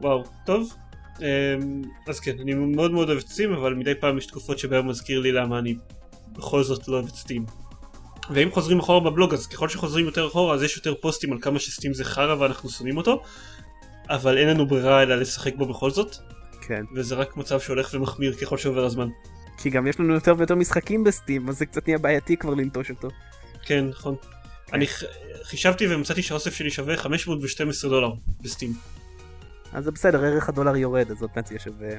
וואו, 0.02 0.24
טוב. 0.46 0.74
אמ, 1.22 1.82
אז 2.08 2.20
כן, 2.20 2.40
אני 2.40 2.54
מאוד 2.54 2.92
מאוד 2.92 3.10
אוהב 3.10 3.20
את 3.20 3.28
סטים, 3.28 3.54
אבל 3.54 3.74
מדי 3.74 3.96
פעם 3.96 4.18
יש 4.18 4.26
תקופות 4.26 4.60
שבהן 4.60 4.86
מזכיר 4.86 5.20
לי 5.20 5.32
למה 5.32 5.60
אני 5.60 5.76
בכל 6.32 6.64
זאת 6.64 6.88
לא 6.88 6.96
אוהב 6.96 7.08
את 7.08 7.16
סטים. 7.16 7.46
ואם 8.30 8.52
חוזרים 8.52 8.80
אחורה 8.80 9.00
בבלוג, 9.12 9.34
אז 9.34 9.48
ככל 9.48 9.70
שחוזרים 9.70 10.06
יותר 10.06 10.28
אחורה, 10.28 10.56
אז 10.56 10.64
יש 10.64 10.78
יותר 10.78 10.94
פוסטים 11.02 11.34
על 11.34 11.38
כמה 11.42 11.60
שסטים 11.60 11.94
זה 11.94 12.06
חרא 12.06 12.36
ואנחנו 12.40 12.70
שונאים 12.70 12.98
אותו, 12.98 13.24
אבל 14.10 14.38
אין 14.38 14.48
לנו 14.50 14.66
ברירה 14.68 15.04
אלא 15.04 15.16
לשחק 15.16 15.56
בו 15.56 15.66
בכל 15.66 15.92
זאת, 15.92 16.16
כן. 16.68 16.84
וזה 16.96 17.16
רק 17.16 17.38
מצב 17.38 17.60
שהולך 17.60 17.90
ומחמיר 17.94 18.34
ככל 18.34 18.58
שעובר 18.58 18.86
הזמן. 18.86 19.08
כי 19.58 19.70
גם 19.70 19.88
יש 19.88 20.00
לנו 20.00 20.14
יותר 20.14 20.34
ויותר 20.38 20.56
משחקים 20.56 21.04
בסטים, 21.04 21.50
אז 21.50 21.58
זה 21.58 21.66
קצת 21.66 21.88
נהיה 21.88 21.98
בעייתי 21.98 22.38
כבר 22.38 22.54
לנטוש 22.54 22.90
אותו. 22.90 23.08
כן, 23.66 23.86
נכון. 23.88 24.16
אני 24.74 24.88
ח- 24.88 25.04
חישבתי 25.44 25.96
ומצאתי 25.96 26.22
שהאוסף 26.22 26.54
שלי 26.54 26.72
שווה 26.72 26.98
512 26.98 27.90
דולר 27.90 28.12
בסטים. 28.42 28.74
אז 29.74 29.84
זה 29.84 29.92
בסדר, 29.92 30.24
ערך 30.26 30.50
הדולר 30.50 30.76
יורד, 30.76 31.12
אז 31.12 31.22
עוד 31.22 31.30
מעט 31.36 31.52
יהיה 31.52 31.60
שווה... 31.60 31.90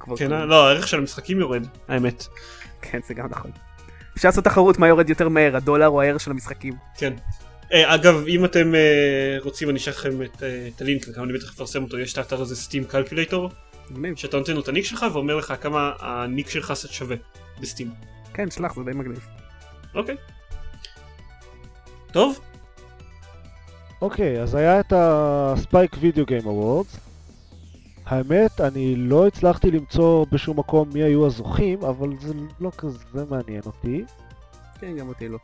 כבר 0.00 0.16
כן. 0.16 0.32
אה? 0.32 0.44
לא, 0.44 0.68
הערך 0.68 0.88
של 0.88 0.98
המשחקים 0.98 1.40
יורד, 1.40 1.66
האמת. 1.88 2.26
כן, 2.82 2.98
זה 3.08 3.14
גם 3.14 3.26
נכון. 3.30 3.50
אפשר 4.18 4.28
לעשות 4.28 4.44
תחרות 4.44 4.78
מה 4.78 4.88
יורד 4.88 5.10
יותר 5.10 5.28
מהר, 5.28 5.56
הדולר 5.56 5.88
או 5.88 6.02
הערך 6.02 6.20
של 6.20 6.30
המשחקים. 6.30 6.74
כן. 6.96 7.12
אה, 7.72 7.94
אגב, 7.94 8.24
אם 8.28 8.44
אתם 8.44 8.74
אה, 8.74 9.36
רוצים, 9.42 9.70
אני 9.70 9.78
אשאר 9.78 9.92
לכם 9.92 10.22
את, 10.22 10.42
אה, 10.42 10.68
הלינק, 10.80 11.06
וגם 11.08 11.24
אני 11.24 11.32
בטח 11.32 11.52
אפרסם 11.54 11.82
אותו, 11.82 11.98
יש 11.98 12.12
את 12.12 12.18
האתר 12.18 12.40
הזה 12.40 12.56
Steam 12.56 12.84
Calculator. 12.84 13.50
שאתה 14.16 14.36
נותן 14.36 14.52
לו 14.54 14.60
את 14.60 14.68
הניק 14.68 14.84
שלך 14.84 15.06
ואומר 15.12 15.36
לך 15.36 15.54
כמה 15.60 15.92
הניק 16.00 16.50
שלך 16.50 16.72
שווה 16.90 17.16
ב 17.60 17.64
Steam. 17.64 17.90
כן, 18.34 18.50
שלח, 18.50 18.74
זה 18.74 18.82
די 18.84 18.90
מגניב. 18.90 19.26
אוקיי. 19.94 20.16
טוב, 22.12 22.40
אוקיי, 24.02 24.42
אז 24.42 24.54
היה 24.54 24.80
את 24.80 24.92
ה 24.96 25.13
Spike 25.13 25.96
Video 26.00 26.26
Game 26.26 26.46
Awards. 26.46 27.07
האמת, 28.08 28.60
אני 28.60 28.96
לא 28.96 29.26
הצלחתי 29.26 29.70
למצוא 29.70 30.26
בשום 30.32 30.58
מקום 30.58 30.88
מי 30.94 31.02
היו 31.02 31.26
הזוכים, 31.26 31.82
אבל 31.82 32.08
זה 32.20 32.34
לא 32.60 32.70
כזה 32.78 33.24
מעניין 33.30 33.62
אותי. 33.66 34.04
כן, 34.80 34.96
גם 34.96 35.08
אותי 35.08 35.28
לא. 35.28 35.38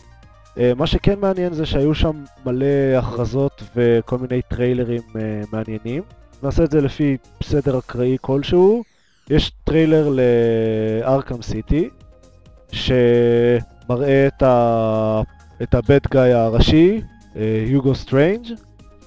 אה, 0.58 0.72
מה 0.76 0.86
שכן 0.86 1.18
מעניין 1.20 1.52
זה 1.52 1.66
שהיו 1.66 1.94
שם 1.94 2.24
מלא 2.46 2.96
הכרזות 2.98 3.62
וכל 3.76 4.18
מיני 4.18 4.42
טריילרים 4.42 5.02
אה, 5.16 5.42
מעניינים. 5.52 6.02
נעשה 6.42 6.64
את 6.64 6.70
זה 6.70 6.80
לפי 6.80 7.16
סדר 7.42 7.78
אקראי 7.78 8.16
כלשהו. 8.20 8.82
יש 9.30 9.50
טריילר 9.64 10.16
לארקם 11.02 11.42
סיטי, 11.42 11.88
שמראה 12.72 14.26
את, 14.26 14.42
ה... 14.42 15.22
את 15.62 15.74
ה-bad 15.74 16.00
guy 16.10 16.32
הראשי, 16.32 17.00
אה, 17.36 17.64
יוגו 17.66 17.94
סטריינג'. 17.94 18.46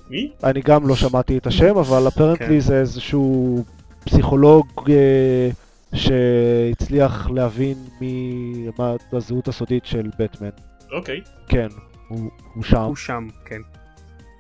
מי? 0.10 0.32
אני 0.44 0.62
גם 0.62 0.88
לא 0.88 0.96
שמעתי 0.96 1.38
את 1.38 1.48
השם, 1.48 1.78
אבל 1.78 2.08
apparently 2.08 2.48
כן. 2.48 2.60
זה 2.60 2.80
איזשהו 2.80 3.64
פסיכולוג 4.06 4.68
אה, 4.90 5.50
שהצליח 5.96 7.30
להבין 7.30 7.78
מי... 8.02 8.44
מה 8.80 8.96
הזהות 9.12 9.48
הסודית 9.48 9.86
של 9.86 10.10
בטמן. 10.20 10.50
אוקיי. 10.92 11.22
כן, 11.48 11.68
הוא, 12.08 12.30
הוא 12.54 12.64
שם, 12.64 12.82
הוא 12.82 12.96
שם, 12.96 13.28
כן. 13.46 13.62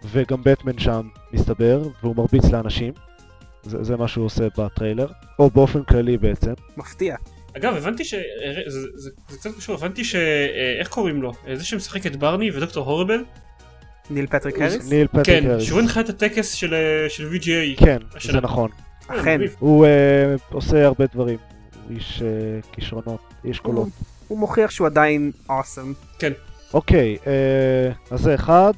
וגם 0.06 0.44
בטמן 0.44 0.78
שם, 0.78 1.08
מסתבר, 1.34 1.82
והוא 2.04 2.16
מרביץ 2.16 2.46
לאנשים. 2.52 2.94
זה, 3.64 3.84
זה 3.84 3.98
מה 3.98 4.08
שהוא 4.08 4.26
עושה 4.26 4.48
בטריילר, 4.58 5.08
או 5.40 5.50
באופן 5.50 5.84
כללי 5.84 6.18
בעצם. 6.18 6.54
מפתיע. 6.78 7.16
אגב, 7.58 7.76
הבנתי 7.76 8.06
ש... 8.06 8.14
אה, 8.14 8.20
זה, 8.68 8.80
זה, 8.96 9.10
זה 9.28 9.38
קצת 9.38 9.56
קשור, 9.58 9.76
הבנתי 9.76 10.04
ש... 10.04 10.16
אה, 10.16 10.76
איך 10.80 10.88
קוראים 10.88 11.22
לו? 11.22 11.32
זה 11.54 11.66
שמשחק 11.66 12.06
את 12.06 12.16
בארני 12.16 12.52
ודוקטור 12.52 12.86
הוריבל? 12.86 13.24
ניל 14.10 14.28
פטריק 14.28 14.62
האריס? 14.62 14.90
ניל 14.90 15.08
פטריק 15.08 15.26
כן, 15.26 15.50
האריס. 15.50 15.64
שהוא 15.64 15.80
הנחה 15.80 16.00
את 16.00 16.10
הטקס 16.10 16.52
של, 16.54 16.74
אה, 16.74 17.10
של 17.10 17.30
VGA. 17.34 17.80
כן, 17.86 17.98
השנה. 18.16 18.34
זה 18.34 18.42
נכון. 18.42 18.70
אה, 19.10 19.20
אכן. 19.22 19.42
הוא 19.60 19.86
אה, 19.86 20.36
עושה 20.52 20.86
הרבה 20.86 21.06
דברים. 21.14 21.38
הוא 21.88 21.96
איש 21.96 22.22
אה, 22.22 22.28
כישרונות, 22.72 23.20
איש 23.46 23.60
קולות. 23.60 23.88
הוא 24.28 24.40
מוכיח 24.40 24.72
שהוא 24.72 24.88
עדיין 24.88 25.32
awesome. 25.50 25.94
אוקיי, 26.74 27.18
אה, 27.28 27.92
אז 28.12 28.20
זה 28.22 28.36
אחד. 28.36 28.74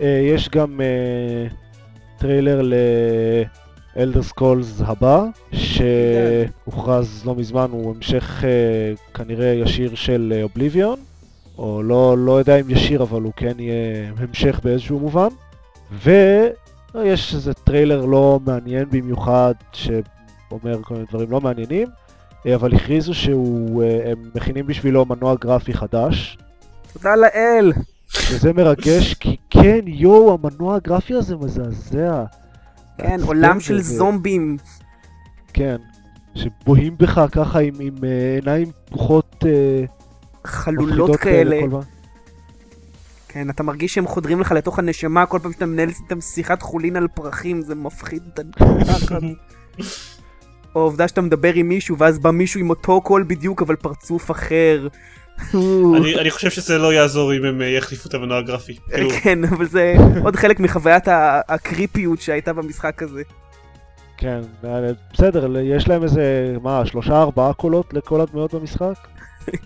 אה, 0.00 0.20
יש 0.34 0.48
גם 0.48 0.80
אה, 0.80 1.46
טריילר 2.18 2.62
לאלדר 3.96 4.22
סקרולס 4.22 4.80
הבא, 4.80 5.24
שהוכרז 5.52 7.22
לא 7.26 7.34
מזמן, 7.34 7.66
הוא 7.70 7.94
המשך 7.96 8.44
אה, 8.44 8.50
כנראה 9.14 9.46
ישיר 9.46 9.94
של 9.94 10.40
אובליביון, 10.42 10.98
או 11.58 11.82
לא, 11.82 12.18
לא 12.18 12.38
יודע 12.38 12.56
אם 12.60 12.70
ישיר, 12.70 13.02
אבל 13.02 13.22
הוא 13.22 13.32
כן 13.36 13.52
יהיה 13.58 14.10
המשך 14.18 14.60
באיזשהו 14.64 15.00
מובן. 15.00 15.28
ויש 16.02 17.34
איזה 17.34 17.54
טריילר 17.54 18.04
לא 18.04 18.40
מעניין 18.46 18.84
במיוחד, 18.90 19.52
שאומר 19.72 20.82
כל 20.82 20.94
מיני 20.94 21.06
דברים 21.10 21.30
לא 21.30 21.40
מעניינים, 21.40 21.88
אה, 22.46 22.54
אבל 22.54 22.74
הכריזו 22.74 23.14
שהם 23.14 23.38
מכינים 24.34 24.66
בשבילו 24.66 25.04
מנוע 25.04 25.34
גרפי 25.40 25.74
חדש, 25.74 26.38
תודה 26.92 27.16
לאל! 27.16 27.72
וזה 28.30 28.52
מרגש, 28.52 29.14
כי 29.14 29.36
כן, 29.50 29.80
יואו, 29.86 30.34
המנוע 30.42 30.76
הגרפי 30.76 31.14
הזה 31.14 31.36
מזעזע. 31.36 32.24
כן, 32.98 33.20
עולם 33.26 33.60
של 33.60 33.74
וזה- 33.74 33.96
זומבים. 33.96 34.56
כן, 35.52 35.76
שבוהים 36.34 36.94
בך 36.98 37.20
ככה 37.32 37.58
עם, 37.58 37.74
עם 37.80 37.94
אה, 38.04 38.34
עיניים 38.34 38.70
פקוחות 38.84 39.44
אה, 39.46 39.84
חלולות 40.44 41.16
כאלה. 41.16 41.60
כן, 43.28 43.50
אתה 43.50 43.62
מרגיש 43.62 43.94
שהם 43.94 44.06
חודרים 44.06 44.40
לך 44.40 44.52
לתוך 44.52 44.78
הנשמה 44.78 45.26
כל 45.26 45.38
פעם 45.42 45.52
שאתה 45.52 45.66
מנהל 45.66 45.88
איתם 45.88 46.20
שיחת 46.20 46.62
חולין 46.62 46.96
על 46.96 47.08
פרחים, 47.08 47.62
זה 47.62 47.74
מפחיד 47.74 48.22
את 48.34 48.40
הנחת. 48.60 49.22
או 50.74 50.80
העובדה 50.80 51.08
שאתה 51.08 51.20
מדבר 51.20 51.54
עם 51.54 51.68
מישהו, 51.68 51.98
ואז 51.98 52.18
בא 52.18 52.30
מישהו 52.30 52.60
עם 52.60 52.70
אותו 52.70 53.00
קול 53.00 53.24
בדיוק, 53.28 53.62
אבל 53.62 53.76
פרצוף 53.76 54.30
אחר. 54.30 54.88
אני 55.54 56.18
אני 56.20 56.30
חושב 56.30 56.50
שזה 56.50 56.78
לא 56.78 56.92
יעזור 56.92 57.34
אם 57.34 57.44
הם 57.44 57.62
אה, 57.62 57.66
יחליפו 57.66 58.08
את 58.08 58.14
המנוע 58.14 58.38
הגרפי. 58.38 58.76
כאילו, 58.90 59.10
כן, 59.22 59.44
אבל 59.44 59.66
זה 59.66 59.94
עוד 60.24 60.36
חלק 60.36 60.60
מחוויית 60.60 61.04
הקריפיות 61.48 62.20
שהייתה 62.20 62.52
במשחק 62.52 63.02
הזה. 63.02 63.22
כן, 64.16 64.40
בסדר, 65.12 65.60
יש 65.60 65.88
להם 65.88 66.02
איזה, 66.02 66.56
מה, 66.62 66.86
שלושה 66.86 67.22
ארבעה 67.22 67.52
קולות 67.52 67.94
לכל 67.94 68.20
הדמויות 68.20 68.54
במשחק? 68.54 68.94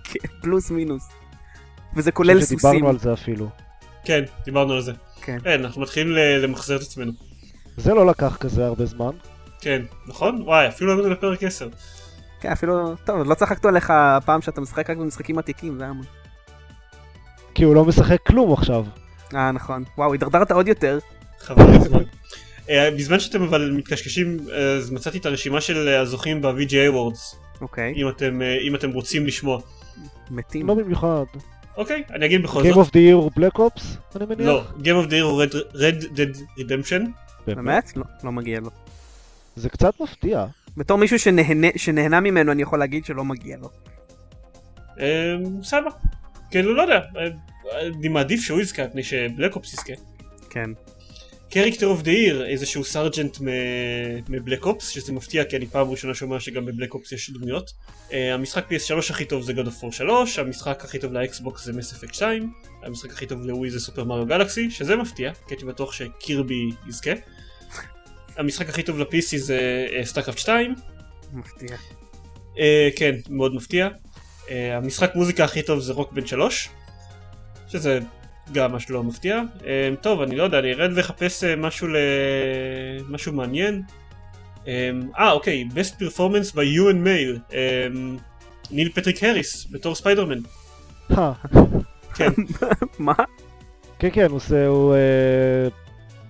כן, 0.05 0.29
פלוס 0.43 0.71
מינוס. 0.71 1.09
וזה 1.97 2.13
כולל 2.13 2.41
סוסים. 2.41 2.59
שדיברנו 2.59 2.89
על 2.89 2.99
זה 2.99 3.13
אפילו. 3.13 3.49
כן, 4.05 4.25
דיברנו 4.45 4.73
על 4.73 4.81
זה. 4.83 4.93
כן. 5.23 5.39
כן, 5.45 5.65
אנחנו 5.65 5.83
מתחילים 5.83 6.13
למחזר 6.43 6.77
את 6.77 6.81
עצמנו. 6.81 7.13
זה 7.77 7.95
לא 7.95 8.07
לקח 8.07 8.37
כזה 8.37 8.67
הרבה 8.67 8.87
זמן. 8.87 9.11
כן, 9.61 9.83
נכון? 10.09 10.43
וואי, 10.43 10.69
אפילו 10.69 10.95
לא 10.95 10.99
הגענו 11.01 11.15
לפרק 11.15 11.43
10. 11.43 11.69
כן, 12.41 12.53
אפילו, 12.53 12.95
טוב, 13.05 13.23
לא 13.23 13.35
צחקנו 13.35 13.69
עליך 13.69 13.93
פעם 14.25 14.43
שאתה 14.43 14.61
משחק 14.61 14.91
רק 14.91 14.97
במשחקים 14.97 15.39
עתיקים, 15.39 15.79
זה 15.79 15.85
היה... 15.85 15.93
מ- 15.93 16.01
כי 17.55 17.65
הוא 17.65 17.75
לא 17.75 17.85
משחק 17.85 18.19
כלום 18.27 18.53
עכשיו. 18.53 18.85
אה, 19.35 19.53
נכון. 19.53 19.85
וואו, 19.99 20.13
הידרדרת 20.13 20.51
עוד 20.51 20.69
יותר. 20.69 20.99
חבל 21.41 21.75
הזמן. 21.75 22.03
אה, 22.71 22.91
בזמן 22.91 23.21
שאתם 23.21 23.43
אבל 23.43 23.71
מתקשקשים, 23.77 24.37
אה, 24.53 24.73
אז 24.73 24.91
מצאתי 24.91 25.19
את 25.19 25.27
הרשימה 25.27 25.61
של 25.61 25.89
הזוכים 25.89 26.43
ב-VGA 26.43 26.93
Awards, 26.93 27.37
אוקיי, 27.63 27.95
אם 27.97 28.09
אתם, 28.09 28.43
אה, 28.43 28.59
אם 28.61 28.75
אתם 28.75 28.91
רוצים 28.91 29.27
לשמוע. 29.27 29.61
מתים. 30.31 30.67
לא 30.67 30.75
במיוחד. 30.75 31.25
אוקיי, 31.77 32.03
אני 32.11 32.27
אגיד 32.27 32.43
בכל 32.43 32.63
Game 32.63 32.75
זאת. 32.75 32.87
of 32.87 32.91
the 32.91 33.11
Year 33.11 33.13
הוא 33.13 33.31
Black 33.37 33.57
Ops, 33.59 33.83
אני 34.17 34.25
מניח? 34.27 34.47
לא, 34.47 34.63
Game 34.79 35.07
of 35.07 35.11
the 35.11 35.13
Year 35.13 35.23
הוא 35.23 35.45
Red- 35.45 35.75
Red 35.77 36.03
Dead 36.05 36.61
Redemption. 36.61 37.09
באמת? 37.47 37.97
לא, 37.97 38.05
לא 38.25 38.33
מגיע 38.33 38.61
לו. 38.61 38.71
זה 39.57 39.69
קצת 39.69 40.01
מפתיע. 40.01 40.47
בתור 40.77 40.99
מישהו 40.99 41.19
שנהנה, 41.19 41.67
שנהנה 41.77 42.21
ממנו, 42.21 42.53
אני 42.53 42.63
יכול 42.63 42.79
להגיד 42.79 43.05
שלא 43.05 43.25
מגיע 43.25 43.57
לו. 43.57 43.69
אה, 45.01 45.35
בסדר. 45.61 45.89
כאילו, 46.51 46.75
לא 46.75 46.83
יודע. 46.83 47.01
אה, 47.17 47.29
אני 47.99 48.09
מעדיף 48.09 48.41
שהוא 48.41 48.61
יזכה, 48.61 48.83
מפני 48.87 49.03
שבלק 49.03 49.57
אופס 49.57 49.73
יזכה. 49.75 49.93
כן. 50.51 50.71
Character 51.53 51.87
of 51.87 52.03
the 52.03 52.11
Year, 52.11 52.47
איזשהו 52.47 52.85
סרג'נט 52.85 53.37
מבלק 54.29 54.65
אופס, 54.65 54.89
שזה 54.89 55.13
מפתיע 55.13 55.45
כי 55.45 55.57
אני 55.57 55.67
פעם 55.67 55.91
ראשונה 55.91 56.15
שומע 56.15 56.41
שגם 56.41 56.67
בבלק 56.67 56.95
אופס 56.95 57.13
יש 57.13 57.31
דמויות. 57.31 57.73
Uh, 58.11 58.15
המשחק 58.35 58.65
PS3 58.73 59.11
הכי 59.11 59.25
טוב 59.25 59.43
זה 59.43 59.53
God 59.53 59.67
of 59.67 59.85
War 59.85 59.93
3, 59.93 60.39
המשחק 60.39 60.85
הכי 60.85 60.99
טוב 60.99 61.13
לאקסבוקס 61.13 61.65
זה 61.65 61.73
Mass 61.73 61.95
Effect 61.95 62.15
2, 62.15 62.53
המשחק 62.83 63.11
הכי 63.11 63.27
טוב 63.27 63.47
לווי 63.47 63.71
זה 63.71 63.81
סופר 63.81 64.05
מריו 64.05 64.27
גלקסי, 64.27 64.71
שזה 64.71 64.97
מפתיע, 64.97 65.33
כי 65.35 65.55
הייתי 65.55 65.65
בטוח 65.65 65.93
שקירבי 65.93 66.71
יזכה. 66.89 67.11
המשחק 68.37 68.69
הכי 68.69 68.83
טוב 68.83 68.99
ל-PC 68.99 69.37
זה 69.37 69.87
סטארקרפט 70.05 70.39
2, 70.39 70.75
מפתיע. 71.33 71.77
uh, 72.55 72.59
כן, 72.97 73.15
מאוד 73.29 73.55
מפתיע. 73.55 73.89
Uh, 74.47 74.51
המשחק 74.51 75.15
מוזיקה 75.15 75.45
הכי 75.45 75.63
טוב 75.63 75.81
זה 75.81 75.93
רוק 75.93 76.13
בנד 76.13 76.27
3, 76.27 76.69
שזה 77.69 77.99
גם 78.53 78.73
משהו 78.73 78.95
לא 78.95 79.03
מפתיע. 79.03 79.41
Um, 79.59 79.65
טוב, 80.01 80.23
אני 80.23 80.37
לא 80.37 80.43
יודע, 80.43 80.59
אני 80.59 80.73
ארד 80.73 80.91
ואחפש 80.95 81.45
uh, 81.45 81.47
משהו 81.57 81.89
ל... 81.89 81.97
משהו 83.09 83.33
מעניין. 83.33 83.83
Um, 84.65 84.69
אה, 85.19 85.33
אוקיי, 85.33 85.69
best 85.75 86.03
performance 86.03 86.53
by 86.53 86.65
a 86.77 86.93
human 86.93 87.07
male. 87.07 87.51
Um, 87.51 88.21
ניל 88.71 88.89
פטריק 88.95 89.25
הריס, 89.25 89.67
בתור 89.71 89.95
ספיידרמן. 89.95 90.39
אה, 91.19 91.33
כן, 92.15 92.31
מה? 92.99 93.13
כן 93.99 94.09
כן, 94.13 94.27
הוא 94.27 94.37
עושה, 94.37 94.67
הוא 94.67 94.95
אה, 94.95 95.69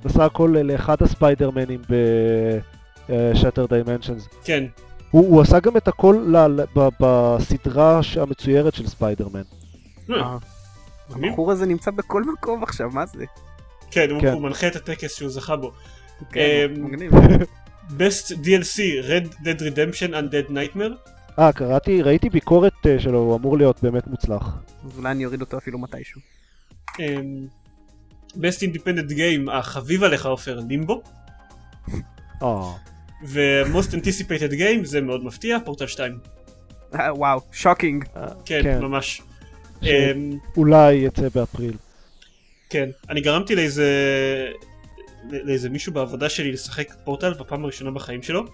עשה 0.05 0.25
הקול 0.25 0.55
לאחד 0.65 1.03
הספיידרמנים 1.03 1.81
ב-Shatter 1.89 3.69
Dimensions. 3.71 4.45
כן. 4.45 4.65
הוא, 5.11 5.29
הוא 5.29 5.41
עשה 5.41 5.61
גם 5.61 5.77
את 5.77 5.89
הקול 5.89 6.25
ל, 6.27 6.37
ל, 6.37 6.65
ב, 6.77 6.89
בסדרה 7.01 8.01
המצוירת 8.17 8.75
של 8.75 8.87
ספיידרמן. 8.87 9.43
הבחור 11.15 11.53
הזה 11.53 11.67
נמצא 11.67 11.91
בכל 11.91 12.25
מקום 12.33 12.63
עכשיו, 12.63 12.91
מה 12.91 13.07
זה? 13.07 13.25
כן, 13.91 14.11
הוא- 14.11 14.21
כן. 14.21 14.35
מנחה 14.39 14.67
את 14.67 14.77
הטקס 14.77 15.15
שהוא 15.17 15.31
זכה 15.31 15.57
בו. 15.57 15.73
כן, 16.33 16.67
אמ, 16.77 16.85
מגניב. 16.85 17.13
best 17.91 18.33
DLC, 18.45 18.79
Red 19.09 19.33
Dead 19.35 19.61
Redemption 19.61 20.11
Undead 20.13 20.51
Nightmare. 20.51 21.11
אה, 21.39 21.53
קראתי, 21.53 22.03
ראיתי 22.03 22.29
ביקורת 22.31 22.73
אה, 22.87 22.99
שלו, 23.01 23.19
הוא 23.19 23.37
אמור 23.37 23.57
להיות 23.59 23.83
באמת 23.83 24.07
מוצלח. 24.07 24.57
אז 24.85 24.99
אולי 24.99 25.11
אני 25.11 25.25
אוריד 25.25 25.41
אותו 25.41 25.59
אפילו 25.59 25.79
מתישהו. 25.79 26.21
Um, 26.91 26.97
best 28.35 28.63
Independent 28.63 29.11
Game, 29.11 29.51
החביב 29.53 30.05
עליך 30.05 30.27
עופר, 30.27 30.61
לימבו. 30.69 31.03
אה, 32.43 32.73
ו-Most 33.27 33.91
Anticipated 33.95 34.53
Game, 34.53 34.85
זה 34.85 35.01
מאוד 35.01 35.25
מפתיע, 35.25 35.59
פורטל 35.65 35.87
2. 35.87 36.19
אה, 36.95 37.15
וואו, 37.15 37.41
shocking. 37.53 38.05
כן, 38.45 38.61
כן. 38.63 38.81
ממש. 38.81 39.23
Um, 39.83 39.87
אולי 40.57 40.93
יצא 40.93 41.29
באפריל. 41.35 41.77
כן, 42.71 42.91
אני 43.11 43.21
גרמתי 43.21 43.55
לאיזה... 43.55 43.89
לאיזה 45.31 45.69
מישהו 45.69 45.93
בעבודה 45.93 46.29
שלי 46.29 46.53
לשחק 46.53 46.95
פורטל 47.05 47.33
בפעם 47.35 47.65
הראשונה 47.65 47.91
בחיים 47.91 48.23
שלו 48.23 48.45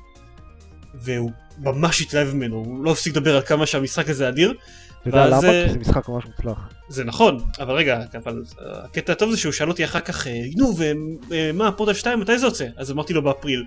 והוא 0.94 1.30
ממש 1.58 2.00
התלהב 2.00 2.34
ממנו, 2.34 2.56
הוא 2.56 2.84
לא 2.84 2.92
הפסיק 2.92 3.16
לדבר 3.16 3.36
על 3.36 3.42
כמה 3.42 3.66
שהמשחק 3.66 4.08
הזה 4.08 4.28
אדיר 4.28 4.54
אתה 5.00 5.08
יודע 5.08 5.26
למה? 5.26 5.48
אה, 5.48 5.64
כי 5.66 5.72
זה 5.72 5.78
משחק 5.78 6.08
ממש 6.08 6.24
מוצלח. 6.26 6.72
זה 6.88 7.04
נכון, 7.04 7.38
אבל 7.60 7.74
רגע, 7.74 8.00
אבל 8.14 8.42
אה, 8.60 8.84
הקטע 8.84 9.12
הטוב 9.12 9.30
זה 9.30 9.36
שהוא 9.36 9.52
שאל 9.52 9.68
אותי 9.68 9.84
אחר 9.84 10.00
כך, 10.00 10.26
אה, 10.26 10.42
נו 10.56 10.74
ומה, 11.30 11.72
פורטל 11.72 11.94
2 11.94 12.20
מתי 12.20 12.38
זה 12.38 12.46
יוצא? 12.46 12.66
אז 12.76 12.90
אמרתי 12.90 13.12
לו 13.12 13.22
באפריל. 13.22 13.64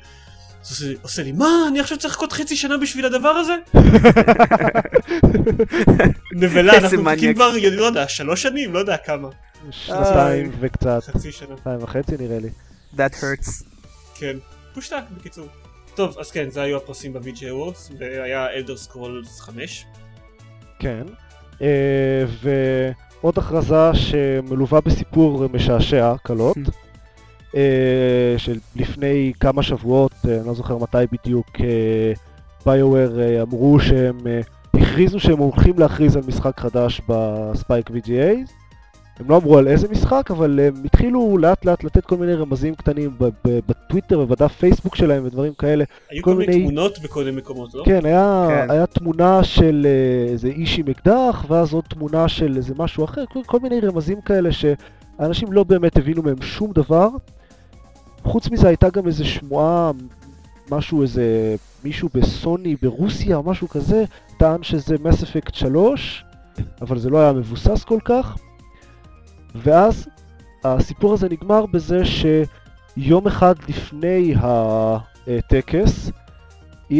אז 0.61 0.81
הוא 0.81 0.89
עושה- 0.91 1.01
עושה 1.01 1.23
לי, 1.23 1.31
מה, 1.31 1.47
אני 1.67 1.79
עכשיו 1.79 1.97
צריך 1.97 2.13
לחכות 2.13 2.33
חצי 2.33 2.55
שנה 2.55 2.77
בשביל 2.77 3.05
הדבר 3.05 3.29
הזה? 3.29 3.55
נבלה, 6.33 6.77
אנחנו 6.77 7.01
מחכים. 7.03 7.33
כבר, 7.33 7.51
אני 7.51 7.75
לא 7.75 7.85
יודע, 7.85 8.07
שלוש 8.07 8.41
שנים, 8.41 8.73
לא 8.73 8.79
יודע 8.79 8.97
כמה. 8.97 9.27
שנתיים 9.71 10.51
וקצת, 10.59 10.99
חצי 11.03 11.31
שנה. 11.31 11.47
שנתיים 11.57 11.83
וחצי 11.83 12.15
נראה 12.19 12.39
לי. 12.39 12.49
That 12.95 13.13
hurts. 13.21 13.63
כן, 14.15 14.37
פושטק 14.73 15.01
בקיצור. 15.17 15.47
טוב, 15.95 16.17
אז 16.19 16.31
כן, 16.31 16.49
זה 16.49 16.61
היו 16.61 16.77
הפרסים 16.77 17.13
ב-VG 17.13 17.39
Awards, 17.39 17.93
והיה 17.99 18.47
אלדר 18.49 18.77
סקרולס 18.77 19.39
5. 19.39 19.85
כן. 20.79 21.03
אה, 21.61 22.23
ועוד 23.21 23.37
הכרזה 23.37 23.89
שמלווה 23.93 24.81
בסיפור 24.81 25.47
משעשע, 25.53 26.13
קלות. 26.23 26.57
אה, 27.55 27.61
של 28.37 28.57
לפני 28.75 29.33
כמה 29.39 29.63
שבועות, 29.63 30.11
אה, 30.29 30.37
אני 30.37 30.47
לא 30.47 30.53
זוכר 30.53 30.77
מתי 30.77 30.97
בדיוק, 31.11 31.47
ביואר 32.65 33.41
אמרו 33.41 33.79
שהם 33.79 34.17
אה, 34.27 34.41
הכריזו 34.73 35.19
שהם 35.19 35.37
הולכים 35.39 35.79
להכריז 35.79 36.15
על 36.15 36.23
משחק 36.27 36.59
חדש 36.59 37.01
בספייק 37.09 37.89
VGA. 37.89 38.37
הם 39.19 39.29
לא 39.29 39.37
אמרו 39.37 39.57
על 39.57 39.67
איזה 39.67 39.87
משחק, 39.87 40.31
אבל 40.31 40.59
הם 40.59 40.73
התחילו 40.85 41.37
לאט 41.37 41.65
לאט 41.65 41.83
לתת 41.83 42.05
כל 42.05 42.17
מיני 42.17 42.33
רמזים 42.33 42.75
קטנים 42.75 43.09
ב- 43.19 43.23
ב- 43.47 43.59
בטוויטר 43.67 44.19
ובדף 44.19 44.51
פייסבוק 44.59 44.95
שלהם 44.95 45.25
ודברים 45.25 45.53
כאלה. 45.53 45.83
היו 46.11 46.23
כל 46.23 46.31
כל 46.31 46.37
מיני 46.37 46.51
מיני- 46.51 46.63
תמונות 46.67 46.99
בכל 46.99 47.23
מיני 47.23 47.37
מקומות, 47.37 47.73
לא? 47.73 47.83
כן, 47.85 48.05
היה, 48.05 48.47
כן. 48.49 48.71
היה 48.71 48.85
תמונה 48.85 49.43
של 49.43 49.87
אה, 49.89 50.31
איזה 50.31 50.47
איש 50.47 50.79
עם 50.79 50.85
אקדח, 50.89 51.45
ואז 51.49 51.73
עוד 51.73 51.83
תמונה 51.87 52.27
של 52.27 52.57
איזה 52.57 52.73
משהו 52.77 53.05
אחר, 53.05 53.23
כל, 53.25 53.39
כל 53.45 53.59
מיני 53.59 53.79
רמזים 53.79 54.21
כאלה 54.21 54.49
שאנשים 54.51 55.51
לא 55.53 55.63
באמת 55.63 55.97
הבינו 55.97 56.21
מהם 56.23 56.41
שום 56.41 56.71
דבר. 56.71 57.07
חוץ 58.23 58.49
מזה 58.49 58.67
הייתה 58.67 58.89
גם 58.89 59.07
איזה 59.07 59.25
שמועה, 59.25 59.91
משהו, 60.71 61.01
איזה 61.01 61.55
מישהו 61.83 62.09
בסוני 62.13 62.75
ברוסיה 62.81 63.35
או 63.35 63.43
משהו 63.43 63.69
כזה, 63.69 64.03
טען 64.37 64.63
שזה 64.63 64.95
Mass 64.95 65.23
Effect 65.23 65.53
3, 65.53 66.23
אבל 66.81 66.99
זה 66.99 67.09
לא 67.09 67.19
היה 67.19 67.33
מבוסס 67.33 67.83
כל 67.83 67.99
כך. 68.05 68.37
ואז 69.55 70.07
הסיפור 70.63 71.13
הזה 71.13 71.29
נגמר 71.29 71.65
בזה 71.65 72.01
שיום 72.05 73.27
אחד 73.27 73.55
לפני 73.69 74.35
הטקס, 75.27 76.11
EA 76.91 76.93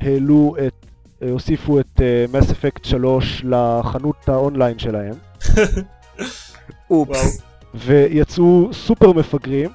העלו 0.00 0.56
את, 0.66 0.86
הוסיפו 1.30 1.80
את 1.80 2.00
אה, 2.00 2.24
Mass 2.32 2.44
Effect 2.44 2.88
3 2.88 3.44
לחנות 3.44 4.28
האונליין 4.28 4.78
שלהם, 4.78 5.14
אופס. 6.90 7.42
ויצאו 7.74 8.68
סופר 8.72 9.12
מפגרים. 9.12 9.70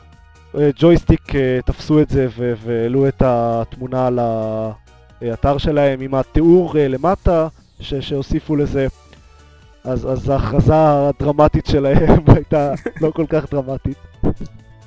אה, 0.57 0.69
ג'ויסטיק 0.75 1.35
אה, 1.35 1.59
תפסו 1.65 2.01
את 2.01 2.09
זה 2.09 2.27
והעלו 2.35 3.07
את 3.07 3.21
התמונה 3.25 4.09
לאתר 5.21 5.57
שלהם 5.57 6.01
עם 6.01 6.15
התיאור 6.15 6.77
אה, 6.77 6.87
למטה 6.87 7.47
ש- 7.79 7.93
שהוסיפו 7.93 8.55
לזה. 8.55 8.87
אז, 9.83 10.11
אז 10.11 10.29
ההכרזה 10.29 10.73
הדרמטית 10.75 11.65
שלהם 11.65 12.23
הייתה 12.35 12.73
לא 13.01 13.11
כל 13.11 13.25
כך 13.29 13.51
דרמטית. 13.51 13.97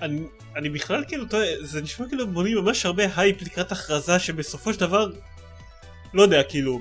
אני, 0.02 0.22
אני 0.56 0.68
בכלל 0.68 1.04
כאילו, 1.08 1.24
זה 1.60 1.82
נשמע 1.82 2.08
כאילו 2.08 2.26
בונים 2.26 2.58
ממש 2.58 2.86
הרבה 2.86 3.02
הייפ 3.16 3.42
לקראת 3.42 3.72
הכרזה 3.72 4.18
שבסופו 4.18 4.72
של 4.72 4.80
דבר, 4.80 5.10
לא 6.14 6.22
יודע, 6.22 6.42
כאילו, 6.42 6.80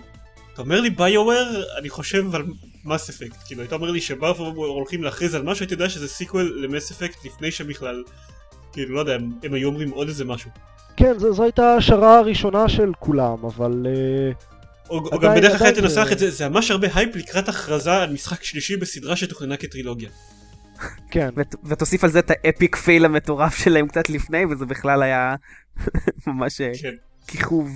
אתה 0.54 0.62
אומר 0.62 0.82
לי 0.82 0.90
ביואר, 0.90 1.64
אני 1.80 1.90
חושב 1.90 2.36
על 2.36 2.44
מס 2.86 3.10
אפקט. 3.10 3.38
כאילו, 3.46 3.62
היית 3.62 3.74
אומר 3.74 3.92
לי 3.92 4.02
שביואר 4.02 4.48
הולכים 4.56 5.04
להכריז 5.04 5.36
על 5.36 5.44
משהו, 5.44 5.64
הייתי 5.64 5.74
יודע 5.74 5.90
שזה 5.90 6.08
sequel 6.08 6.60
למס 6.64 6.92
אפקט 6.92 7.26
לפני 7.26 7.52
שבכלל, 7.52 8.04
כאילו, 8.78 8.96
לא 8.96 9.00
יודע, 9.00 9.16
הם, 9.16 9.32
הם 9.44 9.54
היו 9.54 9.68
אומרים 9.68 9.90
עוד 9.90 10.08
איזה 10.08 10.26
משהו. 10.26 10.50
כן, 10.98 11.14
זו, 11.18 11.34
זו 11.34 11.44
הייתה 11.44 11.64
ההשערה 11.74 12.20
הראשונה 12.20 12.70
של 12.70 12.92
כולם, 13.00 13.46
אבל... 13.46 13.88
אה, 13.90 14.32
או, 14.90 15.00
או 15.00 15.08
עדיין- 15.08 15.22
גם 15.22 15.38
בדרך 15.38 15.56
אחרת 15.56 15.76
תנסח 15.76 16.04
זה- 16.08 16.12
את 16.14 16.20
זה, 16.20 16.32
זה 16.32 16.50
ממש 16.50 16.72
הרבה 16.72 16.88
הייפ 16.96 17.16
לקראת 17.16 17.50
הכרזה 17.50 17.94
על 17.94 18.14
משחק 18.14 18.44
שלישי 18.44 18.78
בסדרה 18.78 19.16
שתוכננה 19.16 19.58
כטרילוגיה. 19.58 20.10
כן. 21.12 21.30
ות- 21.38 21.56
ותוסיף 21.64 22.04
על 22.04 22.10
זה 22.10 22.20
את 22.20 22.32
ה-epic 22.32 22.76
fail 22.76 23.06
המטורף 23.06 23.56
שלהם 23.58 23.88
קצת 23.88 24.10
לפני, 24.10 24.46
וזה 24.46 24.66
בכלל 24.66 25.04
היה 25.04 25.36
ממש 26.28 26.62
אה, 26.62 26.72
כן. 26.82 26.94
כיכוב. 27.28 27.70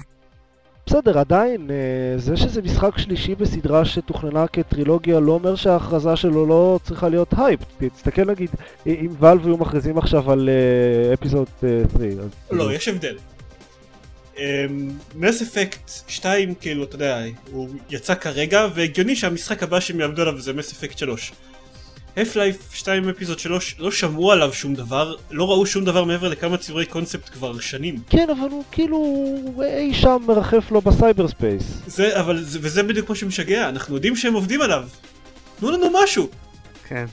בסדר, 0.92 1.20
עדיין, 1.20 1.72
אה, 1.72 2.18
זה 2.18 2.38
שזה 2.38 2.62
משחק 2.62 2.98
שלישי 2.98 3.36
בסדרה 3.36 3.86
שתוכננה 3.86 4.48
כטרילוגיה 4.48 5.20
לא 5.20 5.32
אומר 5.32 5.56
שההכרזה 5.56 6.16
שלו 6.16 6.46
לא 6.46 6.80
צריכה 6.84 7.10
להיות 7.10 7.34
הייפ. 7.38 7.60
תסתכל 7.96 8.26
נגיד, 8.26 8.50
אם 8.86 9.08
ואלב 9.20 9.46
היו 9.46 9.58
מכריזים 9.58 9.98
עכשיו 9.98 10.32
על 10.32 10.50
אפיזוד 11.14 11.48
3, 11.60 12.04
אז... 12.04 12.30
לא, 12.52 12.74
יש 12.74 12.88
הבדל. 12.88 13.18
מס 15.16 15.42
אפקט 15.42 15.92
2, 16.08 16.54
כאילו, 16.56 16.84
אתה 16.84 16.96
יודע, 16.96 17.24
הוא 17.52 17.70
יצא 17.90 18.16
כרגע, 18.16 18.68
והגיוני 18.76 19.16
שהמשחק 19.16 19.64
הבא 19.64 19.80
שהם 19.80 20.00
יעבדו 20.00 20.22
עליו 20.22 20.42
זה 20.42 20.54
מס 20.54 20.72
אפקט 20.72 20.98
3. 20.98 21.32
Half-Life 22.18 22.76
2 22.76 23.10
אפיזוד 23.10 23.40
3 23.40 23.76
לא 23.80 23.92
שמעו 23.92 24.32
עליו 24.32 24.54
שום 24.54 24.74
דבר, 24.74 25.16
לא 25.32 25.50
ראו 25.50 25.66
שום 25.66 25.86
דבר 25.86 26.04
מעבר 26.04 26.30
לכמה 26.30 26.58
ציורי 26.58 26.86
קונספט 26.86 27.30
כבר 27.30 27.60
שנים. 27.60 27.96
כן, 28.10 28.28
אבל 28.30 28.50
הוא 28.50 28.64
כאילו 28.72 29.26
אי 29.64 29.94
שם 29.94 30.18
מרחף 30.28 30.72
לו 30.72 30.82
בסייבר 30.82 31.28
ספייס. 31.28 31.64
זה, 31.88 32.20
אבל, 32.20 32.44
זה, 32.44 32.60
וזה 32.62 32.84
בדיוק 32.84 33.10
מה 33.10 33.16
שמשגע, 33.16 33.70
אנחנו 33.70 33.96
יודעים 33.96 34.16
שהם 34.16 34.34
עובדים 34.34 34.62
עליו. 34.62 34.84
תנו 35.60 35.72
לנו 35.72 35.86
משהו. 36.04 36.30
כן. 36.88 37.06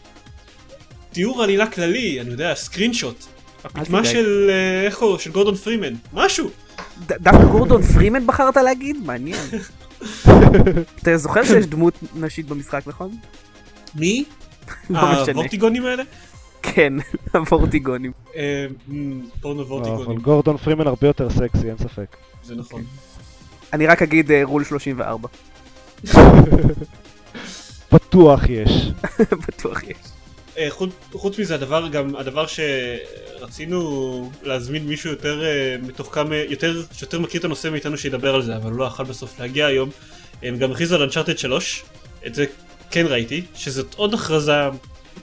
תיאור 1.12 1.42
עלילה 1.42 1.66
כללי, 1.66 2.20
אני 2.20 2.30
יודע, 2.30 2.54
screenshot. 2.54 3.24
הפטמה 3.64 3.84
תדאג. 3.84 4.04
של, 4.04 4.50
אה, 4.50 4.86
איך 4.86 4.94
קוראים? 4.94 5.18
של 5.18 5.30
גורדון 5.30 5.54
פרימן. 5.54 5.94
משהו. 6.12 6.50
דווקא 7.06 7.44
גורדון 7.44 7.82
פרימן 7.82 8.26
בחרת 8.26 8.56
להגיד? 8.56 8.96
מעניין. 9.04 9.40
אתה 11.02 11.16
זוכר 11.16 11.44
שיש 11.44 11.66
דמות 11.66 11.94
נשית 12.14 12.46
במשחק, 12.46 12.82
נכון? 12.86 13.16
מי? 13.94 14.24
לא 14.90 15.12
משנה. 15.12 15.32
הוורטיגונים 15.32 15.86
האלה? 15.86 16.02
כן, 16.62 16.92
הוורטיגונים. 17.34 18.12
אה, 18.36 18.66
מ, 18.88 19.20
פורנו 19.40 19.62
אבל 19.62 19.70
וורטיגונים. 19.72 20.18
גורדון 20.18 20.56
פרימן 20.56 20.86
הרבה 20.86 21.06
יותר 21.06 21.30
סקסי, 21.30 21.68
אין 21.68 21.78
ספק. 21.78 22.16
זה 22.44 22.54
נכון. 22.54 22.84
אני 23.72 23.86
רק 23.86 24.02
אגיד 24.02 24.30
אה, 24.30 24.40
רול 24.44 24.64
34. 24.64 25.28
בטוח 27.92 28.42
יש. 28.48 28.70
בטוח 29.48 29.82
יש. 29.82 29.96
אה, 30.58 30.66
חוץ- 31.12 31.38
מזה 31.38 31.54
הדבר 31.54 31.88
גם 31.88 32.16
הדבר 32.16 32.44
שרצינו 32.46 33.90
להזמין 34.42 34.86
מישהו 34.86 35.10
יותר 35.10 35.42
מתוחכם 35.82 36.26
יותר 36.48 36.82
שיותר 36.92 37.20
מכיר 37.20 37.40
את 37.40 37.44
הנושא 37.44 37.68
מאיתנו 37.68 37.98
שידבר 37.98 38.34
על 38.34 38.42
זה 38.42 38.56
אבל 38.56 38.70
הוא 38.70 38.78
לא 38.78 38.84
יכל 38.84 39.04
בסוף 39.04 39.40
להגיע 39.40 39.66
היום 39.66 39.90
הם 40.42 40.56
גם 40.58 40.72
הכריזו 40.72 40.94
על 40.96 41.02
אנצ'ארטד 41.02 41.38
3 41.38 41.84
את 42.26 42.34
זה 42.34 42.44
כן 42.90 43.06
ראיתי 43.06 43.42
שזאת 43.54 43.94
עוד 43.94 44.14
הכרזה 44.14 44.52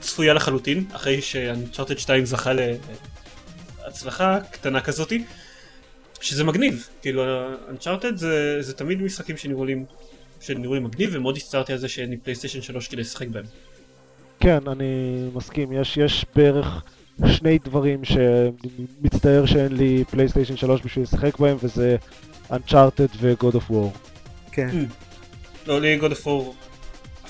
צפויה 0.00 0.34
לחלוטין 0.34 0.84
אחרי 0.92 1.22
שאנצ'ארטד 1.22 1.98
2 1.98 2.24
זכה 2.24 2.52
להצלחה 3.84 4.38
קטנה 4.50 4.80
כזאתי 4.80 5.24
שזה 6.20 6.44
מגניב 6.44 6.88
כאילו 7.02 7.24
אנצ'ארטד 7.70 8.16
זה, 8.16 8.62
זה 8.62 8.74
תמיד 8.74 9.02
משחקים 9.02 9.36
שנראו 9.36 9.64
לי 9.64 9.74
שנראו 10.40 10.74
לי 10.74 10.80
מגניב 10.80 11.10
ומאוד 11.12 11.36
הצטערתי 11.36 11.72
על 11.72 11.78
זה 11.78 11.88
שאין 11.88 12.10
לי 12.10 12.16
פלייסטיישן 12.16 12.62
3 12.62 12.88
כדי 12.88 13.00
לשחק 13.00 13.28
בהם 13.28 13.44
כן, 14.40 14.58
אני 14.68 15.22
מסכים. 15.34 15.72
יש, 15.72 15.96
יש 15.96 16.26
בערך 16.34 16.82
שני 17.26 17.58
דברים 17.58 18.02
שמצטער 18.04 19.46
שאין 19.46 19.76
לי 19.76 20.04
פלייסטיישן 20.10 20.56
3 20.56 20.80
בשביל 20.80 21.04
לשחק 21.04 21.38
בהם, 21.38 21.56
וזה 21.62 21.96
Uncharted 22.50 23.16
ו-God 23.16 23.54
of 23.54 23.70
War. 23.70 23.98
כן. 24.52 24.84
לא, 25.66 25.80
לי 25.80 25.98
God 26.00 26.12
of 26.12 26.24
War 26.24 26.65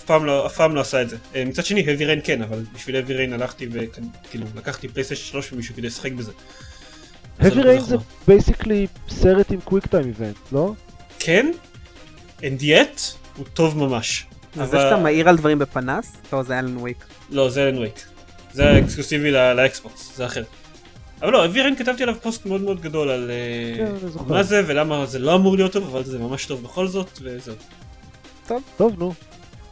פעם 0.07 0.25
לא, 0.27 0.47
אף 0.47 0.57
פעם 0.57 0.75
לא 0.75 0.81
עשה 0.81 1.03
את 1.03 1.09
זה. 1.11 1.17
אה, 1.35 1.45
מצד 1.45 1.65
שני, 1.65 1.85
heavy 1.85 2.01
rain 2.01 2.25
כן, 2.25 2.43
אבל 2.43 2.65
בשביל 2.75 2.97
heavy 2.97 3.31
rain 3.31 3.35
הלכתי 3.35 3.69
וכאילו 3.73 4.47
לקחתי 4.57 4.89
פלייסטיישן 4.89 5.25
3 5.25 5.53
ממישהו 5.53 5.75
כדי 5.75 5.87
לשחק 5.87 6.13
בזה. 6.13 6.33
Heavy 7.41 7.45
Rain 7.55 7.81
זה. 7.81 7.97
basically 8.29 8.87
סרט 9.09 9.51
עם 9.53 9.61
quick 9.61 9.87
time 9.87 10.07
event, 10.07 10.37
לא? 10.53 10.73
כן, 11.19 11.51
and 12.41 12.61
yet, 12.63 13.01
הוא 13.37 13.47
טוב 13.55 13.79
ממש. 13.79 14.27
אז 14.61 14.71
זה 14.71 14.77
שאתה 14.79 14.97
מעיר 14.97 15.29
על 15.29 15.37
דברים 15.37 15.59
בפנס? 15.59 16.13
לא, 16.33 16.43
זה 16.43 16.59
Alan 16.59 16.77
Wake. 16.77 17.05
לא, 17.31 17.51
זה 17.51 17.63
Alan 17.69 17.79
Wake. 17.79 18.07
זה 18.53 18.79
אקסקלוסיבי 18.79 19.31
ל- 19.31 19.53
לאקסבוקס, 19.53 20.17
זה 20.17 20.27
אחר. 20.27 20.43
אבל 21.23 21.33
לא, 21.33 21.47
heavy 21.47 21.57
rain 21.57 21.79
כתבתי 21.79 22.03
עליו 22.03 22.15
פוסט 22.23 22.47
מאוד 22.47 22.61
מאוד 22.61 22.81
גדול 22.81 23.09
על 23.11 23.31
אה, 23.31 23.77
כן. 23.77 23.93
מה 24.27 24.43
זה 24.43 24.63
ולמה 24.67 25.07
זה 25.07 25.19
לא 25.19 25.35
אמור 25.35 25.57
להיות 25.57 25.73
טוב, 25.73 25.85
אבל 25.85 26.05
זה 26.05 26.19
ממש 26.19 26.47
טוב 26.47 26.63
בכל 26.63 26.89
זאת, 26.89 27.19
וזהו. 27.23 27.55
טוב, 28.77 28.95
נו. 28.99 29.13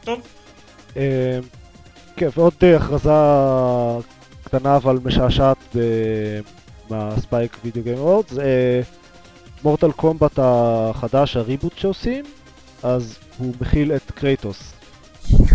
טוב. 0.05 0.21
אה, 0.97 1.39
כן, 2.15 2.29
ועוד 2.37 2.53
אה, 2.63 2.77
הכרזה 2.77 3.09
קטנה 4.43 4.75
אבל 4.75 4.99
משעשעת 5.03 5.75
אה, 5.75 5.81
מה-Spike 6.89 7.57
Video 7.63 7.83
Game 7.83 7.97
Awards. 7.97 8.33
Mortal 9.63 9.91
Kombat 9.91 10.39
החדש, 10.41 11.37
ה-reboot 11.37 11.77
שעושים, 11.77 12.25
אז 12.83 13.17
הוא 13.37 13.53
מכיל 13.61 13.91
את 13.91 14.11
קרייטוס. 14.11 14.73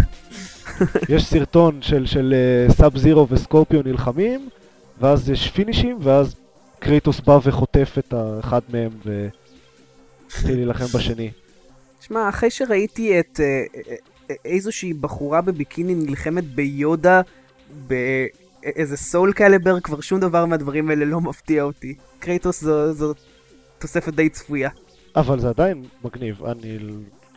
יש 1.08 1.24
סרטון 1.26 1.82
של, 1.82 2.06
של 2.06 2.34
אה, 2.36 2.74
סאב 2.74 2.98
זירו 2.98 3.26
וסקורפיון 3.30 3.82
נלחמים, 3.82 4.48
ואז 5.00 5.30
יש 5.30 5.50
finish 5.50 5.79
him, 5.79 5.98
ואז 6.00 6.34
קרייטוס 6.78 7.20
בא 7.20 7.38
וחוטף 7.42 7.94
את 7.98 8.12
האחד 8.12 8.60
מהם 8.68 8.90
והתחיל 9.04 10.56
להילחם 10.56 10.98
בשני. 10.98 11.30
שמע, 12.00 12.28
אחרי 12.28 12.50
שראיתי 12.50 13.20
את 13.20 13.40
אה, 13.40 13.44
אה, 13.44 13.80
אה, 13.90 13.96
איזושהי 14.44 14.92
בחורה 14.92 15.40
בביקיני 15.40 15.94
נלחמת 15.94 16.44
ביודה 16.44 17.20
באיזה 17.86 18.96
Soul 18.96 19.32
Calibur, 19.32 19.80
כבר 19.80 20.00
שום 20.00 20.20
דבר 20.20 20.46
מהדברים 20.46 20.90
האלה 20.90 21.04
לא 21.04 21.20
מפתיע 21.20 21.62
אותי. 21.62 21.94
קרייטוס 22.18 22.64
זו, 22.64 22.92
זו 22.92 23.14
תוספת 23.78 24.14
די 24.14 24.28
צפויה. 24.28 24.70
אבל 25.16 25.40
זה 25.40 25.48
עדיין 25.48 25.84
מגניב, 26.04 26.44
אני... 26.44 26.78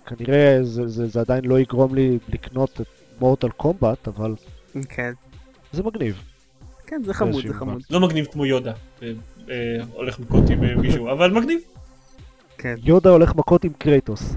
כנראה 0.06 0.60
זה, 0.64 0.88
זה, 0.88 1.08
זה 1.08 1.20
עדיין 1.20 1.46
לא 1.46 1.60
יגרום 1.60 1.96
לי 1.96 2.20
לקנות 2.30 2.82
את 2.82 2.88
Mortal 3.20 3.50
Kombat, 3.50 4.08
אבל 4.08 4.36
כן. 4.90 5.12
זה 5.72 5.84
מגניב. 5.84 6.22
כן, 6.88 7.02
זה 7.06 7.14
חמוד, 7.14 7.48
זה 7.48 7.54
חמוד. 7.54 7.82
לא 7.90 8.00
מגניב 8.00 8.26
כמו 8.26 8.46
יודה, 8.46 8.74
אה, 9.04 9.12
אה, 9.50 9.56
הולך 9.94 10.20
מכות 10.20 10.50
עם 10.50 10.64
אה, 10.64 10.76
מישהו, 10.76 11.12
אבל 11.12 11.32
מגניב. 11.32 11.60
כן. 12.58 12.76
יודה 12.84 13.10
הולך 13.10 13.36
מכות 13.36 13.64
עם 13.64 13.72
קרייטוס. 13.78 14.36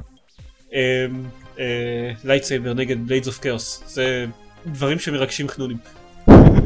lightsaber 2.24 2.74
נגד 2.74 3.06
Blades 3.06 3.26
of 3.26 3.38
Chaos, 3.38 3.82
זה 3.86 4.26
דברים 4.66 4.98
שמרגשים 4.98 5.48
חנונים. 5.48 5.76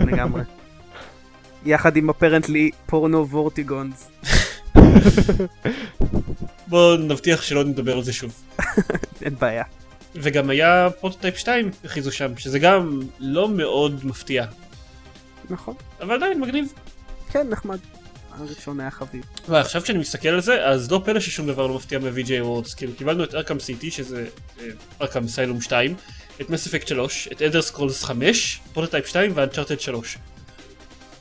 לגמרי. 0.06 0.42
יחד 1.66 1.96
עם 1.96 2.10
apparently 2.10 2.70
פורנו 2.86 3.28
Vortigaunts. 3.28 4.10
בואו 6.66 6.96
נבטיח 6.96 7.42
שלא 7.42 7.64
נדבר 7.64 7.96
על 7.96 8.02
זה 8.02 8.12
שוב. 8.12 8.42
אין 9.22 9.34
בעיה. 9.34 9.64
וגם 10.14 10.50
היה 10.50 10.88
Prototype 11.00 11.36
2 11.36 11.70
הכריזו 11.84 12.12
שם, 12.12 12.36
שזה 12.36 12.58
גם 12.58 13.00
לא 13.18 13.48
מאוד 13.48 14.06
מפתיע, 14.06 14.44
נכון. 15.50 15.74
אבל 16.00 16.14
עדיין 16.14 16.40
מגניב. 16.40 16.72
כן, 17.32 17.48
נחמד. 17.50 17.78
הראשון 18.40 18.80
היה 18.80 18.90
חביב. 18.90 19.22
ועכשיו 19.48 19.82
כשאני 19.82 19.98
מסתכל 19.98 20.28
על 20.28 20.40
זה, 20.40 20.64
אז 20.66 20.90
לא 20.90 21.02
פלא 21.04 21.20
ששום 21.20 21.46
דבר 21.46 21.66
לא 21.66 21.74
מפתיע 21.74 21.98
מה- 21.98 22.16
VG 22.16 22.28
Awards, 22.28 22.76
כאילו 22.76 22.92
קיבלנו 22.98 23.24
את 23.24 23.34
Arkham 23.34 23.60
City, 23.60 23.90
שזה 23.90 24.26
Arkham 25.02 25.28
Asylum 25.28 25.60
2, 25.60 25.94
את 26.40 26.50
Mass 26.50 26.66
Effect 26.66 26.88
3, 26.88 27.28
את 27.32 27.42
Elder 27.42 27.62
Scrolls 27.62 28.04
5, 28.04 28.60
Prototype 28.72 29.06
2 29.06 29.32
ו-Uncharted 29.34 29.80
3. 29.80 30.18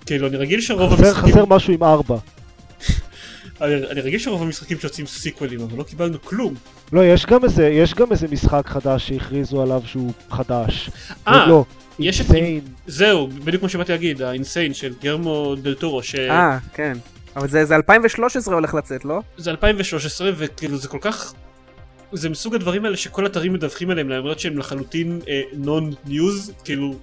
כאילו 0.06 0.28
אני 0.28 0.38
רגיל 0.38 0.62
שרוב 0.62 0.94
חסר, 0.94 1.08
המשחקים, 1.08 1.32
חסר 1.34 1.46
משהו 1.46 1.74
עם 1.74 1.84
ארבע. 1.84 2.18
אני, 3.62 3.76
אני 3.76 4.02
רגיל 4.02 4.20
שרוב 4.20 4.42
המשחקים 4.42 4.80
שיוצאים 4.80 5.08
סיקוולים, 5.08 5.62
אבל 5.62 5.78
לא 5.78 5.84
קיבלנו 5.84 6.22
כלום. 6.24 6.54
לא, 6.94 7.06
יש 7.06 7.26
גם 7.26 7.44
איזה, 7.44 7.68
יש 7.68 7.94
גם 7.94 8.12
איזה 8.12 8.28
משחק 8.28 8.64
חדש 8.68 9.08
שהכריזו 9.08 9.62
עליו 9.62 9.82
שהוא 9.86 10.12
חדש. 10.32 10.90
אה, 11.28 11.46
לא, 11.48 11.66
יש 12.00 12.22
את- 12.22 12.26
Insane. 12.26 12.62
זהו, 12.88 13.28
בדיוק 13.28 13.64
מה 13.64 13.70
שבאתי 13.70 13.92
להגיד, 13.92 14.22
ה-Insane 14.22 14.74
של 14.74 14.94
גיירמו 15.02 15.56
דל 15.62 15.74
טורו, 15.74 16.04
שזה 16.04 16.32
אה, 16.32 16.58
כן. 16.74 16.98
אבל 17.36 17.48
זה 17.48 17.66
זה 17.66 17.76
2013 17.76 18.54
הולך 18.56 18.74
לצאת, 18.74 19.06
לא? 19.06 19.22
2013 19.48 20.32
וכאילו 20.38 20.78
זה 20.78 20.88
כל 20.88 20.98
כך, 21.02 21.34
זה 22.14 22.30
מסוג 22.30 22.56
הדברים 22.56 22.86
האלה 22.86 22.98
שכל 22.98 23.26
אתרים 23.26 23.54
מדווחים 23.54 23.90
עליהם 23.90 24.10
למרות 24.10 24.40
שהם 24.40 24.58
לחלוטין 24.58 25.22
non-news, 25.54 26.52
כאילו 26.64 26.96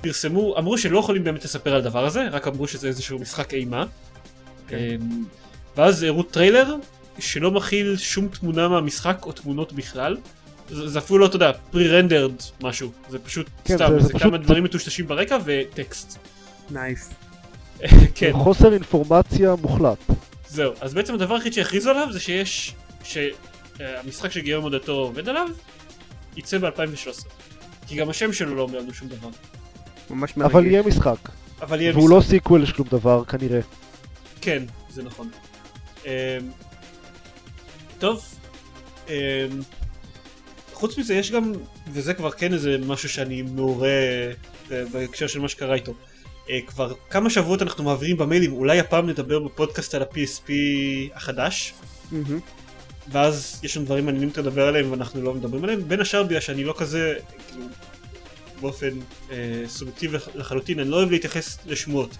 פרסמו, 0.00 0.58
אמרו 0.58 0.78
שלא 0.78 0.98
יכולים 0.98 1.24
באמת 1.24 1.44
לספר 1.44 1.70
על 1.74 1.80
הדבר 1.80 2.04
הזה, 2.04 2.28
רק 2.28 2.46
אמרו 2.46 2.68
שזה 2.68 2.88
איזשהו 2.88 3.18
משחק 3.18 3.54
אימה. 3.54 3.84
כן. 4.68 4.76
אמ, 4.76 5.24
ואז 5.76 6.02
הראו 6.02 6.22
טריילר 6.22 6.74
שלא 7.18 7.50
מכיל 7.50 7.96
שום 7.96 8.28
תמונה 8.28 8.68
מהמשחק 8.68 9.18
או 9.26 9.32
תמונות 9.32 9.72
בכלל, 9.72 10.16
זה, 10.70 10.88
זה 10.88 10.98
אפילו 10.98 11.18
לא, 11.18 11.26
אתה 11.26 11.36
יודע, 11.36 11.52
pre-rendered 11.70 12.32
משהו, 12.62 12.92
זה 13.08 13.18
פשוט 13.18 13.46
כן, 13.64 13.74
סתם, 13.76 13.86
זה- 13.88 13.98
זה, 14.00 14.06
זה 14.06 14.08
פשוט- 14.08 14.22
כמה 14.22 14.38
דברים 14.38 14.64
מטושטשים 14.64 15.06
ברקע 15.06 15.38
וטקסט. 15.44 16.18
nice. 16.70 17.10
כן, 18.14 18.32
חוסר 18.32 18.72
אינפורמציה 18.72 19.54
מוחלט. 19.62 19.98
זהו. 20.48 20.72
אז 20.80 20.94
בעצם 20.94 21.14
הדבר 21.14 21.34
היחיד 21.34 21.52
שהכריזו 21.52 21.90
עליו 21.90 22.12
זה 22.12 22.20
שיש, 22.20 22.74
שהמשחק 23.04 24.30
שגיירמו 24.30 24.70
דל 24.70 24.78
טורו 24.78 25.00
עובד 25.00 25.28
עליו, 25.28 25.48
יצא 26.36 26.58
ב-2013. 26.58 27.24
כי 27.86 27.96
גם 27.96 28.10
השם 28.10 28.32
שלו 28.32 28.54
לא 28.54 28.62
אומר 28.62 28.78
לנו 28.78 28.94
שום 28.94 29.08
דבר. 29.08 29.28
ממש 30.10 30.36
מרגש. 30.36 30.52
אבל 30.52 30.66
יהיה 30.66 30.82
משחק. 30.82 31.28
אבל 31.62 31.80
יהיה 31.80 31.92
והוא 31.96 32.10
לא 32.10 32.20
sequel 32.20 32.62
לשום 32.62 32.86
דבר 32.90 33.24
כנראה. 33.24 33.60
כן, 34.40 34.62
זה 34.90 35.02
נכון. 35.02 35.30
אמ, 36.06 36.10
טוב, 37.98 38.24
אמ, 39.08 39.12
חוץ 40.72 40.98
מזה 40.98 41.14
יש 41.14 41.30
גם, 41.30 41.52
וזה 41.92 42.14
כבר 42.14 42.30
כן 42.30 42.52
איזה 42.52 42.76
משהו 42.86 43.08
שאני 43.08 43.42
מעורה 43.42 43.88
אה, 44.70 44.82
בהקשר 44.92 45.26
של 45.26 45.40
מה 45.40 45.48
שקרה 45.48 45.74
איתו. 45.74 45.94
אה, 46.50 46.58
כבר 46.66 46.92
כמה 47.10 47.30
שבועות 47.30 47.62
אנחנו 47.62 47.84
מעבירים 47.84 48.16
במיילים, 48.16 48.52
אולי 48.52 48.80
הפעם 48.80 49.08
נדבר 49.10 49.38
בפודקאסט 49.38 49.94
על 49.94 50.02
ה-PSP 50.02 50.50
החדש, 51.14 51.74
מהמם. 52.12 52.40
ואז 53.12 53.60
יש 53.62 53.76
לנו 53.76 53.86
דברים 53.86 54.04
מעניינים 54.06 54.28
יותר 54.28 54.40
לדבר 54.40 54.68
עליהם 54.68 54.90
ואנחנו 54.90 55.22
לא 55.22 55.34
מדברים 55.34 55.64
עליהם, 55.64 55.88
בין 55.88 56.00
השאר 56.00 56.22
בגלל 56.22 56.40
שאני 56.40 56.64
לא 56.64 56.74
כזה, 56.78 57.14
כאילו, 57.48 57.64
באופן 58.60 58.88
אה, 59.30 59.36
סובייקטיבי 59.66 60.16
לח- 60.16 60.28
לחלוטין, 60.34 60.80
אני 60.80 60.88
לא 60.90 60.96
אוהב 60.96 61.10
להתייחס 61.10 61.58
לשמועות. 61.66 62.16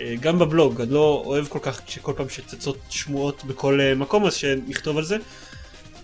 אה, 0.00 0.14
גם 0.20 0.38
בבלוג, 0.38 0.80
אני 0.80 0.90
לא 0.90 1.22
אוהב 1.26 1.46
כל 1.48 1.58
כך 1.62 1.80
שכל 1.86 2.12
פעם 2.16 2.28
שצצות 2.28 2.78
שמועות 2.90 3.44
בכל 3.44 3.80
אה, 3.80 3.94
מקום 3.94 4.26
אז 4.26 4.34
שנכתוב 4.34 4.98
על 4.98 5.04
זה, 5.04 5.16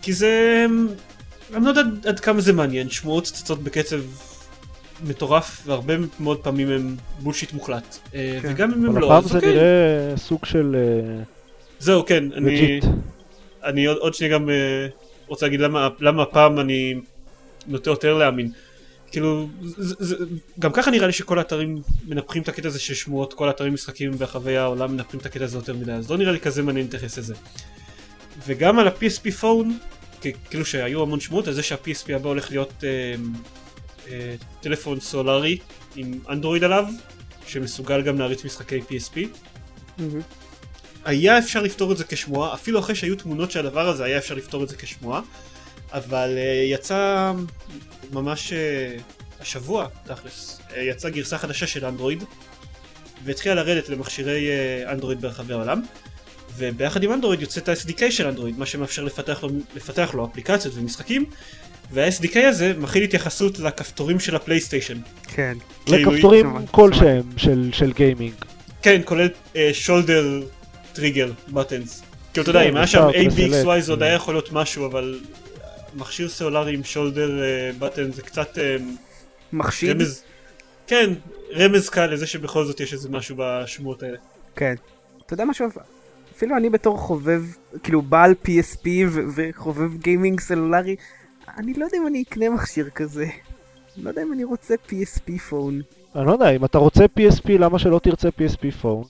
כי 0.02 0.12
זה, 0.12 0.64
אני 1.54 1.64
לא 1.64 1.68
יודע 1.68 1.82
עד 2.08 2.20
כמה 2.20 2.40
זה 2.40 2.52
מעניין, 2.52 2.90
שמועות 2.90 3.24
צצות 3.24 3.62
בקצב 3.62 4.00
מטורף 5.08 5.62
והרבה 5.66 5.94
מאוד 6.20 6.38
פעמים 6.38 6.68
הם 6.68 6.96
bullshit 7.20 7.52
מוחלט, 7.52 7.98
אה, 8.14 8.38
כן. 8.42 8.48
וגם 8.52 8.72
אם 8.72 8.84
הם 8.84 8.90
אבל 8.90 9.00
לא, 9.00 9.06
הפעם 9.06 9.24
אז 9.24 9.30
זה 9.30 9.36
אוקיי, 9.36 9.54
נראה 9.54 10.16
סוג 10.16 10.44
של 10.44 10.76
אה, 10.78 11.22
זהו 11.78 12.06
כן, 12.06 12.32
אני... 12.32 12.56
legit. 12.56 12.84
אני 13.64 13.84
עוד, 13.84 13.96
עוד 13.96 14.14
שנייה 14.14 14.32
גם 14.32 14.48
אה, 14.48 14.52
רוצה 15.26 15.46
להגיד 15.46 15.60
למה, 15.60 15.88
למה 16.00 16.22
הפעם 16.22 16.60
אני 16.60 16.94
נוטה 17.66 17.90
יותר 17.90 18.14
להאמין. 18.14 18.50
כאילו, 19.10 19.48
זה, 19.62 19.94
זה, 19.98 20.16
גם 20.58 20.72
ככה 20.72 20.90
נראה 20.90 21.06
לי 21.06 21.12
שכל 21.12 21.38
האתרים 21.38 21.82
מנפחים 22.06 22.42
את 22.42 22.48
הקטע 22.48 22.68
הזה 22.68 22.78
של 22.78 22.94
שמועות, 22.94 23.34
כל 23.34 23.48
האתרים 23.48 23.74
משחקים 23.74 24.12
ברחבי 24.12 24.56
העולם 24.56 24.92
מנפחים 24.92 25.20
את 25.20 25.26
הקטע 25.26 25.44
הזה 25.44 25.58
יותר 25.58 25.74
מדי, 25.74 25.92
אז 25.92 26.10
לא 26.10 26.16
נראה 26.16 26.32
לי 26.32 26.40
כזה 26.40 26.62
מעניין 26.62 26.86
להתייחס 26.86 27.18
לזה. 27.18 27.34
וגם 28.46 28.78
על 28.78 28.88
ה-PSP 28.88 29.30
פון, 29.30 29.78
כאילו 30.50 30.64
שהיו 30.64 31.02
המון 31.02 31.20
שמועות 31.20 31.48
על 31.48 31.54
זה 31.54 31.62
שה-PSP 31.62 32.12
הבא 32.12 32.28
הולך 32.28 32.50
להיות 32.50 32.72
uh, 32.80 33.38
טלפון 34.60 35.00
סולארי 35.00 35.58
עם 35.96 36.18
אנדרואיד 36.28 36.64
עליו, 36.64 36.84
שמסוגל 37.46 38.02
גם 38.02 38.18
להריץ 38.18 38.44
משחקי 38.44 38.80
PSP. 38.80 39.18
היה 41.04 41.38
אפשר 41.38 41.62
לפתור 41.62 41.92
את 41.92 41.96
זה 41.96 42.04
כשמועה, 42.04 42.54
אפילו 42.54 42.78
אחרי 42.78 42.94
שהיו 42.94 43.16
תמונות 43.16 43.50
של 43.50 43.66
הדבר 43.66 43.88
הזה 43.88 44.04
היה 44.04 44.18
אפשר 44.18 44.34
לפתור 44.34 44.62
את 44.64 44.68
זה 44.68 44.76
כשמועה, 44.76 45.20
אבל 45.92 46.34
uh, 46.36 46.72
יצא 46.72 47.32
ממש 48.12 48.52
uh, 48.52 49.02
השבוע, 49.40 49.88
תכלס, 50.04 50.60
יצאה 50.76 51.10
גרסה 51.10 51.38
חדשה 51.38 51.66
של 51.66 51.84
אנדרואיד, 51.86 52.24
והתחילה 53.24 53.54
לרדת 53.54 53.88
למכשירי 53.88 54.48
אנדרואיד 54.86 55.20
ברחבי 55.20 55.52
העולם, 55.52 55.82
וביחד 56.56 57.02
עם 57.02 57.12
אנדרואיד 57.12 57.40
יוצאת 57.40 57.68
ה-SDK 57.68 58.10
של 58.10 58.26
אנדרואיד, 58.26 58.58
מה 58.58 58.66
שמאפשר 58.66 59.04
לפתח 59.04 59.42
לו, 59.42 59.48
לפתח 59.76 60.10
לו 60.14 60.26
אפליקציות 60.26 60.74
ומשחקים, 60.76 61.24
וה-SDK 61.92 62.38
הזה 62.38 62.72
מכיל 62.78 63.02
התייחסות 63.02 63.58
לכפתורים 63.58 64.20
של 64.20 64.36
הפלייסטיישן. 64.36 64.98
כן. 65.22 65.56
כאילו, 65.86 66.12
לכפתורים 66.12 66.66
כלשהם 66.70 67.22
של 67.36 67.70
של 67.72 67.92
גיימינג. 67.92 68.34
כן, 68.82 69.00
כולל 69.04 69.28
shoulder 69.72 70.42
trigger 70.92 71.32
buttons. 71.48 72.02
כאילו 72.32 72.42
אתה 72.42 72.50
יודע, 72.50 72.62
כן, 72.62 72.68
אם 72.68 72.76
היה 72.76 72.86
שם 72.86 73.06
ו-start 73.08 73.14
A, 73.14 73.36
B, 73.36 73.38
X, 73.38 73.42
ו-select, 73.42 73.66
Y 73.66 73.80
זה 73.80 73.92
עוד. 73.92 74.02
היה 74.02 74.14
יכול 74.14 74.34
להיות 74.34 74.52
משהו, 74.52 74.86
אבל 74.86 75.20
מכשיר 75.94 76.28
סלולרי 76.28 76.74
עם 76.74 76.84
shoulder 76.84 77.30
button 77.78 78.12
זה 78.12 78.22
קצת 78.22 78.58
אה, 78.58 78.76
מחשיד? 79.52 79.90
רמז, 79.90 80.22
כן, 80.86 81.10
רמז 81.56 81.88
קל 81.88 82.06
לזה 82.06 82.26
שבכל 82.26 82.64
זאת 82.64 82.80
יש 82.80 82.92
איזה 82.92 83.08
משהו 83.08 83.36
בשמועות 83.38 84.02
האלה. 84.02 84.16
כן. 84.56 84.74
אתה 85.26 85.34
יודע 85.34 85.44
משהו? 85.44 85.66
אפילו 86.36 86.56
אני 86.56 86.70
בתור 86.70 86.98
חובב, 86.98 87.42
כאילו 87.82 88.02
בעל 88.02 88.34
PSP 88.46 88.86
ו- 89.08 89.20
וחובב 89.34 89.96
גיימינג 89.96 90.40
סלולרי, 90.40 90.96
אני 91.58 91.74
לא 91.74 91.84
יודע 91.84 91.98
אם 91.98 92.06
אני 92.06 92.22
אקנה 92.22 92.50
מכשיר 92.50 92.90
כזה. 92.90 93.26
לא 93.96 94.08
יודע 94.08 94.22
אם 94.22 94.32
אני 94.32 94.44
רוצה 94.44 94.74
PSP 94.88 95.38
פון. 95.48 95.80
אני 96.16 96.26
לא 96.26 96.32
יודע, 96.32 96.50
אם 96.50 96.64
אתה 96.64 96.78
רוצה 96.78 97.04
PSP, 97.04 97.48
למה 97.48 97.78
שלא 97.78 97.98
תרצה 98.02 98.28
PSP 98.28 98.70
פון? 98.80 99.04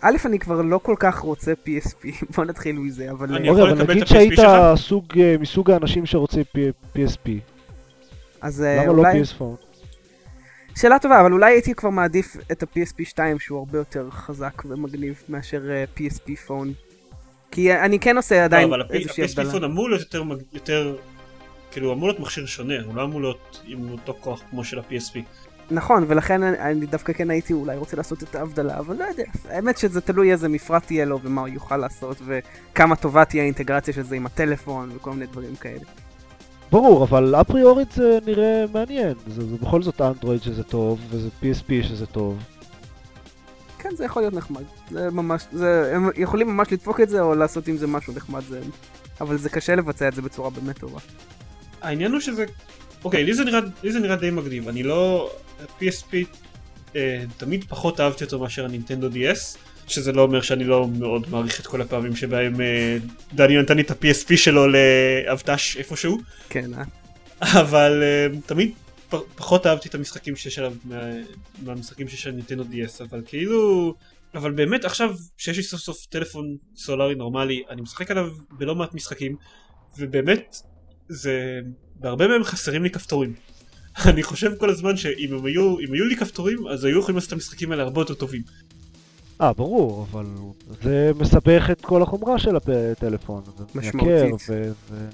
א', 0.00 0.16
אני 0.24 0.38
כבר 0.38 0.62
לא 0.62 0.78
כל 0.82 0.94
כך 0.98 1.18
רוצה 1.18 1.52
PSP, 1.52 2.06
בוא 2.36 2.44
נתחיל 2.44 2.78
מזה, 2.78 3.10
אבל... 3.10 3.34
אני 3.34 3.48
אה, 3.48 3.52
יכול 3.54 3.70
אבל 3.70 3.78
לקבל 3.78 3.94
נגיד 3.94 4.02
את 4.02 4.08
ה-PSP 4.10 4.14
שהיית 4.14 4.36
שלך? 4.36 4.76
סוג, 4.76 5.04
אה, 5.20 5.36
מסוג 5.40 5.70
האנשים 5.70 6.06
שרוצים 6.06 6.42
P- 6.56 6.96
PSP, 6.96 7.28
אז 8.40 8.62
אה, 8.62 8.76
למה 8.76 8.86
לא 8.86 8.90
אולי... 8.90 9.22
PS 9.22 9.34
פון? 9.38 9.56
שאלה 10.76 10.98
טובה, 10.98 11.20
אבל 11.20 11.32
אולי 11.32 11.52
הייתי 11.52 11.74
כבר 11.74 11.90
מעדיף 11.90 12.36
את 12.52 12.62
ה-PSP 12.62 13.04
2 13.04 13.38
שהוא 13.38 13.58
הרבה 13.58 13.78
יותר 13.78 14.10
חזק 14.10 14.62
ומגניב 14.68 15.22
מאשר 15.28 15.70
אה, 15.70 15.84
PSP 15.98 16.36
פון. 16.46 16.72
כי 17.50 17.72
אה, 17.72 17.84
אני 17.84 17.98
כן 17.98 18.16
עושה 18.16 18.44
עדיין 18.44 18.68
לא, 18.70 18.74
אבל 18.74 18.84
איזושהי 18.90 19.24
ה-PSP 19.24 19.30
הבדלה. 19.30 19.52
פון 19.52 19.64
אמור 19.64 19.90
להיות 19.90 20.14
יותר, 20.52 20.96
כאילו 21.70 21.92
אמור 21.92 22.08
להיות 22.08 22.20
מכשיר 22.20 22.46
שונה, 22.46 22.74
הוא 22.84 22.94
לא 22.94 23.04
אמור 23.04 23.20
להיות 23.20 23.60
עם 23.64 23.90
אותו 23.90 24.14
כוח 24.20 24.42
כמו 24.50 24.64
של 24.64 24.78
ה-PSP. 24.78 25.18
נכון, 25.70 26.04
ולכן 26.06 26.42
אני, 26.42 26.86
דווקא 26.86 27.12
כן 27.12 27.30
הייתי 27.30 27.52
אולי 27.52 27.76
רוצה 27.76 27.96
לעשות 27.96 28.22
את 28.22 28.34
ההבדלה, 28.34 28.78
אבל 28.78 28.96
לא 28.96 29.04
יודע. 29.04 29.24
האמת 29.48 29.78
שזה 29.78 30.00
תלוי 30.00 30.32
איזה 30.32 30.48
מפרט 30.48 30.86
תהיה 30.86 31.04
לו 31.04 31.20
ומה 31.22 31.40
הוא 31.40 31.48
יוכל 31.48 31.76
לעשות 31.76 32.16
וכמה 32.26 32.96
טובה 32.96 33.24
תהיה 33.24 33.42
האינטגרציה 33.42 33.94
של 33.94 34.02
זה 34.02 34.16
עם 34.16 34.26
הטלפון 34.26 34.90
וכל 34.94 35.10
מיני 35.10 35.26
דברים 35.26 35.56
כאלה. 35.56 35.84
ברור, 36.70 37.04
אבל 37.04 37.34
אפריורית 37.34 37.92
זה 37.92 38.18
נראה 38.26 38.64
מעניין. 38.72 39.14
זה, 39.26 39.48
זה 39.48 39.56
בכל 39.56 39.82
זאת 39.82 40.00
אנדרואיד 40.00 40.42
שזה 40.42 40.62
טוב, 40.62 41.00
וזה 41.10 41.28
PSP 41.42 41.68
שזה 41.82 42.06
טוב. 42.06 42.38
כן, 43.78 43.94
זה 43.96 44.04
יכול 44.04 44.22
להיות 44.22 44.34
נחמד. 44.34 44.62
זה 44.90 45.10
ממש, 45.10 45.46
זה, 45.52 45.92
הם 45.96 46.10
יכולים 46.16 46.48
ממש 46.48 46.72
לדפוק 46.72 47.00
את 47.00 47.08
זה 47.08 47.20
או 47.20 47.34
לעשות 47.34 47.68
עם 47.68 47.76
זה 47.76 47.86
משהו 47.86 48.12
נחמד, 48.16 48.42
זה... 48.48 48.60
אבל 49.20 49.36
זה 49.36 49.50
קשה 49.50 49.74
לבצע 49.74 50.08
את 50.08 50.14
זה 50.14 50.22
בצורה 50.22 50.50
באמת 50.50 50.78
טובה. 50.78 50.98
העניין 51.86 52.12
הוא 52.12 52.20
שזה, 52.20 52.44
אוקיי, 53.04 53.24
לי 53.24 53.34
זה 53.34 53.44
נראה, 53.44 53.60
לי 53.82 53.92
זה 53.92 54.00
נראה 54.00 54.16
די 54.16 54.30
מגניב, 54.30 54.68
אני 54.68 54.82
לא, 54.82 55.30
PSP 55.80 56.14
אה, 56.96 57.24
תמיד 57.36 57.64
פחות 57.64 58.00
אהבתי 58.00 58.24
אותו 58.24 58.38
מאשר 58.38 58.64
הנינטנדו 58.64 59.08
DS, 59.08 59.58
שזה 59.86 60.12
לא 60.12 60.22
אומר 60.22 60.40
שאני 60.40 60.64
לא 60.64 60.88
מאוד 60.88 61.30
מעריך 61.30 61.60
את 61.60 61.66
כל 61.66 61.82
הפעמים 61.82 62.16
שבהם 62.16 62.60
אה, 62.60 62.96
דני 63.34 63.58
נתן 63.62 63.76
לי 63.76 63.82
את 63.82 63.90
ה-PSP 63.90 64.36
שלו 64.36 64.66
לאבטש 64.68 65.76
איפשהו, 65.76 66.18
כן, 66.48 66.70
אה? 66.74 66.84
אבל 67.62 68.02
אה, 68.02 68.40
תמיד 68.46 68.72
פ- 69.08 69.36
פחות 69.36 69.66
אהבתי 69.66 69.88
את 69.88 69.94
המשחקים 69.94 70.36
שיש 70.36 70.58
עליו 70.58 70.72
מה, 70.84 71.00
מהמשחקים 71.62 72.08
שיש 72.08 72.26
על 72.26 72.32
נינטנדו 72.32 72.62
DS, 72.62 73.04
אבל 73.10 73.22
כאילו, 73.26 73.94
אבל 74.34 74.50
באמת 74.50 74.84
עכשיו 74.84 75.14
שיש 75.36 75.56
לי 75.56 75.62
סוף 75.62 75.80
סוף 75.80 76.06
טלפון 76.06 76.56
סולארי 76.76 77.14
נורמלי, 77.14 77.62
אני 77.70 77.82
משחק 77.82 78.10
עליו 78.10 78.26
בלא 78.50 78.74
מעט 78.74 78.94
משחקים, 78.94 79.36
ובאמת 79.98 80.56
זה, 81.08 81.60
בהרבה 82.00 82.28
מהם 82.28 82.44
חסרים 82.44 82.82
לי 82.82 82.90
כפתורים. 82.90 83.34
אני 84.10 84.22
חושב 84.22 84.56
כל 84.58 84.70
הזמן 84.70 84.96
שאם 84.96 85.34
הם 85.34 85.44
היו, 85.44 85.78
אם 85.80 85.92
היו 85.92 86.04
לי 86.04 86.16
כפתורים, 86.16 86.68
אז 86.68 86.84
היו 86.84 86.98
יכולים 86.98 87.16
לעשות 87.16 87.28
את 87.28 87.32
המשחקים 87.32 87.72
האלה 87.72 87.82
הרבה 87.82 88.00
יותר 88.00 88.14
טובים. 88.14 88.42
אה, 89.40 89.52
ברור, 89.52 90.06
אבל 90.10 90.26
זה 90.82 91.10
מסבך 91.18 91.68
את 91.72 91.80
כל 91.80 92.02
החומרה 92.02 92.38
של 92.38 92.56
הטלפון. 92.56 93.42
משמעותית. 93.74 94.34
ו... 94.48 94.70
ו... 94.90 95.08